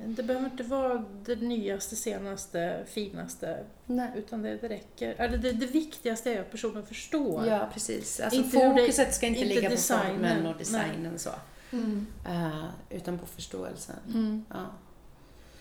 Det 0.06 0.22
behöver 0.22 0.46
inte 0.50 0.62
vara 0.62 1.04
det 1.24 1.36
nyaste, 1.36 1.96
senaste, 1.96 2.84
finaste. 2.88 3.64
Nej. 3.86 4.10
Utan 4.16 4.42
det, 4.42 4.56
det 4.56 4.68
räcker. 4.68 5.14
Eller 5.18 5.38
det, 5.38 5.52
det 5.52 5.66
viktigaste 5.66 6.32
är 6.34 6.40
att 6.40 6.50
personen 6.50 6.86
förstår. 6.86 7.46
Ja, 7.46 7.68
precis. 7.72 8.20
Alltså 8.20 8.38
Inte 8.40 8.50
fokuset 8.50 9.14
ska 9.14 9.26
inte, 9.26 9.40
inte 9.40 9.54
ligga 9.54 9.68
designen, 9.68 10.06
på 10.06 10.14
formen 10.14 10.46
och 10.46 10.56
designen 10.58 11.18
så. 11.18 11.30
Mm. 11.72 12.06
Eh, 12.26 12.64
utan 12.90 13.18
på 13.18 13.26
förståelsen. 13.26 13.96
Mm. 14.14 14.44
Ja, 14.50 14.66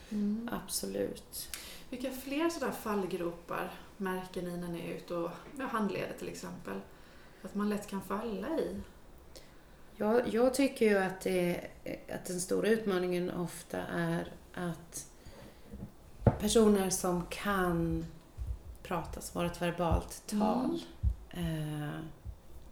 Mm. 0.10 0.50
absolut. 0.52 1.50
Vilka 1.90 2.12
fler 2.12 2.50
sådana 2.50 2.74
fallgropar 2.74 3.72
märker 3.98 4.42
ni 4.42 4.58
när 4.58 4.68
ni 4.68 4.80
är 4.80 4.94
ute 4.96 5.16
och 5.16 5.32
ja, 5.60 5.66
handleder 5.66 6.14
till 6.20 6.28
exempel? 6.30 6.74
Att 7.44 7.56
man 7.56 7.70
lätt 7.70 7.88
kan 7.88 8.02
falla 8.02 8.48
i? 8.60 8.76
Jag, 9.98 10.34
jag 10.34 10.54
tycker 10.54 10.86
ju 10.86 10.98
att, 10.98 11.22
det, 11.22 11.62
att 12.14 12.26
den 12.26 12.42
stora 12.42 12.70
utmaningen 12.70 13.32
ofta 13.32 13.78
är 13.82 14.32
att 14.54 15.10
personer 16.40 16.90
som 16.90 17.26
kan 17.30 18.06
prata, 18.84 19.22
som 19.22 19.40
har 19.40 19.46
ett 19.46 19.62
verbalt 19.62 20.24
tal, 20.28 20.80
eh, 21.30 22.00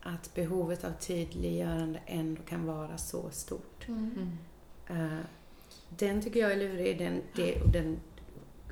att 0.02 0.34
behovet 0.34 0.84
av 0.84 0.92
tydliggörande 0.92 2.00
ändå 2.06 2.42
kan 2.42 2.66
vara 2.66 2.98
så 2.98 3.30
stort. 3.30 3.88
Mm. 3.88 4.38
Eh, 4.88 5.20
den 5.90 6.22
tycker 6.22 6.40
jag 6.40 6.52
är 6.52 6.58
lurig. 6.58 6.98
Den, 6.98 7.22
det, 7.36 7.62
och 7.62 7.70
den 7.70 8.00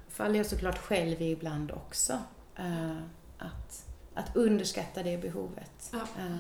faller 0.10 0.36
jag 0.36 0.46
såklart 0.46 0.78
själv 0.78 1.22
i 1.22 1.32
ibland 1.32 1.72
också. 1.72 2.20
Eh, 2.56 2.98
att, 3.38 3.86
att 4.14 4.36
underskatta 4.36 5.04
det 5.04 5.18
behovet. 5.18 5.90
Ja. 5.92 6.02
Eh, 6.20 6.38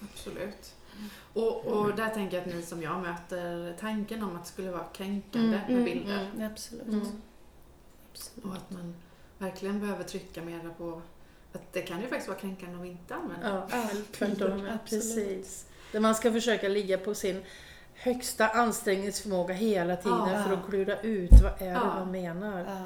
Absolut. 0.00 0.74
Och, 1.32 1.64
och 1.66 1.94
där 1.96 2.08
tänker 2.08 2.36
jag 2.36 2.48
att 2.48 2.54
ni 2.54 2.62
som 2.62 2.82
jag 2.82 3.00
möter 3.02 3.74
tanken 3.80 4.22
om 4.22 4.36
att 4.36 4.44
det 4.44 4.48
skulle 4.50 4.70
vara 4.70 4.84
kränkande 4.84 5.46
Mm, 5.56 5.60
med 5.60 5.70
mm, 5.70 5.84
bilder. 5.84 6.30
Absolut. 6.52 6.86
Mm. 6.86 7.00
absolut. 8.12 8.44
Och 8.44 8.52
att 8.52 8.70
man 8.70 8.94
verkligen 9.38 9.80
behöver 9.80 10.04
trycka 10.04 10.42
mer 10.42 10.70
på 10.78 11.02
att 11.52 11.72
det 11.72 11.82
kan 11.82 12.00
ju 12.00 12.06
faktiskt 12.06 12.28
vara 12.28 12.38
kränkande 12.38 12.76
om 12.76 12.82
vi 12.82 12.88
inte 12.88 13.14
använder 13.14 13.48
Ja, 13.48 13.66
Ja, 13.70 13.88
tvärtom. 14.12 14.52
absolut. 14.52 14.84
Precis. 14.84 15.66
Där 15.92 16.00
man 16.00 16.14
ska 16.14 16.32
försöka 16.32 16.68
ligga 16.68 16.98
på 16.98 17.14
sin 17.14 17.42
högsta 17.94 18.48
ansträngningsförmåga 18.48 19.54
hela 19.54 19.96
tiden 19.96 20.18
Ja. 20.32 20.42
för 20.44 20.52
att 20.52 20.66
klura 20.68 21.00
ut 21.00 21.30
vad 21.42 21.52
är 21.52 21.58
det 21.58 21.64
Ja. 21.66 21.84
man 21.84 22.10
menar. 22.10 22.60
Ja. 22.60 22.84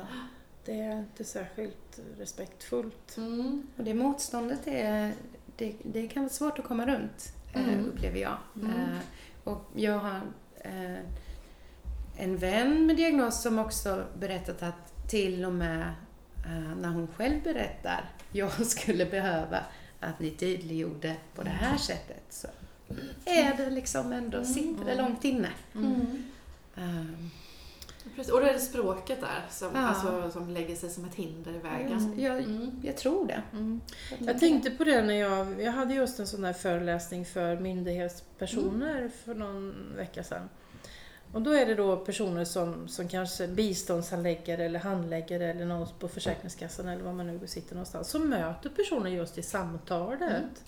Det 0.65 0.81
är 0.81 0.99
inte 0.99 1.25
särskilt 1.25 2.01
respektfullt. 2.19 3.17
Mm. 3.17 3.67
Och 3.77 3.85
det 3.85 3.95
motståndet 3.95 4.61
är, 4.67 5.13
det, 5.57 5.75
det 5.83 6.09
kan 6.09 6.23
vara 6.23 6.33
svårt 6.33 6.59
att 6.59 6.65
komma 6.65 6.87
runt, 6.87 7.33
Mm. 7.55 7.87
upplever 7.87 8.21
jag. 8.21 8.37
Mm. 8.57 8.71
Eh, 8.71 8.99
och 9.45 9.71
jag 9.75 9.99
har 9.99 10.21
eh, 10.61 10.99
en 12.17 12.37
vän 12.37 12.87
med 12.87 12.97
diagnos 12.97 13.43
som 13.43 13.59
också 13.59 14.05
berättat 14.19 14.63
att 14.63 15.09
till 15.09 15.45
och 15.45 15.53
med 15.53 15.81
eh, 16.45 16.77
när 16.81 16.89
hon 16.89 17.09
själv 17.17 17.43
berättar 17.43 18.11
jag 18.33 18.67
skulle 18.67 19.07
behöva 19.07 19.59
att 20.01 20.21
ni 20.21 20.31
tydliggjorde 20.31 21.17
på 21.35 21.43
det 21.43 21.51
här 21.51 21.77
sättet 21.77 22.25
så 22.31 22.49
är 23.25 23.57
det 23.57 23.71
liksom 23.71 24.13
ändå, 24.13 24.45
sitter 24.45 24.85
det 24.85 24.95
långt 24.95 25.25
inne. 25.25 25.49
Mm. 25.75 26.25
Precis. 28.17 28.33
Och 28.33 28.41
då 28.41 28.47
är 28.47 28.53
det 28.53 28.59
språket 28.59 29.21
där 29.21 29.47
som, 29.51 29.69
Ja. 29.75 29.81
alltså, 29.81 30.31
som 30.31 30.51
lägger 30.51 30.77
sig 30.77 30.91
som 30.91 31.05
ett 31.05 31.15
hinder 31.15 31.53
i 31.55 31.59
vägen. 31.59 32.15
jag, 32.21 32.39
Mm. 32.39 32.81
jag 32.85 32.97
tror 32.97 33.27
det. 33.27 33.43
Mm. 33.53 33.81
Jag 34.19 34.39
tänkte 34.39 34.71
på 34.71 34.85
det 34.85 35.03
när 35.03 35.15
jag, 35.15 35.63
jag 35.63 35.73
hade 35.73 35.95
just 35.95 36.19
en 36.21 36.27
sån 36.27 36.43
där 36.43 36.53
föreläsning 36.53 37.25
för 37.25 37.57
myndighetspersoner 37.57 39.11
för 39.25 39.35
någon 39.35 39.75
vecka 39.97 40.23
sedan. 40.25 40.49
Och 41.33 41.43
då 41.43 41.51
är 41.51 41.67
det 41.67 41.75
då 41.75 41.97
personer 41.97 42.45
som, 42.45 42.89
som 42.89 43.09
kanske 43.09 43.49
biståndshandläggare 43.49 44.65
eller 44.65 44.79
handläggare 44.79 45.51
eller 45.51 45.67
någon 45.67 45.89
på 45.99 46.09
Försäkringskassan 46.09 46.89
eller 46.89 47.05
var 47.05 47.13
man 47.13 47.27
nu 47.27 47.47
sitter 47.47 47.75
någonstans, 47.75 48.09
som 48.11 48.29
möter 48.31 48.71
personer 48.71 49.11
just 49.11 49.39
i 49.39 49.43
samtalet. 49.43 50.65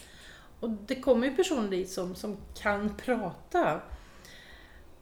Och 0.61 0.71
det 0.71 1.01
kommer 1.01 1.27
ju 1.27 1.37
personer 1.37 1.69
dit 1.71 1.91
som, 1.91 2.15
som 2.15 2.37
kan 2.63 2.97
prata. 2.97 3.81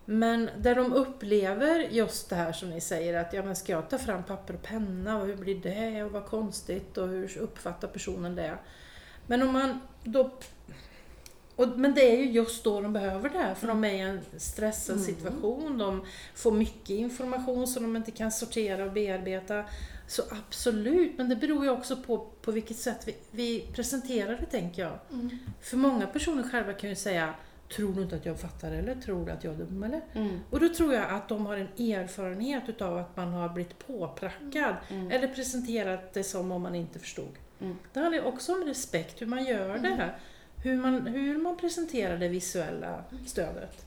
Men 0.05 0.51
där 0.59 0.75
de 0.75 0.93
upplever 0.93 1.79
just 1.91 2.31
det 2.31 2.37
här 2.37 2.53
som 2.53 2.71
ni 2.71 2.81
säger 2.81 3.21
att 3.21 3.33
ja 3.33 3.43
men 3.43 3.57
ska 3.57 3.73
jag 3.73 3.91
ta 3.91 3.99
fram 3.99 4.23
papper 4.23 4.55
och 4.55 4.63
penna 4.63 5.17
och 5.21 5.27
hur 5.27 5.37
blir 5.37 5.55
det 5.55 6.03
och 6.03 6.13
vad 6.13 6.27
konstigt 6.27 6.99
och 6.99 7.09
hur 7.09 7.39
uppfattar 7.39 7.89
personen 7.89 8.35
det? 8.35 8.59
Men 9.27 9.43
om 9.43 9.53
man 9.53 9.81
då... 10.05 10.31
Och, 11.57 11.69
men 11.69 11.95
det 11.95 12.13
är 12.13 12.17
ju 12.17 12.31
just 12.31 12.65
då 12.65 12.81
de 12.81 12.93
behöver 12.93 13.29
det 13.29 13.39
här 13.39 13.55
för 13.55 13.67
de 13.67 13.85
är 13.85 13.93
i 13.95 14.01
en 14.01 14.21
stressad 14.37 14.97
Mm. 14.97 15.07
situation. 15.07 15.79
De 15.79 16.05
får 16.35 16.53
mycket 16.53 16.91
information 16.91 17.67
som 17.67 17.83
de 17.83 17.97
inte 17.97 18.11
kan 18.11 18.33
sortera 18.33 18.85
och 18.85 18.93
bearbeta. 18.93 19.65
Så 20.07 20.23
absolut, 20.31 21.19
men 21.19 21.29
det 21.29 21.37
beror 21.37 21.65
ju 21.65 21.71
också 21.71 21.97
på 21.97 22.27
på 22.43 22.53
vilket 22.53 22.77
sätt 22.77 23.03
vi, 23.07 23.17
vi 23.31 23.61
presenterar 23.75 24.37
det 24.41 24.47
tänker 24.47 24.83
jag. 24.83 24.99
Mm. 25.13 25.39
För 25.61 25.77
många 25.77 26.07
personer 26.07 26.43
själva 26.43 26.73
kan 26.73 26.91
ju 26.91 26.97
säga 26.97 27.35
Tror 27.77 27.93
du 27.93 28.03
inte 28.03 28.17
att 28.17 28.27
jag 28.27 28.41
fattar 28.41 28.73
eller 28.73 28.95
tror 28.95 29.27
du 29.27 29.33
att 29.33 29.45
jag 29.45 29.55
är 29.55 29.59
dum 29.59 29.83
eller? 29.83 30.01
Mm. 30.13 30.41
Och 30.51 30.61
då 30.61 30.69
tror 30.69 30.95
jag 30.95 31.11
att 31.11 31.29
de 31.29 31.47
har 31.47 31.57
en 31.57 31.69
erfarenhet 31.93 32.69
utav 32.69 32.99
att 32.99 33.17
man 33.17 33.33
har 33.33 33.49
blivit 33.49 33.87
påprackad 33.87 34.77
Mm. 34.91 35.11
eller 35.11 35.29
presenterat 35.29 36.13
det 36.15 36.25
som 36.25 36.53
om 36.53 36.63
man 36.63 36.75
inte 36.75 36.99
förstod. 36.99 37.39
Mm. 37.61 37.77
Det 37.93 38.01
handlar 38.01 38.25
också 38.25 38.53
om 38.55 38.65
respekt, 38.65 39.23
hur 39.23 39.27
man 39.27 39.45
gör 39.45 39.69
Mm. 39.77 39.83
det. 39.83 40.11
Hur 40.65 40.77
man, 40.77 41.07
hur 41.07 41.39
man 41.39 41.57
presenterar 41.57 42.17
det 42.19 42.29
visuella 42.29 43.05
stödet. 43.27 43.87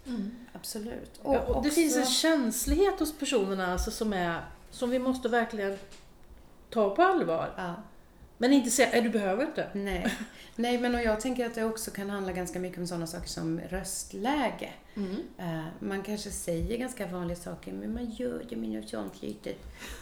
Absolut. 0.54 1.20
Och, 1.22 1.36
och 1.36 1.64
det 1.64 1.70
finns 1.72 1.98
en 1.98 2.06
känslighet 2.06 3.00
hos 3.00 3.18
personerna 3.20 3.72
alltså, 3.72 3.92
som, 3.92 4.14
är, 4.14 4.42
som 4.72 4.90
vi 4.90 5.00
måste 5.00 5.30
verkligen 5.30 5.78
ta 6.70 6.96
på 6.96 7.02
allvar. 7.02 7.50
Ja. 7.58 7.74
Men 8.38 8.54
inte 8.54 8.70
säga, 8.72 8.90
"Nej, 8.92 9.02
du 9.02 9.10
behöver 9.10 9.46
inte. 9.46 9.70
Nej. 9.74 10.14
Nej, 10.56 10.78
men 10.80 10.96
och 10.96 11.02
jag 11.02 11.22
tänker 11.22 11.46
att 11.46 11.56
det 11.56 11.64
också 11.64 11.92
kan 11.92 12.10
handla 12.10 12.32
ganska 12.32 12.60
mycket 12.60 12.78
om 12.80 12.88
sådana 12.88 13.08
saker 13.08 13.28
som 13.28 13.60
röstläge. 13.60 14.70
Mm. 14.96 15.16
Eh, 15.38 15.66
man 15.80 16.04
kanske 16.04 16.30
säger 16.32 16.78
ganska 16.78 17.08
vanliga 17.08 17.38
saker, 17.38 17.74
men 17.74 17.94
man 17.94 18.06
gör 18.12 18.46
det 18.50 18.56
med 18.56 18.70
något 18.70 18.90
sånt 18.90 19.22
litet 19.22 19.58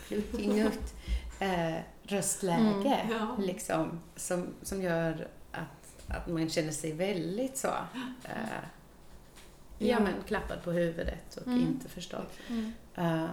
pluttinutt 0.08 0.93
uh, 1.41 1.76
röstläge. 2.04 2.96
Mm, 2.96 3.12
ja. 3.12 3.36
liksom, 3.39 4.00
som, 4.15 4.48
som 4.62 4.82
gör 4.82 5.28
att, 5.52 6.08
att 6.17 6.28
man 6.28 6.50
känner 6.50 6.72
sig 6.72 6.91
väldigt 6.93 7.58
så, 7.58 7.67
eh, 7.67 8.32
ja. 9.78 9.88
Ja. 9.88 10.00
men 10.00 10.13
klappad 10.28 10.63
på 10.63 10.72
huvudet 10.72 11.38
och 11.38 11.48
Mm. 11.48 11.60
inte 11.62 11.89
förstådd. 11.89 12.26
Eh, 12.96 13.26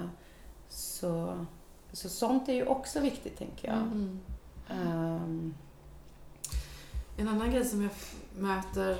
så, 0.68 1.46
så 1.92 2.08
sånt 2.08 2.48
är 2.48 2.52
ju 2.52 2.66
också 2.66 3.00
viktigt, 3.00 3.38
tänker 3.38 3.68
jag. 3.68 3.76
Mm. 4.70 4.86
Ehm, 4.88 5.54
En 7.16 7.28
annan 7.28 7.50
grej 7.50 7.64
som 7.64 7.82
jag 7.82 7.90
möter 8.38 8.92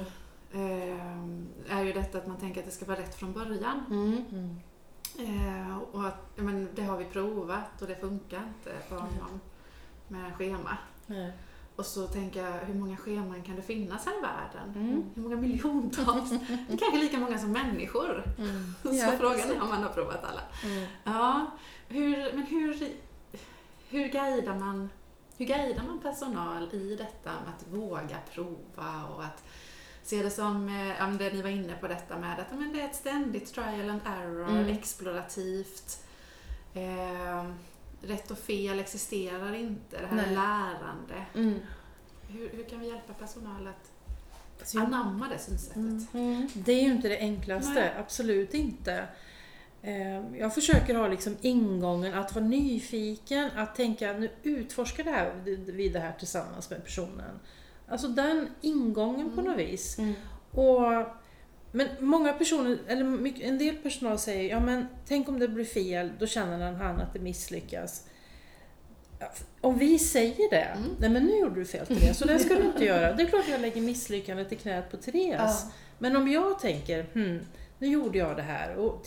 eh, 0.53 1.77
är 1.77 1.83
ju 1.85 1.93
detta 1.93 2.19
att 2.19 2.27
man 2.27 2.37
tänker 2.37 2.61
att 2.61 2.67
det 2.67 2.73
ska 2.73 2.85
vara 2.85 2.99
rätt 2.99 3.15
från 3.15 3.33
början. 3.33 3.85
mm. 3.91 4.25
Mm. 4.33 4.61
Eh, 5.19 5.79
och 5.93 6.07
att, 6.07 6.31
ja, 6.37 6.43
men 6.43 6.69
det 6.75 6.83
har 6.83 6.97
vi 6.97 7.05
provat 7.05 7.83
och 7.83 7.89
det 7.89 7.97
funkar 7.97 8.43
inte 8.49 8.73
för 8.89 8.97
honom 8.97 9.41
med 10.09 10.35
schema. 10.35 10.79
Nej. 11.07 11.33
Och 11.77 11.87
så 11.87 12.07
tänker 12.07 12.45
jag, 12.47 12.53
hur 12.59 12.75
många 12.75 12.97
scheman 12.97 13.43
kan 13.43 13.57
det 13.57 13.63
finnas 13.63 14.07
här 14.07 14.19
i 14.19 14.21
världen? 14.21 14.75
Mm. 14.89 15.05
Hur 15.15 15.23
många 15.23 15.37
miljontals? 15.37 16.31
Det 16.31 16.73
är 16.75 16.77
kanske 16.79 16.99
lika 16.99 17.19
många 17.19 17.39
som 17.39 17.53
människor. 17.53 18.25
Mm. 18.39 18.75
Så 18.83 18.89
Ja, 18.95 19.13
frågan 19.19 19.51
är 19.51 19.63
om 19.63 19.69
man 19.69 19.83
har 19.83 19.91
provat 19.91 20.25
alla. 20.25 20.41
Mm. 20.65 20.87
Ja, 21.05 21.47
hur, 21.89 22.17
men 22.33 22.43
hur, 22.47 22.79
hur, 23.89 24.09
guidar 24.09 24.59
man, 24.59 24.91
hur 25.41 25.47
guidar 25.47 25.83
man 25.83 26.01
personal 26.01 26.75
i 26.75 26.97
detta 26.97 27.31
med 27.33 27.55
att 27.57 27.67
våga 27.73 28.17
prova 28.35 29.05
och 29.15 29.25
att 29.25 29.45
se 30.03 30.23
det 30.23 30.31
som, 30.31 30.69
eh, 30.69 30.89
ja, 30.99 31.07
det 31.07 31.33
ni 31.33 31.43
var 31.43 31.51
inne 31.51 31.75
på 31.81 31.89
detta 31.89 32.19
med 32.19 32.39
att 32.41 32.59
men 32.59 32.73
det 32.73 32.81
är 32.81 32.85
ett 32.87 32.97
ständigt 32.97 33.55
trial 33.55 33.91
and 33.91 34.01
error, 34.07 34.49
Mm. 34.49 34.69
explorativt. 34.69 36.05
Eh, 36.75 37.51
rätt 38.03 38.31
och 38.31 38.39
fel 38.39 38.79
existerar 38.81 39.55
inte, 39.55 40.01
det 40.01 40.07
här 40.07 40.17
Nej. 40.17 40.25
är 40.25 40.31
lärande. 40.31 41.25
Mm. 41.35 41.61
Hur, 42.29 42.49
hur 42.49 42.65
kan 42.65 42.81
vi 42.81 42.89
hjälpa 42.89 43.13
personal 43.15 43.67
att 43.69 44.77
anamma 44.77 45.29
det 45.29 45.39
synsättet? 45.39 45.77
Mm. 45.77 46.07
Mm. 46.15 46.49
Det 46.55 46.73
är 46.73 46.83
ju 46.83 46.93
inte 46.93 47.09
det 47.09 47.19
enklaste, 47.19 47.73
Nej. 47.75 47.95
absolut 47.99 48.55
inte. 48.55 49.09
Eh, 49.83 50.37
Jag 50.39 50.55
försöker 50.55 50.95
ha 50.95 51.09
liksom 51.09 51.37
ingången 51.41 52.15
att 52.15 52.35
vara 52.35 52.45
nyfiken, 52.45 53.51
att 53.57 53.75
tänka 53.75 54.13
nu 54.13 54.31
utforskar 54.43 55.05
det 55.05 55.11
här, 55.11 55.33
vi 55.45 55.89
det 55.89 55.99
här 55.99 56.13
tillsammans 56.19 56.71
med 56.71 56.85
personen. 56.85 57.41
Alltså 57.89 58.09
den 58.09 58.49
ingången 58.61 59.33
på 59.35 59.41
Mm. 59.41 59.45
något 59.53 59.61
vis. 59.61 59.99
Mm. 59.99 60.13
Och, 60.51 61.07
men 61.73 61.89
många 62.01 62.33
personer, 62.33 62.79
eller 62.89 63.43
en 63.43 63.59
del 63.59 63.77
personal 63.77 64.19
säger 64.19 64.51
ja 64.51 64.61
men 64.61 64.87
tänk 65.07 65.29
om 65.29 65.39
det 65.39 65.49
blir 65.49 65.65
fel, 65.65 66.13
då 66.19 66.27
känner 66.27 66.73
han 66.73 67.01
att 67.01 67.13
det 67.13 67.19
misslyckas. 67.21 68.07
Om 69.61 69.79
vi 69.79 69.99
säger 69.99 70.51
det, 70.51 70.57
Mm. 70.63 70.89
nej 70.99 71.11
men 71.11 71.25
nu 71.25 71.39
gjorde 71.39 71.55
du 71.61 71.65
fel 71.65 71.87
Therese, 71.87 72.19
så 72.19 72.25
det 72.27 72.39
ska 72.39 72.55
du 72.55 72.63
inte 72.67 72.85
göra. 72.95 73.13
Det 73.13 73.23
är 73.23 73.27
klart 73.27 73.49
jag 73.49 73.61
lägger 73.61 73.81
misslyckandet 73.81 74.53
i 74.53 74.57
knät 74.57 74.91
på 74.91 74.97
Therese. 74.97 75.35
Ja. 75.39 75.73
Men 75.99 76.17
om 76.17 76.29
jag 76.29 76.59
tänker, 76.61 77.07
hmm, 77.13 77.41
nu 77.81 77.87
gjorde 77.89 78.19
jag 78.19 78.37
det 78.37 78.43
här 78.43 78.77
och, 78.77 78.87
och 78.87 79.05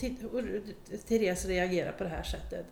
Therese 1.08 1.44
reagerar 1.46 1.92
på 1.92 2.04
det 2.04 2.10
här 2.10 2.22
sättet. 2.22 2.66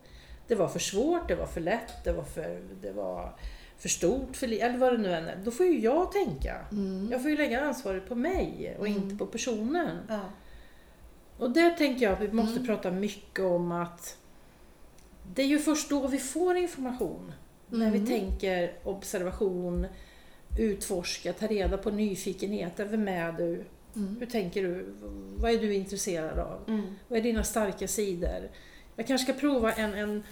Det 0.46 0.54
var 0.54 0.68
för 0.68 0.78
svårt, 0.78 1.28
det 1.28 1.34
var 1.34 1.46
för 1.46 1.60
lätt, 1.60 2.04
det 2.04 2.12
var 2.12 2.24
för, 2.24 2.60
det 2.82 2.92
var 2.92 3.34
för 3.78 3.88
stort, 3.88 4.36
för 4.36 4.46
eller 4.52 4.78
vad 4.78 4.92
det 4.92 4.98
nu 4.98 5.12
än 5.14 5.28
är. 5.28 5.36
Då 5.44 5.50
får 5.50 5.66
ju 5.66 5.80
jag 5.80 6.12
tänka. 6.12 6.56
Mm. 6.72 7.08
Jag 7.12 7.22
får 7.22 7.30
ju 7.30 7.36
lägga 7.36 7.60
ansvaret 7.60 8.08
på 8.08 8.14
mig 8.14 8.76
och 8.78 8.86
Mm. 8.88 9.02
inte 9.02 9.16
på 9.16 9.26
personen. 9.26 9.98
Ja. 10.08 10.20
Och 11.38 11.50
där 11.50 11.70
tänker 11.70 12.02
jag 12.04 12.12
att 12.12 12.20
vi 12.20 12.32
måste 12.32 12.54
Mm. 12.60 12.66
prata 12.66 12.90
mycket 12.90 13.44
om 13.44 13.72
att 13.72 14.18
det 15.34 15.42
är 15.42 15.46
ju 15.46 15.58
först 15.58 15.90
då 15.90 16.06
vi 16.06 16.18
får 16.18 16.56
information. 16.56 17.32
När 17.68 17.90
vi 17.90 17.98
Mm. 17.98 18.08
tänker 18.10 18.72
observation, 18.84 19.86
utforska, 20.58 21.32
ta 21.32 21.46
reda 21.46 21.78
på 21.78 21.90
nyfikenheten. 21.90 22.88
Vem 22.90 23.08
är 23.08 23.32
du? 23.32 23.64
Mm. 23.96 24.16
Hur 24.20 24.26
tänker 24.26 24.62
du? 24.62 24.94
Vad 25.36 25.50
är 25.50 25.58
du 25.58 25.74
intresserad 25.74 26.38
av? 26.38 26.60
Mm. 26.68 26.82
Vad 27.08 27.18
är 27.18 27.22
dina 27.22 27.44
starka 27.44 27.88
sidor? 27.88 28.50
Jag 28.96 29.06
kanske 29.06 29.32
ska 29.32 29.40
prova 29.40 29.72
en, 29.72 29.94
en, 29.94 30.22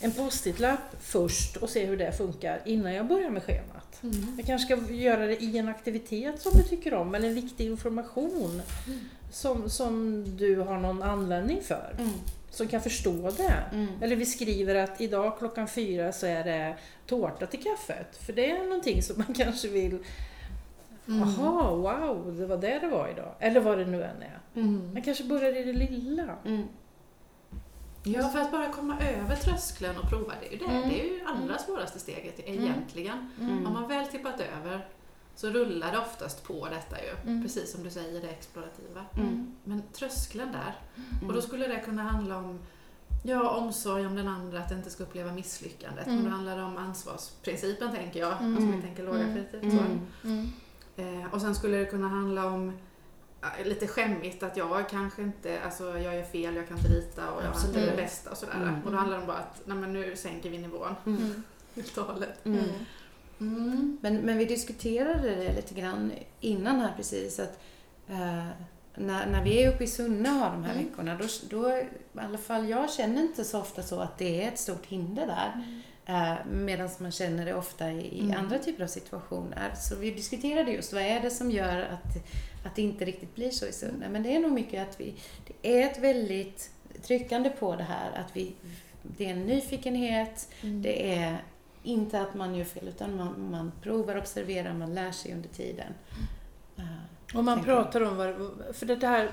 en 0.00 0.12
post-it-lapp 0.12 0.96
först 1.00 1.56
och 1.56 1.70
se 1.70 1.86
hur 1.86 1.96
det 1.96 2.12
funkar 2.12 2.60
innan 2.64 2.94
jag 2.94 3.06
börjar 3.06 3.30
med 3.30 3.42
schemat. 3.42 4.02
Mm. 4.02 4.34
Jag 4.36 4.46
kanske 4.46 4.76
ska 4.76 4.92
göra 4.92 5.26
det 5.26 5.42
i 5.42 5.58
en 5.58 5.68
aktivitet 5.68 6.40
som 6.40 6.52
du 6.54 6.62
tycker 6.62 6.94
om 6.94 7.14
eller 7.14 7.28
en 7.28 7.34
viktig 7.34 7.66
information 7.66 8.62
Mm. 8.86 8.98
som, 9.32 9.70
som 9.70 10.24
du 10.36 10.56
har 10.56 10.78
någon 10.78 11.02
användning 11.02 11.60
för. 11.62 11.94
Mm. 11.98 12.10
Som 12.50 12.68
kan 12.68 12.80
förstå 12.82 13.30
det. 13.30 13.54
Mm. 13.72 13.88
Eller 14.00 14.16
vi 14.16 14.26
skriver 14.26 14.74
att 14.74 15.00
idag 15.00 15.38
klockan 15.38 15.68
fyra 15.68 16.12
så 16.12 16.26
är 16.26 16.44
det 16.44 16.76
tårta 17.06 17.46
till 17.46 17.62
kaffet. 17.62 18.16
För 18.26 18.32
det 18.32 18.50
är 18.50 18.64
någonting 18.64 19.02
som 19.02 19.18
man 19.18 19.34
kanske 19.36 19.68
vill 19.68 19.98
Mm. 21.10 21.28
Jaha, 21.28 21.74
wow, 21.74 22.34
det 22.38 22.46
var 22.46 22.56
det 22.56 22.78
det 22.78 22.88
var 22.88 23.08
idag. 23.08 23.34
Eller 23.38 23.60
vad 23.60 23.78
det 23.78 23.84
nu 23.86 24.02
än 24.02 24.22
är. 24.22 24.38
Mm. 24.54 24.90
Man 24.92 25.02
kanske 25.02 25.24
börjar 25.24 25.56
i 25.56 25.64
det 25.64 25.72
lilla. 25.72 26.36
Mm. 26.44 26.62
Ja, 28.04 28.28
för 28.28 28.38
att 28.38 28.50
bara 28.52 28.68
komma 28.72 28.96
över 29.00 29.36
tröskeln 29.36 29.96
och 29.98 30.10
prova, 30.10 30.32
det 30.40 30.46
är 30.46 30.52
ju 30.52 30.58
det, 30.58 30.64
Mm. 30.64 30.88
det 30.88 31.00
är 31.00 31.04
ju 31.04 31.20
allra 31.26 31.58
svåraste 31.58 31.98
steget 31.98 32.40
egentligen. 32.48 33.30
Mm. 33.40 33.66
Om 33.66 33.72
man 33.72 33.88
väl 33.88 34.06
tippat 34.06 34.40
över 34.40 34.86
så 35.34 35.48
rullar 35.50 35.92
det 35.92 35.98
oftast 35.98 36.44
på 36.44 36.68
detta 36.70 36.96
ju, 37.04 37.30
Mm. 37.30 37.42
precis 37.42 37.72
som 37.72 37.82
du 37.84 37.90
säger, 37.90 38.20
det 38.20 38.28
explorativa. 38.28 39.04
Mm. 39.16 39.54
Men 39.64 39.82
tröskeln 39.92 40.52
där, 40.52 40.74
och 41.20 41.26
då 41.26 41.32
Mm. 41.32 41.42
skulle 41.42 41.66
det 41.68 41.78
kunna 41.80 42.02
handla 42.02 42.36
om 42.36 42.58
Ja, 43.24 43.50
omsorg 43.50 44.06
om 44.06 44.16
den 44.16 44.28
andra, 44.28 44.58
att 44.58 44.72
inte 44.72 44.90
ska 44.90 45.02
uppleva 45.02 45.32
misslyckandet. 45.32 46.06
Mm. 46.06 46.16
Men 46.18 46.24
då 46.24 46.30
handlar 46.30 46.56
det 46.56 46.62
om 46.62 46.76
ansvarsprincipen, 46.76 47.92
tänker 47.96 48.20
jag, 48.20 48.32
Mm. 48.40 48.56
som 48.56 48.72
vi 48.76 48.82
tänker 48.82 49.02
lågaffektivt. 49.04 49.72
så. 49.72 49.78
Mm. 50.96 51.20
Eh, 51.20 51.34
och 51.34 51.40
sen 51.40 51.54
skulle 51.54 51.76
det 51.76 51.84
kunna 51.84 52.08
handla 52.08 52.46
om 52.46 52.72
eh, 53.42 53.66
lite 53.66 53.86
skämmigt 53.86 54.42
att 54.42 54.56
jag 54.56 54.88
kanske 54.88 55.22
inte, 55.22 55.60
alltså 55.64 55.98
jag 55.98 56.14
gör 56.14 56.22
fel, 56.22 56.56
jag 56.56 56.68
kan 56.68 56.76
inte 56.78 56.88
rita 56.90 57.30
och 57.30 57.42
jag 57.42 57.48
har 57.48 57.54
inte 57.54 57.66
Absolut. 57.68 57.90
det 57.90 57.96
bästa 57.96 58.30
och 58.30 58.36
sådär. 58.36 58.54
Mm. 58.62 58.82
Och 58.84 58.90
då 58.92 58.96
handlar 58.96 59.16
det 59.16 59.20
om 59.22 59.26
bara 59.26 59.38
att, 59.38 59.60
nej 59.64 59.76
men 59.76 59.92
nu 59.92 60.16
sänker 60.16 60.50
vi 60.50 60.58
nivån 60.58 60.94
Mm. 61.06 61.42
helt 61.74 61.98
och 61.98 62.04
hållet. 62.04 62.46
Mm. 62.46 62.64
Mm. 63.40 63.98
Men, 64.00 64.16
men 64.16 64.38
vi 64.38 64.44
diskuterade 64.44 65.34
det 65.34 65.52
lite 65.56 65.74
grann 65.74 66.12
innan 66.40 66.80
här 66.80 66.92
precis 66.96 67.40
att 67.40 67.60
eh, 68.08 68.46
när, 68.94 69.26
när 69.26 69.44
vi 69.44 69.62
är 69.62 69.74
uppe 69.74 69.84
i 69.84 69.86
Sunne 69.86 70.28
och 70.30 70.34
har 70.36 70.50
de 70.50 70.64
här 70.64 70.72
Mm. 70.74 70.84
veckorna 70.86 71.14
då, 71.20 71.26
då, 71.50 71.70
i 71.76 71.86
alla 72.14 72.38
fall 72.38 72.68
jag 72.68 72.90
känner 72.90 73.22
inte 73.22 73.44
så 73.44 73.60
ofta 73.60 73.82
så 73.82 74.00
att 74.00 74.18
det 74.18 74.44
är 74.44 74.48
ett 74.48 74.58
stort 74.58 74.86
hinder 74.86 75.26
där. 75.26 75.80
Eh, 76.10 76.34
Medan 76.50 76.88
man 76.98 77.10
känner 77.12 77.44
det 77.46 77.54
ofta 77.54 77.92
i, 77.92 78.20
Mm. 78.20 78.38
andra 78.38 78.58
typer 78.58 78.82
av 78.84 78.88
situationer. 78.88 79.72
Så 79.76 79.96
vi 79.96 80.10
diskuterade 80.10 80.70
just 80.72 80.92
vad 80.92 81.02
är 81.02 81.20
det 81.20 81.30
som 81.30 81.50
gör 81.50 81.80
att, 81.82 82.16
att 82.66 82.76
det 82.76 82.82
inte 82.82 83.04
riktigt 83.04 83.34
blir 83.34 83.50
så 83.50 83.66
i 83.66 83.72
Sunne. 83.72 84.08
Men 84.08 84.22
det 84.22 84.36
är 84.36 84.40
nog 84.40 84.52
mycket 84.52 84.88
att 84.88 85.00
vi, 85.00 85.14
det 85.46 85.82
är 85.82 85.86
ett 85.90 85.98
väldigt 85.98 86.70
tryckande 87.02 87.50
på 87.50 87.76
det 87.76 87.82
här 87.82 88.10
att 88.12 88.36
vi, 88.36 88.52
det 89.02 89.24
är 89.26 89.30
en 89.30 89.46
nyfikenhet, 89.46 90.48
Mm. 90.62 90.82
det 90.82 91.14
är 91.14 91.38
inte 91.82 92.20
att 92.20 92.34
man 92.34 92.54
gör 92.54 92.64
fel 92.64 92.88
utan 92.88 93.16
man, 93.16 93.50
man 93.50 93.72
provar, 93.82 94.16
observerar, 94.18 94.74
man 94.74 94.94
lär 94.94 95.12
sig 95.12 95.32
under 95.32 95.48
tiden. 95.48 95.92
Eh, 96.78 97.36
Och 97.38 97.44
man 97.44 97.64
pratar 97.64 98.00
om 98.00 98.16
vad, 98.16 98.34
för 98.76 98.86
det 98.86 99.06
här, 99.06 99.30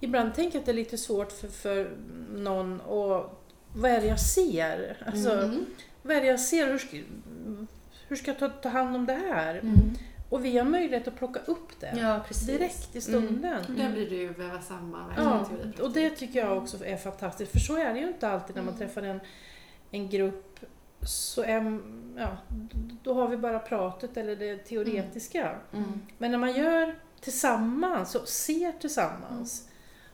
ibland 0.00 0.34
tänker 0.34 0.56
jag 0.56 0.60
att 0.60 0.66
det 0.66 0.72
är 0.72 0.74
lite 0.74 0.98
svårt 0.98 1.32
för, 1.32 1.48
för 1.48 1.90
någon 2.34 2.80
och 2.80 3.34
vad 3.74 3.90
är 3.90 4.00
det 4.00 4.06
jag 4.06 4.20
ser? 4.20 4.96
Alltså, 5.06 5.30
Mm. 5.32 5.66
Vad 6.08 6.16
är 6.16 6.20
det 6.20 6.26
jag 6.26 6.40
ser? 6.40 6.66
Hur 6.66 6.78
ska, 6.78 6.96
hur 8.08 8.16
ska 8.16 8.30
jag 8.30 8.38
ta, 8.38 8.48
ta 8.48 8.68
hand 8.68 8.96
om 8.96 9.06
det 9.06 9.12
här? 9.14 9.54
Mm. 9.58 9.74
Och 10.30 10.44
vi 10.44 10.58
har 10.58 10.64
möjlighet 10.64 11.08
att 11.08 11.16
plocka 11.18 11.40
upp 11.46 11.80
det 11.80 11.94
Ja, 11.96 12.20
direkt 12.46 12.96
i 12.96 13.00
stunden. 13.00 13.58
Och 13.68 13.74
Där 13.74 13.90
blir 13.92 14.10
det 14.10 14.16
ju 14.16 14.32
väva 14.32 14.60
samman 14.60 15.12
Ja, 15.16 15.48
och 15.82 15.92
det 15.92 16.10
tycker 16.10 16.38
jag 16.38 16.58
också 16.58 16.84
är 16.84 16.96
fantastiskt. 16.96 17.52
För 17.52 17.58
så 17.58 17.76
är 17.76 17.94
det 17.94 18.00
ju 18.00 18.08
inte 18.08 18.28
alltid 18.28 18.56
när 18.56 18.62
man 18.62 18.74
Mm. 18.74 18.78
träffar 18.88 19.02
en, 19.02 19.20
en 19.90 20.08
grupp. 20.08 20.60
Så 21.02 21.42
är, 21.42 21.80
ja, 22.16 22.36
då 23.02 23.14
har 23.14 23.28
vi 23.28 23.36
bara 23.36 23.58
pratet 23.58 24.16
eller 24.16 24.36
det 24.36 24.56
teoretiska. 24.56 25.56
Mm. 25.72 26.00
Men 26.18 26.30
när 26.30 26.38
man 26.38 26.52
gör 26.56 26.94
tillsammans 27.20 28.14
och 28.14 28.28
ser 28.28 28.72
tillsammans 28.72 29.68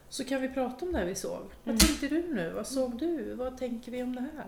så 0.09 0.23
kan 0.23 0.41
vi 0.41 0.49
prata 0.49 0.85
om 0.85 0.91
det 0.91 1.05
vi 1.05 1.15
såg. 1.15 1.41
Vad 1.63 1.75
Mm. 1.75 1.77
tänkte 1.77 2.07
du 2.07 2.33
nu? 2.33 2.51
Vad 2.55 2.67
såg 2.67 2.97
du? 2.99 3.33
Vad 3.35 3.57
tänker 3.57 3.91
vi 3.91 4.03
om 4.03 4.15
det 4.15 4.21
här? 4.37 4.45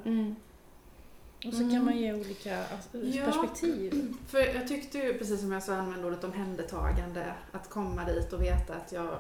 Mm. 1.41 1.50
Och 1.50 1.54
så 1.62 1.69
kan 1.76 1.86
man 1.86 1.97
ge 1.97 2.13
olika 2.13 2.60
alltså, 2.60 2.97
Ja. 2.97 3.26
perspektiv. 3.26 4.13
För 4.28 4.38
jag 4.39 4.67
tyckte 4.67 4.97
ju, 4.97 5.17
precis 5.17 5.39
som 5.41 5.52
jag 5.52 5.63
sa, 5.63 5.76
använde 5.76 6.08
ordet 6.08 6.23
omhändertagande, 6.23 7.34
att 7.52 7.69
komma 7.69 8.06
dit 8.06 8.34
och 8.34 8.41
veta 8.41 8.76
att 8.76 8.91
jag, 8.91 9.17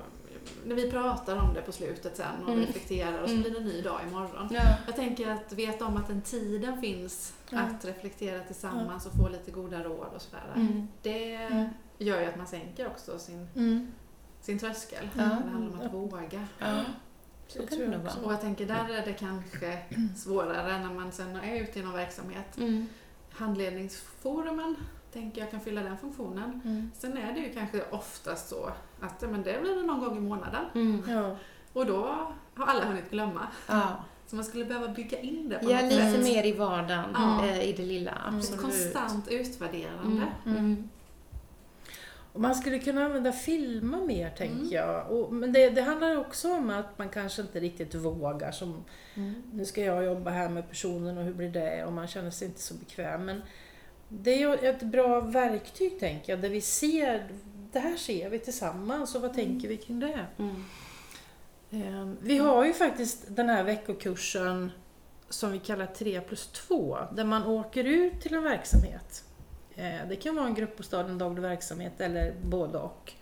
när 0.65 0.75
vi 0.75 0.91
pratar 0.91 1.37
om 1.37 1.53
det 1.53 1.61
på 1.61 1.71
slutet 1.71 2.17
sen 2.17 2.43
och 2.43 2.49
Mm. 2.53 2.59
reflekterar 2.65 3.21
och 3.21 3.29
så 3.29 3.35
Mm. 3.35 3.41
blir 3.43 3.51
det 3.51 3.57
en 3.59 3.65
ny 3.65 3.81
dag 3.81 3.99
imorgon. 4.07 4.47
Ja. 4.51 4.61
Jag 4.85 4.95
tänker 4.95 5.27
att 5.31 5.53
veta 5.53 5.85
om 5.85 5.97
att 5.97 6.07
den 6.07 6.21
tiden 6.21 6.81
finns 6.81 7.33
Ja. 7.49 7.59
att 7.59 7.85
reflektera 7.85 8.43
tillsammans 8.43 9.05
och 9.05 9.13
få 9.13 9.29
lite 9.29 9.51
goda 9.51 9.83
råd 9.83 10.07
och 10.15 10.21
sådär. 10.21 10.43
Mm. 10.55 10.87
Det 11.01 11.35
Mm. 11.35 11.69
gör 11.97 12.21
ju 12.21 12.25
att 12.27 12.37
man 12.37 12.47
sänker 12.47 12.87
också 12.87 13.19
sin, 13.19 13.47
Mm. 13.55 13.91
sin 14.41 14.59
tröskel. 14.59 15.09
Ja. 15.17 15.23
Det 15.23 15.29
handlar 15.29 15.55
om 15.81 15.81
att 15.87 15.93
våga. 15.93 16.47
Så 17.47 17.59
det 17.59 17.67
kan 17.67 17.77
tror 17.77 17.87
det 17.87 17.91
jag 17.93 17.97
nog 17.99 18.05
också. 18.07 18.19
Och 18.19 18.33
jag 18.33 18.41
tänker 18.41 18.65
där 18.65 18.89
är 18.93 19.05
det 19.05 19.13
kanske 19.13 19.77
svårare 20.15 20.79
när 20.79 20.93
man 20.93 21.11
sen 21.11 21.35
är 21.35 21.61
ute 21.61 21.79
i 21.79 21.83
någon 21.83 21.93
verksamhet. 21.93 22.57
Mm. 22.57 22.87
Handledningsforumen 23.31 24.75
tänker 25.13 25.41
jag 25.41 25.51
kan 25.51 25.59
fylla 25.59 25.81
den 25.83 25.97
funktionen. 25.97 26.61
Mm. 26.65 26.91
Sen 26.97 27.17
är 27.17 27.33
det 27.33 27.39
ju 27.39 27.53
kanske 27.53 27.83
oftast 27.91 28.49
så 28.49 28.71
att 28.99 29.21
men 29.21 29.43
det 29.43 29.61
blir 29.61 29.75
det 29.75 29.83
någon 29.83 29.99
gång 29.99 30.17
i 30.17 30.21
månaden. 30.21 30.65
Mm. 30.75 31.03
Ja. 31.07 31.35
Och 31.73 31.85
då 31.85 32.01
har 32.55 32.65
alla 32.67 32.85
hunnit 32.85 33.11
glömma. 33.11 33.47
Ja. 33.67 33.87
Så 34.27 34.35
man 34.35 34.45
skulle 34.45 34.65
behöva 34.65 34.87
bygga 34.87 35.19
in 35.19 35.49
det 35.49 35.59
på 35.59 35.71
ja, 35.71 35.81
något 35.81 35.91
lite 35.91 36.11
sätt. 36.11 36.23
mer 36.23 36.45
i 36.45 36.51
vardagen, 36.51 37.05
Ja. 37.13 37.45
eh, 37.45 37.61
i 37.69 37.73
det 37.73 37.83
lilla. 37.83 38.11
Mm. 38.11 38.37
Absolut. 38.37 38.61
Konstant 38.61 39.27
utvärderande. 39.27 40.27
Mm. 40.45 40.89
Mm. 42.33 42.33
Mm. 42.33 42.33
Och 42.33 42.41
man 42.41 42.55
skulle 42.55 42.79
kunna 42.79 43.05
använda 43.05 43.31
filmer 43.31 43.97
mer, 44.05 44.29
tänker 44.29 44.55
Mm. 44.55 44.71
jag. 44.71 45.11
Och, 45.11 45.33
men 45.33 45.53
det, 45.53 45.69
det 45.69 45.81
handlar 45.81 46.17
också 46.17 46.53
om 46.53 46.69
att 46.69 46.97
man 46.97 47.09
kanske 47.09 47.41
inte 47.41 47.59
riktigt 47.59 47.95
vågar. 47.95 48.51
Som, 48.51 48.83
Mm. 49.15 49.43
nu 49.53 49.65
ska 49.65 49.81
jag 49.81 50.03
jobba 50.05 50.29
här 50.31 50.49
med 50.49 50.69
personen 50.69 51.17
och 51.17 51.23
hur 51.23 51.33
blir 51.33 51.49
det? 51.49 51.85
Och 51.85 51.93
man 51.93 52.07
känner 52.07 52.29
sig 52.31 52.47
inte 52.47 52.61
så 52.61 52.73
bekväm. 52.73 53.25
Men 53.25 53.41
det 54.09 54.31
är 54.31 54.37
ju 54.37 54.53
ett 54.69 54.83
bra 54.83 55.19
verktyg, 55.21 55.99
tänker 55.99 56.33
jag, 56.33 56.41
där 56.41 56.49
vi 56.49 56.61
ser, 56.61 57.27
det 57.71 57.79
här 57.79 57.95
ser 57.97 58.29
vi 58.29 58.39
tillsammans 58.39 59.15
och 59.15 59.21
vad 59.21 59.33
tänker 59.33 59.67
vi 59.67 59.77
kring 59.77 59.99
det? 59.99 60.25
Mm. 60.37 60.63
Eh, 61.71 62.13
Vi 62.21 62.37
har 62.37 62.65
ju 62.65 62.73
faktiskt 62.73 63.23
den 63.27 63.49
här 63.49 63.63
veckokursen 63.63 64.71
som 65.29 65.51
vi 65.51 65.59
kallar 65.59 65.85
3 65.85 66.21
plus 66.21 66.47
2, 66.47 66.97
där 67.15 67.23
man 67.23 67.43
åker 67.47 67.83
ut 67.83 68.21
till 68.21 68.33
en 68.33 68.43
verksamhet. 68.43 69.23
Eh, 69.77 70.07
Det 70.09 70.15
kan 70.15 70.35
vara 70.35 70.45
en 70.47 70.53
gruppbostad, 70.55 71.05
en 71.09 71.17
daglig 71.17 71.41
verksamhet 71.41 72.01
eller 72.01 72.33
både 72.43 72.77
och. 72.77 73.13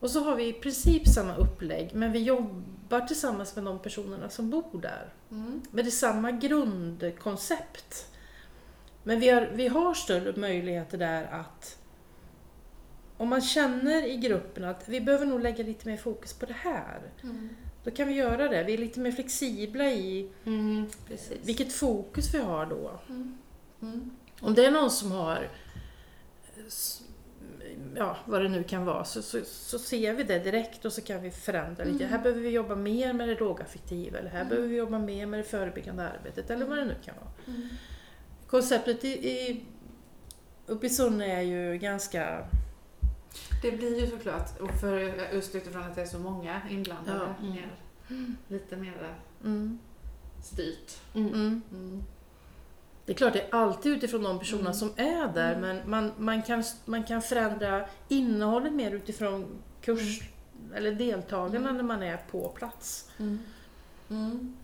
Och 0.00 0.10
så 0.10 0.24
har 0.24 0.36
vi 0.36 0.48
i 0.48 0.52
princip 0.52 1.08
samma 1.08 1.36
upplägg, 1.36 1.90
men 1.94 2.12
vi 2.12 2.18
jobbar 2.22 3.00
tillsammans 3.00 3.56
med 3.56 3.64
de 3.64 3.78
personerna 3.78 4.28
som 4.28 4.50
bor 4.50 4.80
där. 4.82 5.12
Mm. 5.30 5.62
Men 5.70 5.84
det 5.84 5.88
är 5.88 5.90
samma 5.90 6.30
grundkoncept. 6.30 8.06
Men 9.02 9.20
vi 9.20 9.28
har, 9.28 9.50
vi 9.54 9.68
har 9.68 9.94
större 9.94 10.40
möjligheter 10.40 10.98
där 10.98 11.24
att 11.24 11.78
om 13.16 13.28
man 13.28 13.40
känner 13.40 14.06
i 14.06 14.16
gruppen 14.16 14.64
att 14.64 14.88
vi 14.88 15.00
behöver 15.00 15.26
nog 15.26 15.40
lägga 15.40 15.64
lite 15.64 15.88
mer 15.88 15.96
fokus 15.96 16.32
på 16.34 16.46
det 16.46 16.56
här. 16.58 17.00
Mm. 17.22 17.48
Då 17.84 17.90
kan 17.90 18.08
vi 18.08 18.14
göra 18.14 18.48
det. 18.48 18.64
Vi 18.64 18.74
är 18.74 18.78
lite 18.78 19.00
mer 19.00 19.12
flexibla 19.12 19.84
i 19.84 20.30
Mm. 20.44 20.86
Vilket 21.42 21.72
fokus 21.72 22.34
vi 22.34 22.38
har 22.38 22.66
då. 22.66 23.00
Mm. 23.08 24.10
Mm. 24.42 24.48
Om 24.48 24.54
det 24.54 24.66
är 24.66 24.70
någon 24.70 24.90
som 24.90 25.12
har 25.12 25.48
ja, 27.96 28.16
vad 28.24 28.42
det 28.42 28.48
nu 28.48 28.62
kan 28.64 28.84
vara, 28.84 29.04
så, 29.04 29.22
så, 29.22 29.38
så 29.44 29.78
ser 29.78 30.12
vi 30.14 30.22
det 30.22 30.38
direkt 30.38 30.84
och 30.84 30.92
så 30.92 31.00
kan 31.00 31.22
vi 31.22 31.30
förändra 31.30 31.84
lite. 31.84 32.04
Mm. 32.04 32.08
Här 32.16 32.22
behöver 32.22 32.40
vi 32.42 32.48
jobba 32.50 32.74
mer 32.74 33.12
med 33.12 33.28
det 33.28 33.40
lågaffektiva 33.40 34.18
eller 34.18 34.30
här 34.30 34.36
Mm. 34.40 34.48
behöver 34.48 34.68
vi 34.68 34.76
jobba 34.76 34.98
mer 34.98 35.26
med 35.26 35.40
det 35.40 35.44
förebyggande 35.44 36.08
arbetet 36.08 36.50
eller 36.50 36.66
vad 36.66 36.78
det 36.78 36.84
nu 36.84 36.94
kan 37.04 37.14
vara. 37.16 37.30
Mm. 37.56 37.68
Konceptet 38.46 39.04
i, 39.04 39.08
i, 39.08 39.64
uppe 40.66 40.86
i 40.86 40.90
Sunne 40.90 41.26
är 41.26 41.42
ju 41.42 41.78
ganska... 41.78 42.48
Det 43.62 43.72
blir 43.72 44.00
ju 44.00 44.06
såklart, 44.06 44.60
och 44.60 44.70
för 44.80 44.98
just 45.34 45.54
utifrån 45.54 45.82
att 45.82 45.94
det 45.94 46.02
är 46.02 46.06
så 46.06 46.18
många 46.18 46.60
inblandade, 46.70 47.18
Ja. 47.18 47.34
Mm. 47.46 47.52
mer, 47.52 47.68
lite 48.48 48.76
mer 48.76 49.14
Mm, 49.44 49.78
styrt. 50.42 51.00
Mm. 53.06 53.08
mm. 53.08 53.08
Mm. 53.08 53.08
Det 53.08 53.12
är 53.12 53.16
klart, 53.16 53.32
det 53.32 53.40
är 53.40 53.54
alltid 53.54 53.92
utifrån 53.92 54.22
de 54.22 54.38
personerna 54.38 54.66
Mm. 54.70 54.74
som 54.74 54.92
är 54.96 55.28
där, 55.34 55.54
Mm. 55.54 55.60
men 55.60 55.90
man, 55.90 56.12
man, 56.18 56.42
kan, 56.42 56.64
man 56.84 57.04
kan 57.04 57.22
förändra 57.22 57.88
innehållet 58.08 58.72
mer 58.72 58.90
utifrån 58.90 59.46
kurs 59.80 60.20
eller 60.74 60.92
deltagarna 60.92 61.68
Mm. 61.68 61.76
när 61.76 61.82
man 61.84 62.02
är 62.02 62.16
på 62.16 62.48
plats. 62.48 63.10
Mm. 63.18 63.38
Mm. 64.10 64.56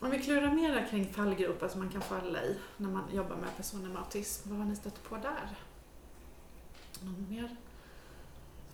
Om 0.00 0.10
vi 0.10 0.18
klurar 0.18 0.50
mera 0.50 0.82
kring 0.84 1.12
fallgropar 1.12 1.68
som 1.68 1.80
man 1.80 1.90
kan 1.90 2.00
falla 2.02 2.42
i 2.42 2.56
när 2.76 2.88
man 2.88 3.02
jobbar 3.14 3.36
med 3.36 3.56
personer 3.56 3.88
med 3.88 3.98
autism, 3.98 4.48
vad 4.50 4.58
har 4.58 4.66
ni 4.66 4.76
stött 4.76 5.02
på 5.02 5.16
där? 5.16 5.56
Någon 7.02 7.26
mer? 7.30 7.56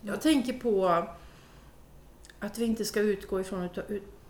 Jag 0.00 0.20
tänker 0.20 0.52
på 0.52 1.04
att 2.40 2.58
vi 2.58 2.64
inte 2.64 2.84
ska 2.84 3.00
utgå 3.00 3.40
ifrån 3.40 3.68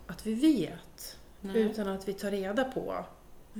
att 0.07 0.25
vi 0.27 0.33
vet, 0.33 1.17
Nej. 1.41 1.61
utan 1.61 1.87
att 1.87 2.07
vi 2.07 2.13
tar 2.13 2.31
reda 2.31 2.63
på. 2.63 3.05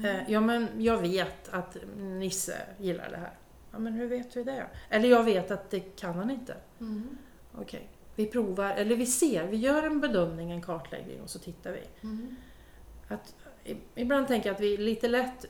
Mm. 0.06 0.16
Eh, 0.16 0.32
Ja, 0.32 0.42
men 0.42 0.68
jag 0.78 0.98
vet 0.98 1.50
att 1.50 1.78
Nisse 1.98 2.58
gillar 2.80 3.10
det 3.10 3.18
här. 3.18 3.34
Ja, 3.72 3.80
men 3.80 3.94
hur 3.94 4.08
vet 4.08 4.38
vi 4.38 4.44
det? 4.44 4.68
Eller 4.90 5.10
jag 5.10 5.24
vet 5.24 5.52
att 5.52 5.70
det 5.70 5.80
kan 5.80 6.16
han 6.16 6.30
inte. 6.30 6.56
Mm. 6.80 7.18
Okej, 7.58 7.90
vi 8.16 8.26
provar, 8.26 8.72
eller 8.72 8.96
vi 8.96 9.06
ser, 9.06 9.48
vi 9.48 9.58
gör 9.58 9.84
en 9.84 10.00
bedömning, 10.02 10.52
en 10.52 10.62
kartläggning 10.62 11.22
och 11.22 11.30
så 11.30 11.40
tittar 11.40 11.72
vi. 11.72 11.84
Mm. 12.08 12.36
Att, 13.08 13.36
ibland 13.96 14.28
tänker 14.28 14.50
jag 14.50 14.56
att 14.56 14.62
vi 14.62 14.78
lite 14.78 15.08
lätt 15.08 15.46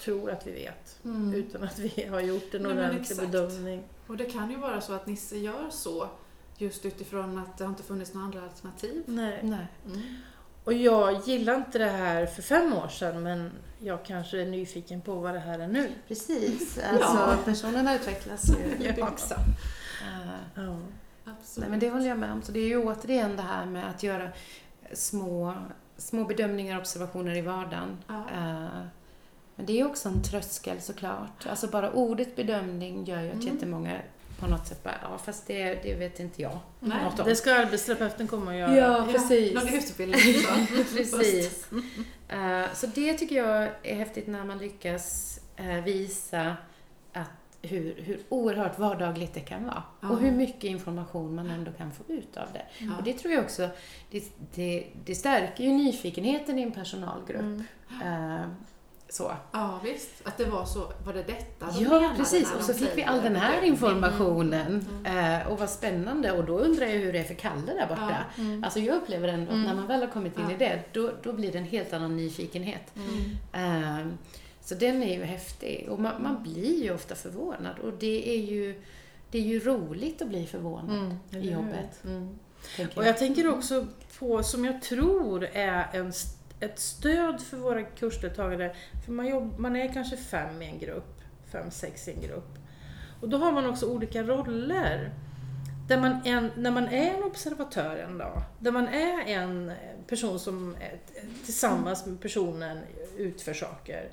tror 0.00 0.30
att 0.30 0.46
vi 0.46 0.52
vet, 0.52 1.00
Mm. 1.04 1.34
utan 1.34 1.62
att 1.64 1.78
vi 1.78 2.06
har 2.06 2.20
gjort 2.20 2.54
en 2.54 2.62
Nej, 2.62 2.72
ordentlig 2.72 3.00
exakt. 3.00 3.20
bedömning. 3.20 3.82
Och 4.06 4.16
det 4.16 4.24
kan 4.24 4.50
ju 4.50 4.56
vara 4.56 4.80
så 4.80 4.92
att 4.92 5.06
Nisse 5.06 5.36
gör 5.38 5.70
så 5.70 6.08
just 6.58 6.84
utifrån 6.86 7.38
att 7.38 7.58
det 7.58 7.64
har 7.64 7.68
inte 7.70 7.82
funnits 7.82 8.14
några 8.14 8.24
andra 8.26 8.42
alternativ. 8.42 9.02
Nej. 9.06 9.40
Nej. 9.42 9.66
Och 10.64 10.72
jag 10.72 11.20
gillar 11.26 11.54
inte 11.54 11.78
det 11.78 11.90
här 11.90 12.26
för 12.26 12.42
fem 12.42 12.72
år 12.72 12.88
sedan, 12.88 13.22
men 13.22 13.50
jag 13.78 14.04
kanske 14.04 14.40
är 14.42 14.46
nyfiken 14.46 15.00
på 15.00 15.14
vad 15.14 15.34
det 15.34 15.40
här 15.40 15.58
är 15.58 15.68
nu. 15.68 15.88
Precis. 16.08 16.78
Alltså, 16.92 17.16
Ja. 17.18 17.36
personerna 17.44 17.94
utvecklas 17.94 18.44
ju 18.50 18.86
Ja. 18.96 19.08
också. 19.08 19.34
Eh, 19.34 20.64
Ja. 20.64 20.76
Absolut. 21.26 21.56
Nej, 21.56 21.70
men 21.70 21.78
det 21.80 21.90
håller 21.90 22.06
jag 22.08 22.18
med 22.18 22.32
om. 22.32 22.42
Så 22.42 22.52
det 22.52 22.60
är 22.60 22.66
ju 22.68 22.84
återigen 22.84 23.36
det 23.36 23.42
här 23.42 23.66
med 23.66 23.90
att 23.90 24.02
göra 24.02 24.28
små, 24.92 25.54
små 25.96 26.24
bedömningar 26.24 26.76
och 26.76 26.80
observationer 26.80 27.36
i 27.36 27.40
vardagen. 27.40 27.98
Ja. 28.06 28.14
Eh, 28.34 28.80
Men 29.56 29.66
det 29.66 29.80
är 29.80 29.86
också 29.86 30.08
en 30.08 30.22
tröskel 30.22 30.80
såklart. 30.80 31.46
Alltså 31.50 31.66
bara 31.66 31.92
ordet 31.92 32.36
bedömning 32.36 33.04
gör 33.04 33.20
ju 33.20 33.28
att 33.28 33.34
Mm. 33.34 33.46
jättemånga 33.54 33.98
på 34.40 34.46
något 34.46 34.66
sätt 34.66 34.82
bara, 34.82 34.98
ja 35.02 35.18
fast 35.18 35.46
det, 35.46 35.82
det 35.82 35.94
vet 35.94 36.20
inte 36.20 36.42
jag. 36.42 36.58
Nej. 36.80 37.04
något 37.04 37.20
om. 37.20 37.26
Det 37.26 37.36
ska 37.36 37.54
arbetsterapeuten 37.54 38.26
komma 38.26 38.50
och 38.50 38.56
göra. 38.56 38.76
Ja, 38.76 39.08
precis. 39.12 39.54
Någon 39.54 39.68
utbildning. 39.68 40.20
Precis. 40.94 41.66
Eh, 42.28 42.72
så 42.74 42.86
det 42.86 43.14
tycker 43.14 43.36
jag 43.36 43.68
är 43.82 43.94
häftigt 43.94 44.26
när 44.26 44.44
man 44.44 44.58
lyckas 44.58 45.40
eh, 45.56 45.84
visa 45.84 46.56
att 47.12 47.30
hur, 47.62 47.94
hur 47.98 48.20
oerhört 48.28 48.78
vardagligt 48.78 49.34
det 49.34 49.40
kan 49.40 49.64
vara. 49.64 49.82
Ja. 50.00 50.08
Och 50.08 50.20
hur 50.20 50.32
mycket 50.32 50.64
information 50.64 51.34
man 51.34 51.50
ändå 51.50 51.72
kan 51.72 51.92
få 51.92 52.02
ut 52.08 52.36
av 52.36 52.46
det. 52.52 52.64
Ja. 52.78 52.96
Och 52.98 53.02
det 53.02 53.12
tror 53.12 53.34
jag 53.34 53.44
också, 53.44 53.68
det, 54.10 54.24
det, 54.54 54.86
det 55.04 55.14
stärker 55.14 55.64
ju 55.64 55.70
nyfikenheten 55.70 56.58
i 56.58 56.62
en 56.62 56.72
personalgrupp. 56.72 57.40
Mm. 57.40 57.64
Eh, 58.02 58.46
så. 59.08 59.32
Ja, 59.52 59.80
visst. 59.84 60.10
Att 60.24 60.38
det 60.38 60.44
var 60.44 60.64
så, 60.64 60.92
var 61.04 61.12
det 61.12 61.22
detta 61.22 61.66
de 61.66 61.84
Ja, 61.84 62.12
precis. 62.16 62.52
Och 62.52 62.58
de 62.58 62.64
så 62.64 62.74
fick 62.74 62.96
vi 62.98 63.02
all 63.04 63.22
den 63.22 63.36
här 63.36 63.62
informationen. 63.62 64.86
Mm. 65.06 65.40
Eh, 65.40 65.46
och 65.48 65.58
vad 65.58 65.70
spännande. 65.70 66.32
Och 66.32 66.44
då 66.44 66.58
undrar 66.58 66.86
jag 66.86 66.92
hur 66.94 67.12
det 67.12 67.18
är 67.18 67.24
för 67.24 67.34
Kalle 67.34 67.72
där 67.74 67.86
borta. 67.86 68.16
Ja. 68.36 68.42
Mm. 68.42 68.64
Alltså 68.64 68.78
jag 68.80 68.96
upplever 68.96 69.28
ändå 69.28 69.46
att 69.50 69.54
Mm. 69.54 69.66
när 69.66 69.74
man 69.74 69.86
väl 69.86 70.00
har 70.00 70.08
kommit 70.08 70.38
in 70.38 70.44
Ja. 70.48 70.54
i 70.54 70.56
det, 70.58 70.82
då, 70.92 71.10
då 71.22 71.32
blir 71.32 71.52
det 71.52 71.58
en 71.58 71.64
helt 71.64 71.92
annan 71.92 72.16
nyfikenhet. 72.16 72.92
Mm. 72.96 73.30
Ehm, 73.52 74.18
så 74.60 74.74
den 74.74 75.02
är 75.02 75.14
ju 75.18 75.24
häftig 75.24 75.86
och 75.90 76.00
man, 76.00 76.22
man 76.22 76.42
blir 76.42 76.82
ju 76.84 76.94
ofta 76.94 77.14
förvånad 77.14 77.78
och 77.78 77.92
det 77.98 78.28
är 78.36 78.40
ju, 78.42 78.82
det 79.30 79.38
är 79.38 79.42
ju 79.42 79.60
roligt 79.60 80.22
att 80.22 80.28
bli 80.28 80.46
förvånad 80.46 80.96
Mm. 81.30 81.44
I 81.44 81.50
jobbet. 81.52 82.04
Mm. 82.04 82.38
tänker 82.76 82.98
Och 82.98 83.06
jag 83.06 83.18
tänker 83.18 83.48
också 83.48 83.86
på, 84.18 84.42
som 84.42 84.64
jag 84.64 84.82
tror 84.82 85.44
är 85.44 85.86
en, 85.92 86.08
st- 86.08 86.38
ett 86.64 86.78
stöd 86.78 87.40
för 87.40 87.56
våra 87.56 87.82
kursdeltagare, 87.82 88.74
för 89.04 89.12
man, 89.12 89.26
jobb, 89.26 89.58
man 89.58 89.76
är 89.76 89.92
kanske 89.92 90.16
fem 90.16 90.62
i 90.62 90.66
en 90.66 90.78
grupp, 90.78 91.20
fem, 91.52 91.70
sex 91.70 92.08
i 92.08 92.12
en 92.12 92.20
grupp. 92.20 92.58
Och 93.20 93.28
då 93.28 93.36
har 93.36 93.52
man 93.52 93.66
också 93.66 93.86
olika 93.86 94.22
roller. 94.22 95.10
Där 95.88 96.00
man 96.00 96.20
en, 96.24 96.50
när 96.56 96.70
man 96.70 96.88
är 96.88 97.14
en 97.14 97.22
observatör 97.22 97.96
en 97.96 98.18
dag, 98.18 98.42
där 98.58 98.70
man 98.70 98.88
är 98.88 99.26
en 99.26 99.72
person 100.06 100.38
som 100.38 100.76
tillsammans 101.44 102.06
med 102.06 102.20
personen 102.20 102.78
utför 103.16 103.54
saker. 103.54 104.10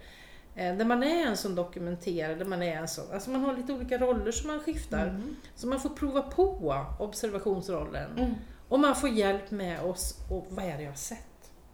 Eh, 0.56 0.76
Där 0.76 0.86
man 0.86 1.04
är 1.04 1.28
en 1.28 1.38
som 1.38 1.56
dokumenterar, 1.56 2.36
där 2.36 2.45
man 2.45 2.64
är 2.64 2.78
en 2.78 2.88
som... 2.88 3.04
Alltså 3.14 3.30
man 3.30 3.41
har 3.41 3.54
lite 3.54 3.74
olika 3.74 3.97
roller 3.97 4.32
som 4.32 4.47
man 4.47 4.60
skiftar. 4.60 5.08
Mm. 5.08 5.36
Så 5.56 5.68
man 5.68 5.80
får 5.80 5.89
prova 5.89 6.22
på 6.22 6.76
observationsrollen. 6.99 8.18
Mm. 8.18 8.32
Och 8.70 8.80
man 8.80 8.95
får 8.95 9.10
hjälp 9.10 9.52
med 9.52 9.82
oss 9.82 10.18
och 10.30 10.47
vad 10.49 10.66
är 10.66 10.78
det 10.78 10.84
jag 10.84 10.91
har 10.91 10.95
sett? 10.95 11.31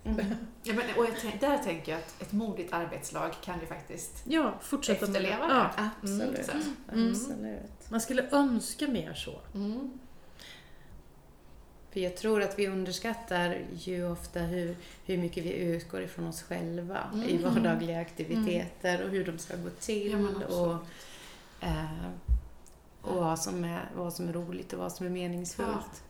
Mm. 0.08 0.26
Ja, 0.64 0.74
men, 0.74 0.86
och 0.97 1.05
jag 1.05 1.14
tänk, 1.22 1.41
där 1.41 1.58
tänker 1.58 1.91
jag 1.91 1.99
att 2.01 2.22
ett 2.22 2.32
modigt 2.34 2.74
arbetslag 2.74 3.32
kan 3.43 3.60
ju 3.60 3.66
faktiskt 3.66 4.24
Ja, 4.26 4.53
fortsätta 4.62 5.05
med 5.08 5.22
det. 5.22 5.28
efterleva 5.30 5.70
Ja. 5.78 5.89
Absolut. 6.01 6.45
så. 6.45 6.51
Mm. 6.93 7.10
Absolut. 7.12 7.89
Man 7.89 8.01
skulle 8.01 8.30
önska 8.32 8.88
mer 8.88 9.14
så. 9.14 9.39
Mm. 9.55 9.99
För 11.91 11.99
jag 11.99 12.18
tror 12.18 12.41
att 12.41 12.60
vi 12.60 12.68
underskattar 12.68 13.62
ju 13.74 14.12
ofta 14.12 14.39
hur, 14.39 14.78
hur 15.05 15.18
mycket 15.18 15.43
vi 15.45 15.53
utgår 15.53 16.01
ifrån 16.01 16.28
oss 16.28 16.41
själva 16.43 16.97
i 17.28 17.38
Mm. 17.38 17.43
vardagliga 17.53 17.99
aktiviteter 18.01 19.03
och 19.03 19.10
hur 19.10 19.26
de 19.26 19.38
ska 19.38 19.55
gå 19.55 19.70
till 19.70 20.12
Ja, 20.49 20.55
och, 20.55 20.76
eh, 21.68 22.08
och 23.01 23.16
vad, 23.16 23.39
som 23.39 23.64
är, 23.64 23.89
vad 23.95 24.14
som 24.14 24.28
är 24.30 24.34
roligt 24.34 24.74
och 24.74 24.80
vad 24.80 24.91
som 24.91 25.05
är 25.05 25.10
meningsfullt. 25.10 26.03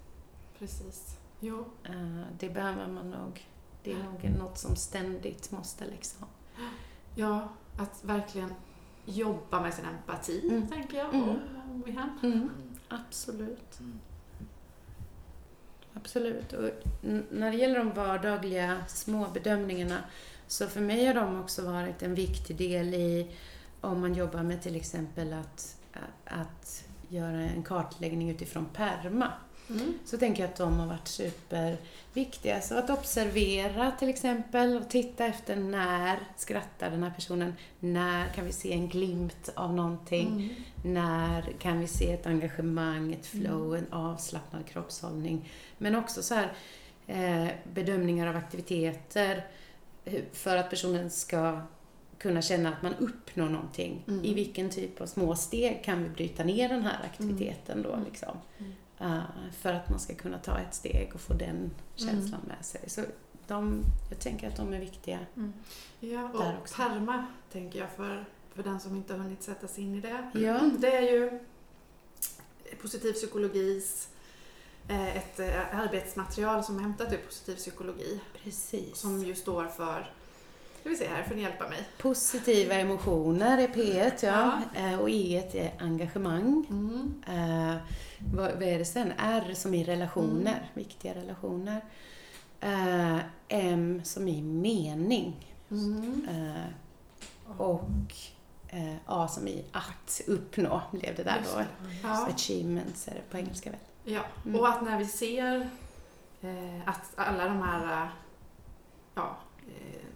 Precis. 0.59 1.17
Jo. 1.39 1.65
Eh, 1.83 2.21
det 2.39 2.49
behöver 2.49 2.87
man 2.87 3.11
nog. 3.11 3.47
Det 3.87 3.93
är 3.93 4.29
nog 4.29 4.39
något 4.39 4.57
som 4.57 4.75
ständigt 4.75 5.51
måste 5.51 5.85
liksom. 5.85 6.27
Ja, 7.15 7.49
att 7.77 8.03
verkligen 8.03 8.53
jobba 9.05 9.61
med 9.61 9.73
sin 9.73 9.85
empati, 9.85 10.41
Mm. 10.49 10.67
tänker 10.67 10.97
jag. 10.97 11.13
Mm. 11.13 11.29
Om 11.69 11.83
kan. 11.83 12.19
Mm. 12.33 12.49
Absolut. 12.87 13.79
Mm. 13.79 13.99
Absolut. 15.93 16.53
Och 16.53 16.69
när 17.31 17.51
det 17.51 17.57
gäller 17.57 17.79
de 17.79 17.91
vardagliga 17.93 18.77
små 18.87 19.27
bedömningarna 19.33 19.97
så 20.47 20.67
för 20.67 20.81
mig 20.81 21.05
har 21.05 21.13
de 21.13 21.41
också 21.41 21.71
varit 21.71 22.03
en 22.03 22.15
viktig 22.15 22.57
del 22.57 22.93
i 22.93 23.35
om 23.81 24.01
man 24.01 24.13
jobbar 24.13 24.43
med 24.43 24.61
till 24.61 24.75
exempel 24.75 25.33
att, 25.33 25.77
att 26.25 26.85
göra 27.09 27.41
en 27.41 27.63
kartläggning 27.63 28.29
utifrån 28.29 28.65
PERMA. 28.65 29.33
Mm. 29.69 29.93
Så 30.05 30.17
tänker 30.17 30.43
jag 30.43 30.49
att 30.49 30.55
de 30.57 30.79
har 30.79 30.87
varit 30.87 31.07
superviktiga. 31.07 32.61
Så 32.61 32.77
att 32.77 32.89
observera 32.89 33.91
till 33.91 34.09
exempel 34.09 34.77
och 34.81 34.89
titta 34.89 35.25
efter 35.25 35.55
när 35.55 36.19
skrattar 36.37 36.89
den 36.91 37.03
här 37.03 37.11
personen? 37.11 37.53
När 37.79 38.27
kan 38.27 38.45
vi 38.45 38.51
se 38.51 38.73
en 38.73 38.87
glimt 38.89 39.49
av 39.55 39.73
någonting? 39.73 40.27
Mm. 40.27 40.93
När 40.93 41.41
kan 41.59 41.79
vi 41.79 41.87
se 41.87 42.11
ett 42.13 42.27
engagemang, 42.27 43.13
ett 43.13 43.25
flow, 43.25 43.75
en 43.75 43.93
avslappnad 43.93 44.65
kroppshållning. 44.65 45.49
Men 45.77 45.95
också 45.95 46.23
så 46.23 46.35
här 46.35 46.53
eh, 47.07 47.47
bedömningar 47.73 48.27
av 48.27 48.35
aktiviteter 48.35 49.45
hur- 50.05 50.25
för 50.33 50.57
att 50.57 50.69
personen 50.69 51.09
ska 51.09 51.61
kunna 52.17 52.41
känna 52.41 52.69
att 52.69 52.81
man 52.81 52.93
uppnår 52.99 53.49
någonting. 53.49 54.03
Mm. 54.07 54.25
I 54.25 54.33
vilken 54.33 54.69
typ 54.69 55.01
av 55.01 55.05
små 55.05 55.35
steg 55.35 55.83
kan 55.83 56.03
vi 56.03 56.09
bryta 56.09 56.43
ner 56.43 56.69
den 56.69 56.81
här 56.83 56.97
aktiviteten 57.05 57.81
då 57.81 57.93
Mm. 57.93 58.05
liksom. 58.05 58.37
Mm. 58.59 58.73
Eh, 58.99 59.21
för 59.51 59.73
att 59.73 59.89
man 59.89 59.99
ska 59.99 60.15
kunna 60.15 60.37
ta 60.37 60.59
ett 60.59 60.75
steg 60.75 61.11
och 61.13 61.21
få 61.21 61.33
den 61.33 61.71
känslan 61.95 62.41
med 62.47 62.65
sig. 62.65 62.89
Så 62.89 63.01
de, 63.47 63.83
jag 64.09 64.19
tänker 64.19 64.47
att 64.47 64.55
de 64.55 64.73
är 64.73 64.79
viktiga. 64.79 65.19
Ja, 65.99 66.09
Där 66.09 66.53
och 66.55 66.61
också. 66.61 66.75
PERMA 66.75 67.27
tänker 67.51 67.79
jag 67.79 67.91
för, 67.91 68.25
för 68.53 68.63
den 68.63 68.79
som 68.79 68.95
inte 68.95 69.13
har 69.13 69.19
hunnit 69.19 69.43
sätta 69.43 69.67
sig 69.67 69.83
in 69.83 69.95
i 69.95 70.01
det. 70.01 70.31
Ja. 70.33 70.59
Det 70.77 70.95
är 70.95 71.01
ju 71.01 71.39
positiv 72.81 73.13
psykologis 73.13 74.09
eh, 74.87 75.17
ett 75.17 75.39
eh, 75.39 75.79
arbetsmaterial 75.79 76.63
som 76.63 76.77
är 76.77 76.81
hämtat 76.81 77.13
ur 77.13 77.17
positiv 77.17 77.55
psykologi 77.55 78.21
Precis. 78.43 78.97
som 78.97 79.23
ju 79.23 79.35
står 79.35 79.65
för, 79.65 80.13
ska 80.87 81.03
vi 81.05 81.09
se 81.09 81.15
här, 81.15 81.23
får 81.23 81.35
ni 81.35 81.41
hjälpa 81.41 81.69
mig? 81.69 81.87
Positiva 81.97 82.73
emotioner 82.75 83.57
är 83.57 83.67
P1 83.67 84.11
ja. 84.25 84.61
Eh, 84.75 84.99
och 84.99 85.09
E 85.09 85.43
är 85.53 85.83
engagemang. 85.83 86.65
Mm. 86.69 87.23
Eh, 87.27 87.75
vad, 88.19 88.51
vad 88.51 88.63
är 88.63 88.79
det 88.79 88.85
sen? 88.85 89.13
R 89.17 89.51
som 89.55 89.73
i 89.73 89.83
relationer, 89.83 90.51
Mm. 90.51 90.63
viktiga 90.73 91.15
relationer. 91.15 91.81
Eh, 92.59 93.17
M 93.47 94.01
som 94.03 94.27
i 94.27 94.41
mening. 94.41 95.53
Mm. 95.71 96.27
Eh, 96.29 96.71
och 97.61 98.13
A 99.05 99.27
som 99.27 99.47
i 99.47 99.65
att 99.71 100.21
uppnå 100.27 100.81
blev 100.91 101.15
det 101.15 101.23
där 101.23 101.41
då. 101.53 101.61
Ja. 102.03 102.27
Achievements 102.27 103.07
är 103.07 103.11
det 103.13 103.31
på 103.31 103.37
engelska 103.37 103.69
väl? 103.71 103.79
Ja, 104.03 104.21
Mm. 104.45 104.59
och 104.59 104.67
att 104.69 104.81
när 104.81 104.97
vi 104.97 105.05
ser 105.05 105.69
att 106.85 107.11
alla 107.15 107.45
de 107.45 107.61
här 107.61 108.09
ja, 109.15 109.37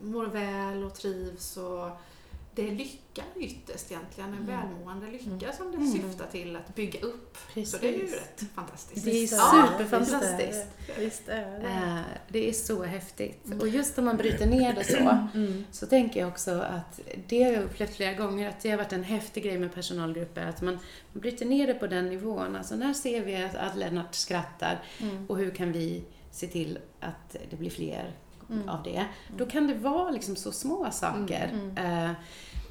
mår 0.02 0.26
väl 0.26 0.84
och 0.84 0.94
trivs 0.96 1.58
och 1.58 1.90
det 2.56 2.68
är 2.68 2.72
lycka 2.72 3.24
ytterst 3.36 3.92
egentligen, 3.92 4.30
en 4.30 4.36
Mm. 4.36 4.48
välmående 4.48 5.08
lycka 5.12 5.52
som 5.54 5.72
det 5.72 5.78
Mm. 5.78 5.92
syftar 5.92 6.28
till 6.32 6.56
att 6.56 6.76
bygga 6.76 7.00
upp. 7.00 7.38
Precis. 7.54 7.72
Så 7.72 7.78
det 7.78 7.88
är 7.88 7.98
ju 7.98 8.06
rätt 8.08 8.44
fantastiskt. 8.56 9.06
Det 9.06 9.12
är 9.12 9.34
Ja, 9.38 9.68
superfantastiskt. 9.78 10.68
Visst 11.00 11.28
är 11.28 11.60
det. 11.60 11.68
Eh, 11.68 12.00
det 12.30 12.50
är 12.50 12.54
så 12.54 12.84
häftigt. 12.84 13.46
Mm. 13.46 13.60
Och 13.60 13.68
just 13.68 13.98
om 13.98 14.06
man 14.06 14.18
bryter 14.18 14.46
ner 14.46 14.74
det 14.74 14.84
så, 14.84 14.98
Mm. 14.98 15.66
så 15.72 15.86
tänker 15.86 16.20
jag 16.20 16.30
också 16.30 16.52
att 16.52 17.00
det 17.28 17.44
har 17.44 17.52
jag 17.52 17.64
upplevt 17.64 17.96
flera 17.96 18.14
gånger, 18.14 18.50
att 18.50 18.60
det 18.62 18.70
har 18.70 18.78
varit 18.78 18.94
en 18.94 19.04
häftig 19.04 19.44
grej 19.44 19.58
med 19.60 19.74
personalgrupper, 19.74 20.46
att 20.46 20.62
man, 20.62 20.74
man 21.14 21.22
bryter 21.22 21.46
ner 21.46 21.68
det 21.68 21.74
på 21.74 21.88
den 21.88 22.10
nivån. 22.10 22.56
Alltså 22.56 22.76
när 22.76 22.94
ser 22.94 23.22
vi 23.26 23.36
att, 23.44 23.56
att 23.56 23.76
Lennart 23.78 24.16
skrattar 24.16 24.84
Mm. 25.02 25.26
och 25.30 25.38
hur 25.38 25.52
kan 25.52 25.72
vi 25.72 26.04
se 26.32 26.48
till 26.48 26.80
att 27.00 27.36
det 27.50 27.56
blir 27.56 27.70
fler 27.70 28.12
Mm. 28.52 28.70
av 28.70 28.84
det? 28.84 29.06
Då 29.38 29.46
kan 29.46 29.68
det 29.68 29.74
vara 29.74 30.12
liksom 30.12 30.36
så 30.36 30.52
små 30.52 30.92
saker. 30.92 31.50
Mm. 31.54 32.06
Eh, 32.06 32.12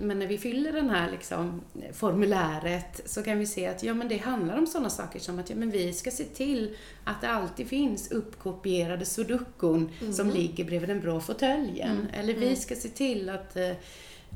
Men 0.03 0.19
när 0.19 0.27
vi 0.27 0.39
fyller 0.39 0.73
den 0.73 0.91
här 0.91 1.11
liksom 1.11 1.61
formuläret 1.93 3.01
så 3.07 3.23
kan 3.23 3.39
vi 3.39 3.47
se 3.47 3.67
att 3.67 3.83
ja, 3.83 3.95
men 3.95 4.09
det 4.09 4.17
handlar 4.17 4.59
om 4.59 4.67
sådana 4.67 4.91
saker 4.91 5.19
som 5.21 5.39
att 5.39 5.51
ja, 5.51 5.57
men 5.57 5.71
vi 5.71 5.93
ska 5.93 6.11
se 6.11 6.25
till 6.25 6.77
att 7.05 7.21
det 7.21 7.29
alltid 7.31 7.67
finns 7.69 8.11
uppkopierade 8.11 9.05
sudokun 9.05 9.91
Mm. 10.01 10.13
som 10.13 10.31
ligger 10.31 10.65
bredvid 10.65 10.89
den 10.89 11.01
bra 11.01 11.21
fåtöljen. 11.21 11.91
Mm. 11.91 12.07
Eller 12.15 12.35
vi 12.35 12.45
Mm. 12.47 12.57
ska 12.57 12.75
se 12.75 12.89
till 12.89 13.29
att 13.29 13.57
eh, 13.57 13.73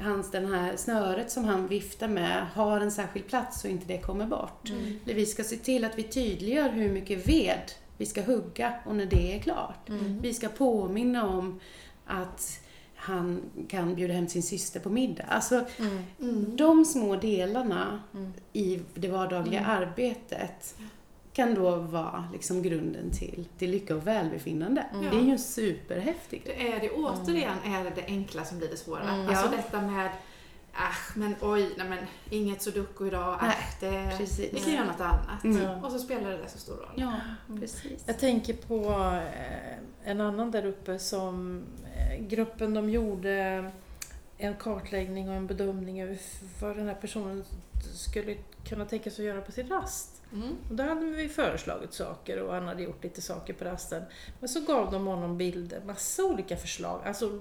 hans, 0.03 0.31
den 0.31 0.47
här 0.55 0.77
snöret 0.77 1.31
som 1.31 1.45
han 1.45 1.69
viftar 1.69 2.09
med 2.09 2.47
har 2.55 2.81
en 2.81 2.91
särskild 2.91 3.27
plats 3.27 3.61
så 3.61 3.69
inte 3.69 3.87
det 3.87 3.99
kommer 3.99 4.27
bort. 4.27 4.71
Mm. 4.71 5.01
Eller 5.05 5.15
vi 5.15 5.27
ska 5.27 5.45
se 5.45 5.57
till 5.57 5.85
att 5.85 5.99
vi 5.99 6.03
tydliggör 6.03 6.69
hur 6.69 6.89
mycket 6.91 7.29
ved 7.29 7.73
vi 7.97 8.07
ska 8.07 8.23
hugga 8.23 8.75
och 8.87 8.95
när 8.97 9.07
det 9.07 9.37
är 9.37 9.39
klart. 9.41 9.89
Mm. 9.89 10.21
Vi 10.21 10.35
ska 10.35 10.49
påminna 10.49 11.29
om 11.29 11.61
att 12.07 12.61
han 12.97 13.43
kan 13.69 13.95
bjuda 13.95 14.15
hem 14.15 14.29
sin 14.29 14.43
syster 14.43 14.81
på 14.81 14.91
middag. 14.91 15.25
Alltså, 15.29 15.65
Mm. 15.79 15.99
Mm. 16.21 16.57
de 16.57 16.85
små 16.85 17.17
delarna 17.17 18.03
Mm. 18.15 18.33
i 18.53 18.81
det 18.95 19.09
vardagliga 19.09 19.61
Mm. 19.61 19.71
arbetet 19.71 20.77
kan 21.33 21.55
då 21.55 21.77
vara 21.77 22.29
liksom 22.33 22.63
grunden 22.63 23.11
till, 23.11 23.49
till 23.59 23.71
lycka 23.71 23.97
och 23.97 24.07
välbefinnande. 24.07 24.87
Mm. 24.93 25.11
Det 25.11 25.17
är 25.17 25.25
ju 25.31 25.39
superhäftigt. 25.39 26.47
Det 26.47 26.73
är 26.73 26.81
det 26.81 26.91
återigen 26.91 27.57
är 27.67 27.85
det 27.85 27.93
det 27.95 28.05
enkla 28.07 28.45
som 28.45 28.59
blir 28.59 28.69
det 28.69 28.77
svåra. 28.77 29.03
Mm. 29.03 29.29
Alltså 29.29 29.49
detta 29.57 29.81
med 29.81 30.11
Ach, 30.77 31.17
men 31.17 31.35
oj, 31.41 31.75
nej 31.79 31.89
men 31.89 31.99
inget 32.31 32.63
sudoku 32.63 33.07
idag. 33.07 33.39
Nej, 33.43 33.57
Ach, 33.59 33.81
det, 33.81 34.15
Precis. 34.19 34.53
vi 34.55 34.61
kan 34.61 34.73
göra 34.73 34.87
något 34.87 35.01
annat. 35.01 35.45
Mm. 35.45 35.85
Och 35.85 35.93
så 35.93 35.99
spelar 35.99 36.31
det 36.31 36.49
så 36.49 36.59
stor 36.59 36.77
roll. 36.77 36.93
Ja, 36.97 37.13
Mm. 37.49 37.61
precis. 37.61 38.05
Jag 38.07 38.19
tänker 38.19 38.55
på 38.55 38.91
eh, 39.35 40.11
en 40.11 40.21
annan 40.21 40.51
där 40.51 40.67
uppe 40.67 40.99
som 40.99 41.63
eh, 41.97 42.27
gruppen 42.27 42.75
de 42.75 42.91
gjorde 42.91 43.71
en 44.39 44.55
kartläggning 44.55 45.29
och 45.29 45.35
en 45.35 45.47
bedömning 45.47 46.03
över 46.03 46.19
vad 46.61 46.77
den 46.77 46.87
här 46.89 46.95
personen 46.95 47.45
skulle 47.95 48.37
kunna 48.69 48.85
tänka 48.85 49.11
sig 49.11 49.29
att 49.29 49.35
göra 49.35 49.45
på 49.45 49.53
sin 49.53 49.69
rast. 49.69 50.23
Mm. 50.33 50.49
Och 50.71 50.75
då 50.75 50.83
hade 50.85 51.07
vi 51.07 51.29
föreslagit 51.29 51.93
saker 51.95 52.43
och 52.43 52.55
han 52.55 52.67
hade 52.69 52.83
gjort 52.83 53.05
lite 53.05 53.23
saker 53.23 53.53
på 53.55 53.65
rasten. 53.65 54.03
Men 54.41 54.49
så 54.49 54.61
gav 54.61 54.91
de 54.91 55.07
honom 55.07 55.39
bilder, 55.39 55.81
massa 55.87 56.25
olika 56.25 56.57
förslag. 56.57 57.01
Alltså 57.05 57.39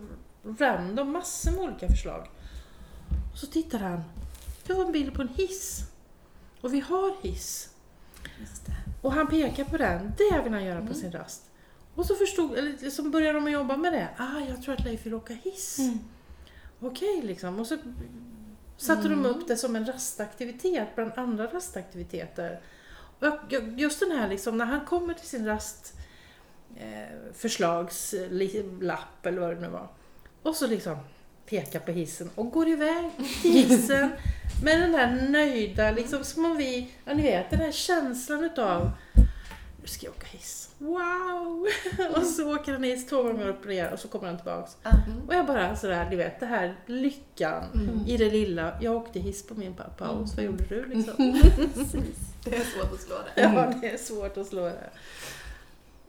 random, 0.60 1.12
massor 1.12 1.52
med 1.52 1.60
olika 1.60 1.88
förslag. 1.88 2.28
Och 3.34 3.38
så 3.40 3.48
tittar 3.48 3.80
han. 3.80 4.04
Jag 4.68 4.76
har 4.76 4.86
en 4.86 4.92
bild 4.92 5.14
på 5.14 5.22
en 5.22 5.28
hiss. 5.28 5.82
Och 6.62 6.74
vi 6.74 6.80
har 6.80 7.14
hiss. 7.22 7.70
Det. 8.66 8.76
Och 9.02 9.14
han 9.14 9.28
pekar 9.28 9.64
på 9.64 9.78
den. 9.78 10.14
Det 10.18 10.42
vill 10.44 10.54
han 10.54 10.66
göra 10.66 10.80
på 10.80 10.86
Mm. 10.86 10.94
sin 10.96 11.12
rast. 11.12 11.42
Och 11.96 12.06
så 12.06 12.16
förstod, 12.16 12.58
eller 12.58 12.90
så 12.90 13.04
började 13.04 13.40
de 13.40 13.52
jobba 13.52 13.78
med 13.78 13.94
det. 13.94 14.10
Ah, 14.18 14.40
jag 14.50 14.62
tror 14.64 14.74
att 14.74 14.84
Leif 14.84 15.06
vill 15.06 15.14
åka 15.14 15.34
hiss. 15.34 15.80
Mm. 15.80 16.00
Okej, 16.80 17.22
liksom. 17.24 17.60
Och 17.60 17.68
så 17.68 17.78
satte 18.78 19.02
de 19.04 19.14
Mm. 19.14 19.26
upp 19.26 19.48
det 19.48 19.58
som 19.58 19.76
en 19.76 19.86
rastaktivitet 19.86 20.88
bland 20.96 21.12
andra 21.16 21.46
rastaktiviteter. 21.48 22.62
Och 23.20 23.26
jag- 23.50 23.80
just 23.80 24.00
den 24.00 24.12
här 24.12 24.30
liksom, 24.30 24.58
när 24.58 24.66
han 24.66 24.86
kommer 24.86 25.14
till 25.14 25.28
sin 25.28 25.46
rast 25.46 25.94
eh, 26.76 27.34
förslagslapp 27.34 29.26
eller 29.26 29.40
vad 29.42 29.50
det 29.56 29.62
nu 29.62 29.68
var. 29.68 29.88
Och 30.44 30.56
så 30.56 30.68
liksom 30.68 30.98
pekar 31.50 31.80
på 31.80 31.92
hissen 31.92 32.30
och 32.36 32.52
går 32.52 32.68
iväg 32.68 33.12
till 33.42 33.52
hissen 33.52 34.10
med 34.64 34.82
den 34.82 34.92
där 34.92 35.30
nöjda, 35.30 35.92
liksom 35.92 36.24
som 36.24 36.46
om 36.46 36.58
vi, 36.58 36.92
ja 37.06 37.14
ni 37.14 37.24
vet 37.24 37.50
den 37.50 37.60
här 37.60 37.72
känslan 37.72 38.44
utav 38.44 38.92
nu 39.84 39.88
ska 39.88 40.06
jag 40.06 40.16
åka 40.16 40.28
hiss. 40.28 40.70
Wow! 40.78 41.68
och 42.16 42.24
så 42.24 42.56
åker 42.56 42.72
han 42.72 42.84
hiss 42.84 43.08
två 43.08 43.24
gånger 43.24 43.48
upp 43.48 43.62
och 43.62 43.68
ner 43.68 43.94
och 43.94 44.00
så 44.00 44.08
kommer 44.08 44.28
han 44.28 44.38
tillbaks. 44.38 44.78
Mm. 44.84 45.28
Och 45.28 45.34
jag 45.34 45.46
bara 45.46 45.76
sådär, 45.76 46.10
ni 46.10 46.16
vet, 46.16 46.40
det 46.40 46.46
här 46.46 46.76
lyckan 46.86 47.64
Mm. 47.74 48.08
i 48.08 48.18
det 48.18 48.30
lilla. 48.30 48.78
Jag 48.82 48.96
åkte 48.96 49.20
hiss 49.20 49.48
på 49.48 49.54
min 49.56 49.74
pappa 49.74 50.08
och 50.08 50.28
vad 50.36 50.46
gjorde 50.46 50.64
du 50.70 50.86
liksom? 50.86 51.14
Precis. 51.74 52.18
Det 52.44 52.56
är 52.56 52.64
svårt 52.64 52.94
att 52.94 53.02
slå 53.02 53.16
det. 53.36 53.42
Ja, 53.42 53.74
det 53.82 53.90
är 53.94 53.98
svårt 53.98 54.38
att 54.38 54.48
slå 54.48 54.62
det. 54.66 54.90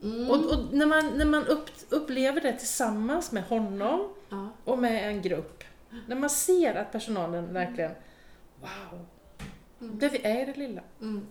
Mm. 0.03 0.29
Och, 0.29 0.37
och 0.53 0.73
när 0.73 0.85
man, 0.85 1.17
när 1.17 1.25
man 1.25 1.47
upp, 1.47 1.69
upplever 1.89 2.41
det 2.41 2.53
tillsammans 2.53 3.31
med 3.31 3.43
honom 3.43 4.09
ja. 4.29 4.49
och 4.63 4.79
med 4.79 5.09
en 5.09 5.21
grupp. 5.21 5.63
När 6.07 6.15
man 6.15 6.29
ser 6.29 6.75
att 6.75 6.91
personalen 6.91 7.53
verkligen, 7.53 7.91
wow, 8.61 9.05
Mm. 9.81 9.99
det 9.99 10.09
vi 10.09 10.21
är 10.25 10.41
i 10.41 10.45
det 10.45 10.57
lilla. 10.57 10.81
Mm. 11.01 11.27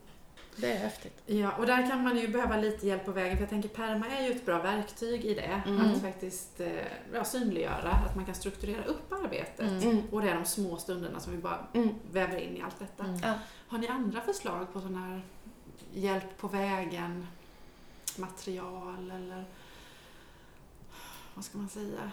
Det 0.57 0.73
är 0.73 0.77
häftigt. 0.77 1.23
Ja, 1.27 1.53
och 1.59 1.67
där 1.67 1.91
kan 1.91 2.03
man 2.03 2.17
ju 2.19 2.29
behöva 2.29 2.57
lite 2.57 2.87
hjälp 2.87 3.05
på 3.05 3.11
vägen 3.13 3.37
för 3.37 3.43
jag 3.43 3.51
tänker 3.51 3.69
Perma 3.69 4.07
är 4.07 4.25
ju 4.27 4.31
ett 4.33 4.47
bra 4.47 4.63
verktyg 4.63 5.25
i 5.25 5.35
det. 5.35 5.63
Mm. 5.67 5.81
Att 5.81 6.03
faktiskt 6.03 6.61
eh, 6.61 6.69
ja, 7.15 7.25
synliggöra, 7.25 7.91
att 7.91 8.17
man 8.17 8.25
kan 8.25 8.35
strukturera 8.35 8.85
upp 8.85 9.13
arbetet. 9.13 9.85
Mm. 9.85 10.03
Och 10.11 10.23
det 10.23 10.31
är 10.31 10.35
de 10.35 10.45
små 10.45 10.77
stunderna 10.77 11.21
som 11.21 11.33
vi 11.33 11.39
bara 11.39 11.59
Mm. 11.75 11.89
väver 12.13 12.37
in 12.37 12.57
i 12.57 12.63
allt 12.63 12.79
detta. 12.79 13.05
Mm. 13.05 13.21
Ja. 13.23 13.35
Har 13.69 13.79
ni 13.79 13.89
andra 13.89 14.21
förslag 14.21 14.73
på 14.73 14.81
sån 14.81 14.95
här 14.95 15.23
hjälp 15.95 16.39
på 16.39 16.49
vägen, 16.49 17.27
material 18.19 19.11
eller 19.11 19.45
vad 21.35 21.45
ska 21.45 21.59
man 21.59 21.69
säga? 21.69 22.11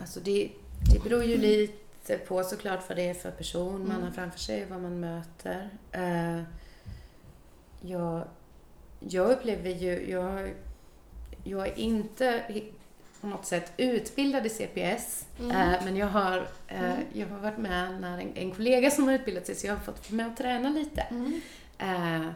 Alltså 0.00 0.20
det, 0.20 0.50
det 0.92 1.02
beror 1.04 1.24
ju 1.24 1.36
lite 1.38 2.18
på 2.18 2.44
såklart 2.44 2.88
vad 2.88 2.98
det 2.98 3.08
är 3.08 3.14
för 3.14 3.30
person 3.30 3.80
man 3.88 3.90
Mm. 3.96 4.02
har 4.02 4.10
framför 4.10 4.38
sig, 4.38 4.66
vad 4.70 4.80
man 4.82 5.00
möter. 5.00 5.70
Eh, 5.92 6.42
jag, 7.80 8.24
jag 9.00 9.30
upplever 9.30 9.70
ju, 9.70 10.10
jag, 10.10 10.54
jag 11.44 11.66
är 11.68 11.78
inte 11.78 12.42
på 13.20 13.26
något 13.26 13.46
sätt 13.46 13.72
utbildad 13.76 14.46
i 14.46 14.48
CPS, 14.48 15.26
Mm. 15.40 15.50
eh, 15.50 15.84
men 15.84 15.96
jag 15.96 16.06
har, 16.06 16.48
eh, 16.68 16.84
Mm. 16.92 17.04
jag 17.12 17.26
har 17.26 17.38
varit 17.38 17.58
med 17.58 18.00
när 18.00 18.18
en, 18.18 18.36
en 18.36 18.50
kollega 18.50 18.90
som 18.90 19.04
har 19.04 19.14
utbildat 19.14 19.46
sig, 19.46 19.54
så 19.54 19.66
jag 19.66 19.74
har 19.74 19.80
fått 19.84 20.10
med 20.10 20.30
och 20.30 20.36
träna 20.36 20.68
lite. 20.68 21.00
Mm. 21.00 21.40
Eh, 21.78 22.28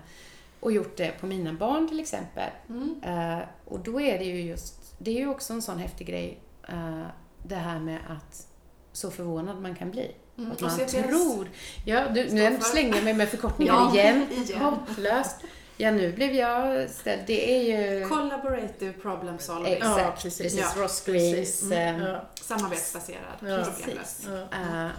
och 0.65 0.73
gjort 0.73 0.97
det 0.97 1.13
på 1.21 1.27
mina 1.27 1.53
barn 1.53 1.89
till 1.89 2.01
exempel. 2.01 2.51
Mm. 2.69 3.01
Eh, 3.03 3.45
och 3.65 3.79
då 3.81 4.01
är 4.01 4.19
det 4.19 4.25
ju 4.25 4.41
just, 4.41 4.95
det 4.99 5.11
är 5.11 5.15
ju 5.21 5.29
också 5.29 5.53
en 5.53 5.63
sån 5.63 5.79
häftig 5.79 6.07
grej, 6.07 6.41
eh, 6.69 7.07
det 7.43 7.55
här 7.55 7.79
med 7.81 7.99
att 8.09 8.47
så 8.93 9.11
förvånad 9.11 9.63
man 9.63 9.75
kan 9.75 9.91
bli. 9.91 10.15
Mm. 10.39 10.53
Att 10.53 10.61
man 10.61 10.71
CPS 10.71 10.93
tror... 10.93 11.49
Ja, 11.85 12.09
du, 12.09 12.29
nu 12.31 12.59
slänger 12.61 12.95
jag 12.95 13.05
mig 13.05 13.15
med 13.15 13.29
förkortningar 13.29 13.75
Ja, 13.75 13.95
igen. 13.95 14.27
igen. 14.33 14.61
Hopplöst. 14.63 15.37
Ja, 15.77 15.91
nu 15.91 16.13
blev 16.13 16.35
jag 16.35 16.91
ställd. 16.91 17.23
Det 17.27 17.57
är 17.57 17.63
ju... 17.99 18.09
Collaborative 18.09 18.93
problem 18.93 19.39
solving. 19.39 19.73
Exakt. 19.73 19.99
Ja, 20.01 20.13
precis. 20.23 20.39
Precis. 20.39 20.61
Ja, 20.77 20.83
Ross. 20.83 21.05
Greens. 21.07 21.63
Mm. 21.63 22.01
Ja, 22.03 22.25
Samarbetsbaserad 22.41 23.19
Ja, 23.33 23.37
problemlösning. 23.39 23.97
precis. 23.97 24.29
ja. 24.31 24.85
eh, 24.87 24.91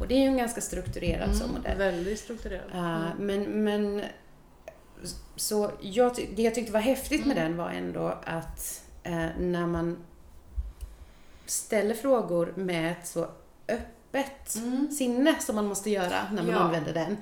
och 0.00 0.08
det 0.08 0.14
är 0.14 0.18
ju 0.18 0.26
en 0.26 0.36
ganska 0.36 0.60
strukturerad 0.60 1.36
sån 1.36 1.50
Mm. 1.50 1.62
modell. 1.62 1.78
Väldigt 1.78 2.20
strukturerad. 2.20 2.70
Mm. 2.72 3.08
men, 3.18 3.64
men 3.64 4.02
så 5.36 5.70
jag, 5.80 6.12
det 6.36 6.42
jag 6.42 6.54
tyckte 6.54 6.72
var 6.72 6.80
häftigt 6.80 7.26
med 7.26 7.36
Mm. 7.38 7.48
den 7.50 7.58
var 7.58 7.70
ändå 7.70 8.14
att 8.24 8.84
eh, 9.02 9.26
när 9.38 9.66
man 9.66 9.96
ställer 11.46 11.94
frågor 11.94 12.52
med 12.56 12.92
ett 12.92 13.06
så 13.06 13.28
öppet 13.68 14.56
Mm. 14.56 14.90
sinne 14.90 15.34
som 15.40 15.56
man 15.56 15.66
måste 15.66 15.90
göra 15.90 16.16
när 16.32 16.42
man 16.42 16.52
Ja. 16.52 16.58
använder 16.58 16.94
den 16.94 17.16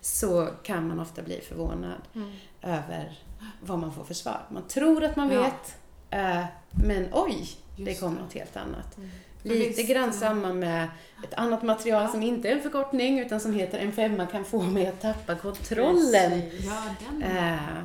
så 0.00 0.48
kan 0.62 0.88
man 0.88 1.00
ofta 1.00 1.22
bli 1.22 1.40
förvånad 1.40 2.00
Mm. 2.14 2.32
över 2.62 3.18
vad 3.60 3.78
man 3.78 3.94
får 3.94 4.04
för 4.04 4.14
svar. 4.14 4.40
Man 4.50 4.68
tror 4.68 5.04
att 5.04 5.16
man 5.16 5.30
Ja. 5.32 5.42
vet 5.42 5.76
men 6.10 6.46
men 6.70 7.08
oj, 7.12 7.48
det 7.76 7.82
Just 7.82 8.00
kom 8.00 8.14
det. 8.14 8.20
något 8.20 8.32
helt 8.32 8.56
annat. 8.56 8.96
Mm. 8.96 9.10
Lite 9.44 9.68
Visst, 9.68 9.88
grann 9.90 10.12
samma 10.12 10.52
med 10.52 10.88
ett 11.24 11.34
annat 11.34 11.62
material 11.62 12.02
Ja. 12.02 12.08
som 12.08 12.22
inte 12.22 12.48
är 12.48 12.52
en 12.52 12.62
förkortning 12.62 13.18
utan 13.20 13.40
som 13.40 13.52
heter 13.54 13.78
en 13.78 13.92
femma 13.92 14.26
kan 14.26 14.44
få 14.44 14.62
mig 14.62 14.86
att 14.86 15.00
tappa 15.00 15.34
kontrollen. 15.34 16.42
Ja. 16.60 16.82
Eh, 17.26 17.84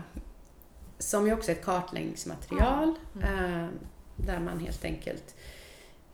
som 1.00 1.28
ju 1.28 1.34
också 1.34 1.52
är 1.52 1.56
ett 1.56 1.66
kartläggningsmaterial 1.66 2.96
Ja. 3.14 3.28
eh, 3.28 3.66
där 4.16 4.40
man 4.40 4.60
helt 4.60 4.86
enkelt 4.86 5.36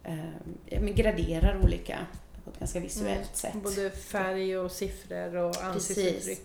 eh, 0.04 0.80
graderar 0.82 1.60
olika 1.64 1.98
på 2.44 2.50
ett 2.52 2.60
ganska 2.60 2.80
visuellt 2.80 3.18
Mm. 3.18 3.26
sätt. 3.34 3.54
Både 3.64 3.92
färg 3.92 4.58
och 4.58 4.72
siffror 4.72 5.36
och 5.36 5.64
ansiktsuttryck. 5.64 6.42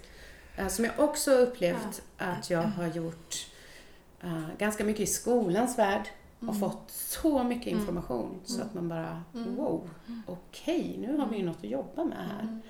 Eh, 0.56 0.68
som 0.68 0.84
jag 0.84 0.94
också 0.98 1.30
upplevt 1.32 2.02
att 2.18 2.50
jag 2.50 2.62
har 2.62 2.86
gjort 2.86 3.46
ganska 4.58 4.84
mycket 4.84 5.02
i 5.02 5.06
skolans 5.06 5.78
värld 5.78 6.02
och 6.40 6.54
Mm. 6.54 6.60
fått 6.60 6.90
så 6.90 7.44
mycket 7.44 7.66
Mm. 7.66 7.80
information 7.80 8.40
så 8.44 8.54
Mm. 8.54 8.66
att 8.66 8.74
man 8.74 8.88
bara 8.88 9.22
Mm. 9.34 9.56
wow, 9.56 9.90
okej, 10.26 10.96
nu 10.98 11.16
har 11.18 11.26
vi 11.28 11.36
ju 11.36 11.44
något 11.44 11.56
att 11.58 11.70
jobba 11.70 12.04
med 12.04 12.18
här. 12.18 12.42
Mm. 12.42 12.60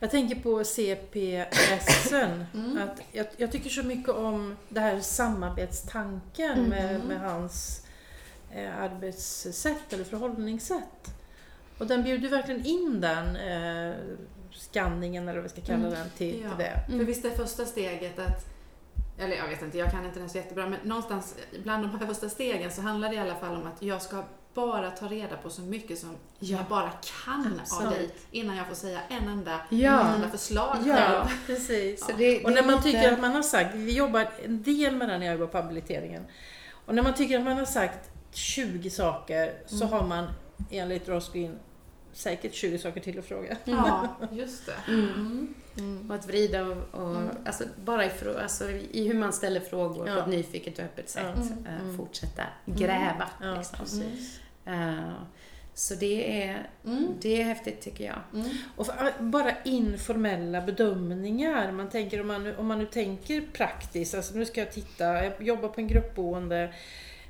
Jag 0.00 0.10
tänker 0.10 0.34
på 0.40 0.64
CPSen. 0.64 2.44
Mm. 2.54 2.78
Att 2.78 3.00
jag, 3.12 3.26
jag 3.36 3.52
tycker 3.52 3.70
så 3.70 3.82
mycket 3.82 4.08
om 4.14 4.56
det 4.68 4.80
här 4.80 5.00
samarbetstanken 5.00 6.50
Mm. 6.58 6.68
med, 6.70 7.00
med 7.04 7.20
hans 7.20 7.86
eh, 8.50 8.78
arbetssätt 8.82 9.92
eller 9.92 10.04
förhållningssätt. 10.04 11.14
Och 11.78 11.86
den 11.86 12.02
bjuder 12.02 12.28
verkligen 12.28 12.64
in 12.66 13.00
den 13.00 13.36
eh, 13.36 13.94
skanningen 14.52 15.22
eller 15.28 15.34
vad 15.40 15.42
vi 15.42 15.48
ska 15.48 15.60
kalla 15.60 15.78
Mm. 15.86 15.90
den 15.90 16.10
till, 16.16 16.40
Ja. 16.42 16.48
till 16.48 16.58
det. 16.58 16.84
För 16.98 17.04
visst 17.04 17.24
är 17.24 17.30
första 17.30 17.64
steget 17.64 18.18
att 18.18 18.46
eller 19.18 19.36
jag 19.36 19.48
vet 19.48 19.62
inte, 19.62 19.78
jag 19.78 19.90
kan 19.90 20.04
inte 20.04 20.18
den 20.20 20.28
så 20.30 20.36
jättebra, 20.38 20.66
men 20.66 20.78
någonstans 20.82 21.34
bland 21.62 21.84
de 21.84 21.98
här 21.98 22.06
första 22.06 22.28
stegen 22.28 22.70
så 22.72 22.82
handlar 22.82 23.08
det 23.08 23.14
i 23.14 23.18
alla 23.18 23.34
fall 23.34 23.56
om 23.56 23.66
att 23.66 23.82
jag 23.82 24.02
ska 24.02 24.22
bara 24.54 24.90
ta 24.90 25.06
reda 25.06 25.36
på 25.36 25.50
så 25.50 25.62
mycket 25.62 25.98
som 25.98 26.16
Ja. 26.38 26.56
jag 26.56 26.66
bara 26.66 26.90
kan 27.24 27.52
av 27.52 27.60
Absolut. 27.60 27.92
dig 27.94 28.10
innan 28.30 28.56
jag 28.56 28.66
får 28.66 28.74
säga 28.74 29.00
en 29.08 29.28
enda, 29.28 29.60
Ja. 29.70 30.00
en 30.00 30.14
enda 30.14 30.28
förslag 30.28 30.76
Ja. 30.86 30.94
själv. 30.96 31.24
precis. 31.46 32.06
Så 32.06 32.12
det, 32.18 32.44
Och 32.44 32.50
när 32.52 32.58
är 32.62 32.66
man 32.66 32.76
lite- 32.76 32.82
tycker 32.88 33.12
att 33.12 33.20
man 33.20 33.32
har 33.34 33.42
sagt, 33.42 33.74
vi 33.74 33.92
jobbar 33.96 34.28
en 34.44 34.62
del 34.62 34.96
med 34.96 35.08
det 35.08 35.18
när 35.18 35.26
jag 35.26 35.32
jobbar 35.38 35.46
på 35.52 35.58
habiliteringen. 35.58 36.24
Och 36.86 36.94
när 36.94 37.02
man 37.02 37.14
tycker 37.14 37.38
att 37.38 37.44
man 37.44 37.56
har 37.58 37.64
sagt 37.64 38.10
20 38.32 38.90
saker 38.90 39.52
så 39.66 39.84
Mm. 39.84 39.88
har 39.88 40.06
man 40.06 40.26
enligt 40.70 41.08
Ross 41.08 41.32
Green 41.32 41.58
säkert 42.12 42.54
20 42.54 42.78
saker 42.78 43.00
till 43.00 43.18
att 43.18 43.24
fråga. 43.24 43.56
Ja, 43.64 44.08
just 44.32 44.66
det. 44.66 44.92
Mm. 44.92 45.54
Mm. 45.78 46.10
Och 46.10 46.16
att 46.16 46.26
vrida 46.26 46.62
och, 46.66 47.00
och 47.00 47.16
Mm. 47.16 47.28
alltså 47.46 47.64
bara 47.84 48.04
i, 48.06 48.10
alltså 48.42 48.70
i 48.70 49.08
hur 49.08 49.14
man 49.14 49.32
ställer 49.32 49.60
frågor 49.60 50.04
på 50.04 50.08
Ja. 50.10 50.18
ett 50.18 50.28
nyfiket 50.28 50.78
och 50.78 50.84
öppet 50.84 51.08
sätt. 51.10 51.24
Ja. 51.36 51.42
Mm. 51.42 51.66
eh, 51.66 51.80
Mm. 51.82 51.96
Fortsätta 51.96 52.42
gräva. 52.66 53.28
Ja, 53.42 53.54
liksom. 53.54 53.78
precis. 53.78 54.40
Eh, 54.66 55.12
så 55.74 55.94
det 55.94 56.42
är, 56.42 56.70
Mm. 56.84 57.06
det 57.20 57.40
är 57.40 57.44
häftigt 57.44 57.80
tycker 57.80 58.04
jag. 58.04 58.18
Mm. 58.40 58.56
Och 58.76 58.86
för, 58.86 59.12
bara 59.22 59.52
informella 59.64 60.60
bedömningar. 60.60 61.72
Man 61.72 61.88
tänker 61.90 62.20
om 62.20 62.26
man, 62.26 62.44
nu, 62.44 62.56
om 62.56 62.66
man 62.66 62.78
nu 62.78 62.86
tänker 62.86 63.40
praktiskt, 63.52 64.14
alltså 64.14 64.34
nu 64.34 64.44
ska 64.46 64.60
jag 64.60 64.72
titta, 64.72 65.24
jag 65.24 65.42
jobbar 65.42 65.68
på 65.68 65.80
en 65.80 65.88
gruppboende. 65.88 66.72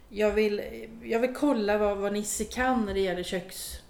Jag 0.09 0.31
vill, 0.31 0.63
jag 1.03 1.21
vill 1.21 1.35
kolla 1.35 1.79
vad, 1.79 1.97
vad 1.99 2.13
Nisse 2.13 2.45
kan 2.45 2.85
när 2.87 2.95
det 2.95 3.01
gäller 3.01 3.23
köks 3.23 3.81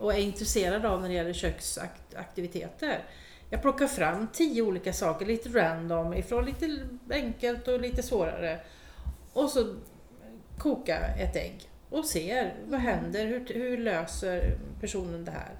och 0.00 0.14
är 0.14 0.18
intresserad 0.18 0.84
av 0.86 1.00
när 1.00 1.08
det 1.08 1.14
gäller 1.14 1.32
köksaktiviteter. 1.32 3.04
Jag 3.50 3.62
plockar 3.62 3.86
fram 3.86 4.28
tio 4.32 4.62
olika 4.62 4.92
saker, 4.92 5.26
lite 5.26 5.48
random, 5.48 6.14
ifrån 6.14 6.44
lite 6.44 6.78
enkelt 7.10 7.68
och 7.68 7.80
lite 7.80 8.02
svårare. 8.02 8.60
Och 9.32 9.50
så 9.50 9.74
koka 10.58 10.98
ett 10.98 11.36
ägg 11.36 11.68
och 11.90 12.04
ser 12.04 12.54
vad 12.68 12.80
händer, 12.80 13.26
hur, 13.26 13.46
hur 13.54 13.78
löser 13.78 14.56
personen 14.80 15.24
det 15.24 15.30
här. 15.30 15.52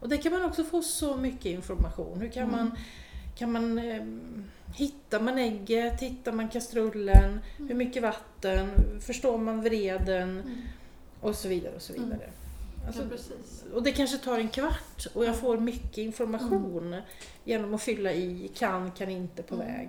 Och 0.00 0.08
det 0.08 0.18
kan 0.18 0.32
man 0.32 0.44
också 0.44 0.64
få 0.64 0.82
så 0.82 1.16
mycket 1.16 1.46
information. 1.46 2.20
Hur 2.20 2.28
kan 2.28 2.42
Mm. 2.42 2.56
man, 2.56 2.76
kan 3.36 3.52
man 3.52 3.78
eh, 3.78 4.02
hittar 4.74 5.20
man 5.20 5.38
ägget, 5.38 6.00
hittar 6.00 6.32
man 6.32 6.48
kastrullen, 6.48 7.40
hur 7.58 7.74
mycket 7.74 8.02
vatten, 8.02 8.70
förstår 9.00 9.38
man 9.38 9.60
vreden 9.62 10.30
Mm. 10.40 10.52
och 11.20 11.34
så 11.34 11.48
vidare 11.48 11.74
och 11.74 11.82
så 11.82 11.92
vidare. 11.92 12.30
Alltså, 12.86 13.02
Ja, 13.02 13.08
precis. 13.08 13.64
och 13.74 13.82
det 13.82 13.92
kanske 13.92 14.18
tar 14.18 14.38
en 14.38 14.48
kvart 14.48 15.06
och 15.14 15.24
jag 15.24 15.36
får 15.36 15.58
mycket 15.58 15.98
information 15.98 16.96
genom 17.44 17.74
att 17.74 17.82
fylla 17.82 18.12
i 18.12 18.50
kan, 18.54 18.90
kan 18.90 19.10
inte 19.10 19.42
på 19.42 19.54
Mm. 19.54 19.66
väg. 19.66 19.88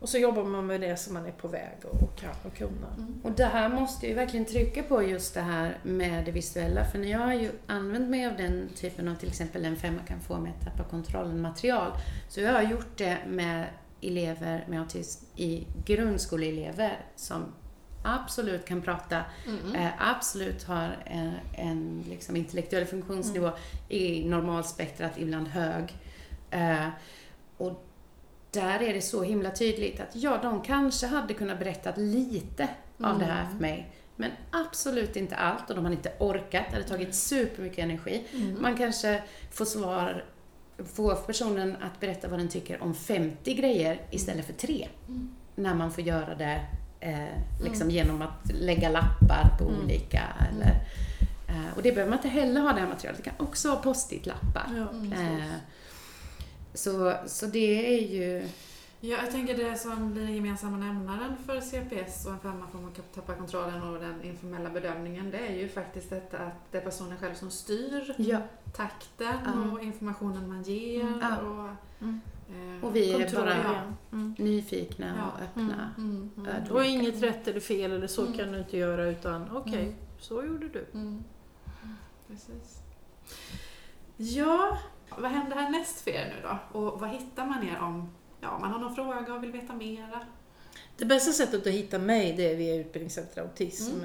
Och 0.00 0.08
så 0.08 0.18
jobbar 0.18 0.44
man 0.44 0.66
med 0.66 0.80
det 0.80 0.96
som 0.96 1.14
man 1.14 1.26
är 1.26 1.32
på 1.32 1.48
väg 1.48 1.76
och 1.82 2.16
kan 2.18 2.30
och 2.46 2.56
kunna. 2.56 2.86
Mm. 2.98 3.20
Och 3.24 3.32
det 3.32 3.44
här 3.44 3.68
måste 3.68 4.06
jag 4.06 4.10
ju 4.10 4.14
verkligen 4.16 4.46
trycka 4.46 4.82
på 4.82 5.02
just 5.02 5.34
det 5.34 5.40
här 5.40 5.78
med 5.82 6.24
det 6.24 6.30
visuella. 6.32 6.84
För 6.84 6.98
när 6.98 7.08
jag 7.10 7.18
har 7.18 7.34
ju 7.34 7.50
använt 7.66 8.10
mig 8.10 8.26
av 8.26 8.36
den 8.36 8.68
typen 8.76 9.08
av 9.08 9.14
till 9.14 9.28
exempel 9.28 9.64
en 9.64 9.76
femma 9.76 9.98
kan 10.08 10.20
få 10.20 10.38
mig 10.38 10.52
att 10.58 10.64
tappa 10.64 10.88
kontrollen 10.90 11.40
material. 11.42 11.92
Så 12.28 12.40
jag 12.40 12.52
har 12.52 12.62
gjort 12.62 12.96
det 12.98 13.18
med 13.28 13.66
elever 14.00 14.64
med 14.68 14.80
autism 14.80 15.24
i 15.36 15.66
grundskoleelever 15.84 16.98
som 17.16 17.44
absolut 18.02 18.64
kan 18.64 18.82
prata, 18.82 19.22
Mm. 19.46 19.74
eh, 19.74 19.90
absolut 19.98 20.62
har 20.64 20.96
en, 21.06 21.32
en 21.54 22.04
liksom 22.08 22.36
intellektuell 22.36 22.84
funktionsnivå 22.86 23.46
Mm. 23.46 23.58
i 23.88 24.24
normalspektrat, 24.28 25.12
ibland 25.18 25.48
hög. 25.48 25.96
Eh, 26.50 26.88
och 27.56 27.84
där 28.50 28.82
är 28.82 28.94
det 28.94 29.00
så 29.02 29.22
himla 29.22 29.50
tydligt 29.50 30.00
att 30.00 30.16
ja, 30.16 30.38
de 30.42 30.62
kanske 30.62 31.06
hade 31.06 31.34
kunnat 31.34 31.58
berätta 31.58 31.92
lite 31.96 32.68
av 33.02 33.18
det 33.18 33.24
här 33.24 33.40
Mm. 33.40 33.52
för 33.52 33.60
mig. 33.60 33.90
Men 34.16 34.30
absolut 34.50 35.16
inte 35.16 35.36
allt 35.36 35.70
och 35.70 35.76
de 35.76 35.84
hade 35.84 35.96
inte 35.96 36.12
orkat. 36.18 36.64
Det 36.70 36.72
hade 36.76 36.88
tagit 36.88 37.14
supermycket 37.14 37.78
energi. 37.78 38.24
Mm. 38.32 38.62
Man 38.62 38.76
kanske 38.76 39.22
får 39.52 39.64
svar, 39.64 40.24
får 40.94 41.14
personen 41.14 41.76
att 41.82 42.00
berätta 42.00 42.28
vad 42.28 42.38
den 42.38 42.48
tycker 42.48 42.82
om 42.82 42.94
50 42.94 43.54
grejer 43.54 44.00
istället 44.10 44.46
för 44.46 44.52
tre. 44.52 44.88
Mm. 45.08 45.30
När 45.54 45.74
man 45.74 45.92
får 45.92 46.04
göra 46.04 46.34
det 46.34 46.60
Eh, 47.00 47.38
liksom 47.64 47.90
genom 47.90 48.22
att 48.22 48.52
lägga 48.52 48.88
lappar 48.88 49.56
på 49.58 49.64
olika 49.64 50.22
eller 50.50 50.70
eh, 51.48 51.76
och 51.76 51.82
det 51.82 51.92
behöver 51.92 52.10
man 52.10 52.18
inte 52.18 52.28
heller 52.28 52.60
ha 52.60 52.72
det 52.72 52.80
här 52.80 52.88
materialet. 52.88 53.24
Det 53.24 53.30
kan 53.30 53.46
också 53.46 53.68
ha 53.68 53.76
post-it-lappar. 53.76 54.66
Ja, 54.76 55.16
Eh, 55.16 55.52
så, 56.74 57.14
så 57.26 57.46
det 57.46 57.94
är 57.96 58.08
ju... 58.08 58.48
Ja, 59.00 59.16
jag 59.22 59.30
tänker 59.30 59.56
det 59.56 59.76
som 59.78 60.12
blir 60.12 60.22
den 60.22 60.34
gemensamma 60.34 60.76
nämnaren 60.76 61.36
för 61.46 61.60
CPS 61.60 62.26
och 62.26 62.32
en 62.32 62.38
femma 62.40 62.66
får 62.72 62.78
man 62.78 62.92
tappa 63.14 63.34
kontrollen 63.34 63.82
och 63.82 64.00
den 64.00 64.22
informella 64.22 64.70
bedömningen, 64.70 65.30
det 65.30 65.38
är 65.38 65.54
ju 65.56 65.68
faktiskt 65.68 66.10
detta 66.10 66.38
att 66.38 66.72
det 66.72 66.78
är 66.78 66.82
personen 66.82 67.18
själv 67.18 67.34
som 67.34 67.50
styr 67.50 68.14
Ja. 68.18 68.38
takten 68.76 69.34
Ja. 69.44 69.72
och 69.72 69.82
informationen 69.82 70.48
man 70.48 70.62
ger. 70.62 71.18
Ja. 71.20 71.36
Och, 71.36 71.68
Mm. 72.00 72.20
Eh, 72.48 72.84
Och 72.84 72.96
vi 72.96 73.12
är 73.12 73.34
bara 73.36 73.56
ja. 73.56 73.82
Mm. 74.12 74.34
nyfikna 74.38 75.14
Ja. 75.18 75.32
och 75.32 75.40
öppna. 75.42 75.90
Mm, 75.98 76.30
mm, 76.36 76.48
ödmjuka. 76.48 76.74
Och 76.74 76.84
inget 76.84 77.22
rätt 77.22 77.48
eller 77.48 77.60
fel 77.60 77.92
eller 77.92 78.06
så 78.06 78.22
Mm. 78.26 78.38
kan 78.38 78.52
du 78.52 78.58
inte 78.58 78.76
göra 78.76 79.04
utan 79.06 79.56
okej, 79.56 79.82
Mm. 79.82 79.94
så 80.18 80.44
gjorde 80.44 80.68
du. 80.68 80.86
mm. 80.94 81.24
Precis. 82.28 82.78
Ja, 84.16 84.78
vad 85.18 85.30
händer 85.30 85.56
härnäst 85.56 86.00
för 86.00 86.10
er 86.10 86.34
nu 86.36 86.42
då? 86.48 86.78
Och 86.80 87.00
vad 87.00 87.10
hittar 87.10 87.46
man 87.46 87.68
er 87.68 87.78
om 87.80 88.10
ja, 88.40 88.58
man 88.58 88.72
har 88.72 88.78
någon 88.78 88.94
fråga 88.94 89.34
och 89.34 89.42
vill 89.42 89.52
veta 89.52 89.74
mera? 89.74 90.20
Det 90.96 91.04
bästa 91.04 91.32
sättet 91.32 91.66
att 91.66 91.72
hitta 91.72 91.98
mig 91.98 92.34
det 92.36 92.52
är 92.52 92.56
via 92.56 92.74
Utbildningscenter 92.74 93.42
Autism. 93.42 93.92
Mm. 93.94 94.04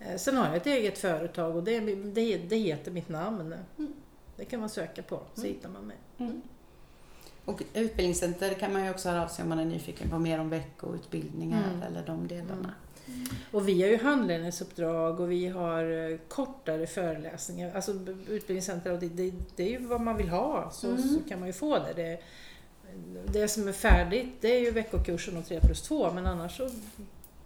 Eh, 0.00 0.16
Sen 0.16 0.36
har 0.36 0.46
jag 0.46 0.56
ett 0.56 0.66
eget 0.66 0.98
företag 0.98 1.56
och 1.56 1.64
det, 1.64 1.80
det, 1.94 2.36
det 2.38 2.56
heter 2.56 2.90
mitt 2.90 3.08
namn. 3.08 3.54
Mm. 3.78 3.92
Det 4.36 4.44
kan 4.44 4.60
man 4.60 4.68
söka 4.68 5.02
på 5.02 5.22
så 5.34 5.40
Mm. 5.40 5.54
hittar 5.54 5.68
man 5.68 5.82
mig. 5.86 5.96
Mm. 7.46 7.54
Och 7.54 7.62
utbildningscenter 7.74 8.54
kan 8.54 8.72
man 8.72 8.84
ju 8.84 8.90
också 8.90 9.08
höra 9.08 9.22
av 9.24 9.28
sig 9.28 9.42
om 9.42 9.48
man 9.48 9.58
är 9.58 9.64
nyfiken 9.64 10.10
på 10.10 10.18
mer 10.18 10.40
om 10.40 10.50
veckoutbildningar 10.50 11.64
Mm. 11.68 11.82
eller 11.82 12.06
de 12.06 12.26
delarna. 12.28 12.72
Och 13.52 13.68
vi 13.68 13.82
har 13.82 13.88
ju 13.88 13.96
handledningsuppdrag 13.98 15.20
och 15.20 15.30
vi 15.30 15.48
har 15.48 16.10
eh, 16.12 16.18
kortare 16.28 16.86
föreläsningar. 16.86 17.74
Alltså 17.74 17.92
Utbildningscenter, 18.28 18.92
och 18.92 18.98
det, 18.98 19.08
det, 19.08 19.32
det 19.56 19.62
är 19.62 19.70
ju 19.80 19.86
vad 19.86 20.00
man 20.00 20.16
vill 20.16 20.28
ha 20.28 20.70
så, 20.70 20.86
Mm. 20.88 21.02
så 21.02 21.28
kan 21.28 21.38
man 21.38 21.46
ju 21.48 21.52
få 21.52 21.78
det. 21.78 21.92
det. 21.96 22.20
Det 23.32 23.48
som 23.48 23.68
är 23.68 23.72
färdigt 23.72 24.28
det 24.40 24.48
är 24.56 24.60
ju 24.60 24.70
veckokursen 24.70 25.36
och 25.36 25.46
3 25.46 25.60
plus 25.60 25.82
2 25.82 26.12
men 26.12 26.26
annars 26.26 26.56
så... 26.56 26.70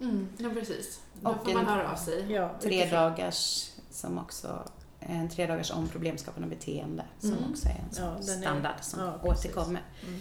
Mm, 0.00 0.28
ja, 0.38 0.48
precis. 0.54 1.00
Då 1.20 1.30
Och 1.30 1.36
får 1.44 1.52
man 1.52 1.62
en- 1.62 1.68
höra 1.68 1.92
av 1.92 1.96
sig. 1.96 2.32
Ja, 2.32 2.50
Tre 2.62 2.86
dagars 2.90 3.70
som 3.90 4.18
också 4.18 4.62
en 5.08 5.28
tre 5.28 5.46
dagars 5.46 5.70
om 5.70 5.88
problemskapande 5.88 6.48
beteende 6.48 7.04
som 7.20 7.32
Mm. 7.32 7.50
också 7.50 7.68
är 7.68 7.72
en 7.88 7.94
sån 7.94 8.04
Ja, 8.04 8.10
den 8.10 8.38
är- 8.38 8.40
standard 8.42 8.76
som 8.80 9.00
ja, 9.00 9.18
återkommer. 9.22 9.82
Mm. 10.06 10.20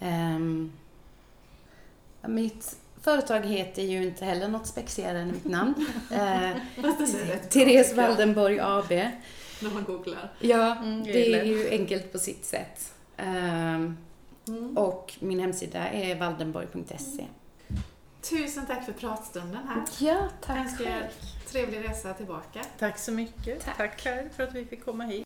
Ehm, 0.00 0.72
mitt 2.26 2.76
företag 3.00 3.40
heter 3.46 3.82
ju 3.82 4.02
inte 4.04 4.24
heller 4.24 4.48
något 4.48 4.66
spexigare 4.66 5.18
än 5.18 5.32
mitt 5.32 5.44
namn. 5.44 5.74
Bra, 6.82 6.92
Therese 7.50 7.94
Waldenborg 7.94 8.60
AB. 8.60 8.90
När 9.62 9.70
man 9.74 9.84
googlar. 9.84 10.32
Ja, 10.40 10.76
Mm, 10.76 11.04
det 11.04 11.34
är 11.34 11.44
ju 11.44 11.70
enkelt 11.70 12.12
på 12.12 12.18
sitt 12.18 12.44
sätt. 12.44 12.92
Mm. 13.16 13.96
och 14.76 15.12
min 15.20 15.40
hemsida 15.40 15.88
är 15.88 16.14
waldenborg.se. 16.18 17.26
Tusen 18.30 18.66
tack 18.66 18.84
för 18.84 18.92
pratstunden 18.92 19.68
här. 19.68 19.82
Ja, 19.98 20.28
Jag 20.48 20.56
önskar 20.56 20.84
er 20.84 21.10
trevlig 21.48 21.88
resa 21.88 22.14
tillbaka. 22.14 22.64
Tack 22.78 22.98
så 22.98 23.12
mycket. 23.12 23.64
Tack. 23.64 23.76
Tack 23.76 24.02
för 24.36 24.42
att 24.42 24.54
vi 24.54 24.64
fick 24.64 24.84
komma 24.84 25.04
hit. 25.04 25.24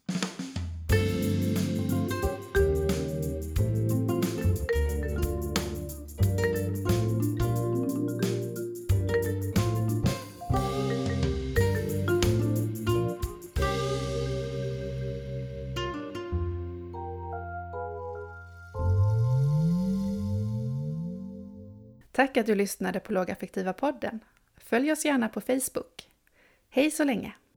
Tack 22.19 22.37
att 22.37 22.47
du 22.47 22.55
lyssnade 22.55 23.01
på 23.01 23.13
Lågaffektiva 23.13 23.73
podden. 23.73 24.21
Följ 24.57 24.93
oss 24.93 25.05
gärna 25.05 25.29
på 25.29 25.41
Facebook. 25.41 26.09
Hej 26.71 26.91
så 26.91 27.05
länge! 27.05 27.33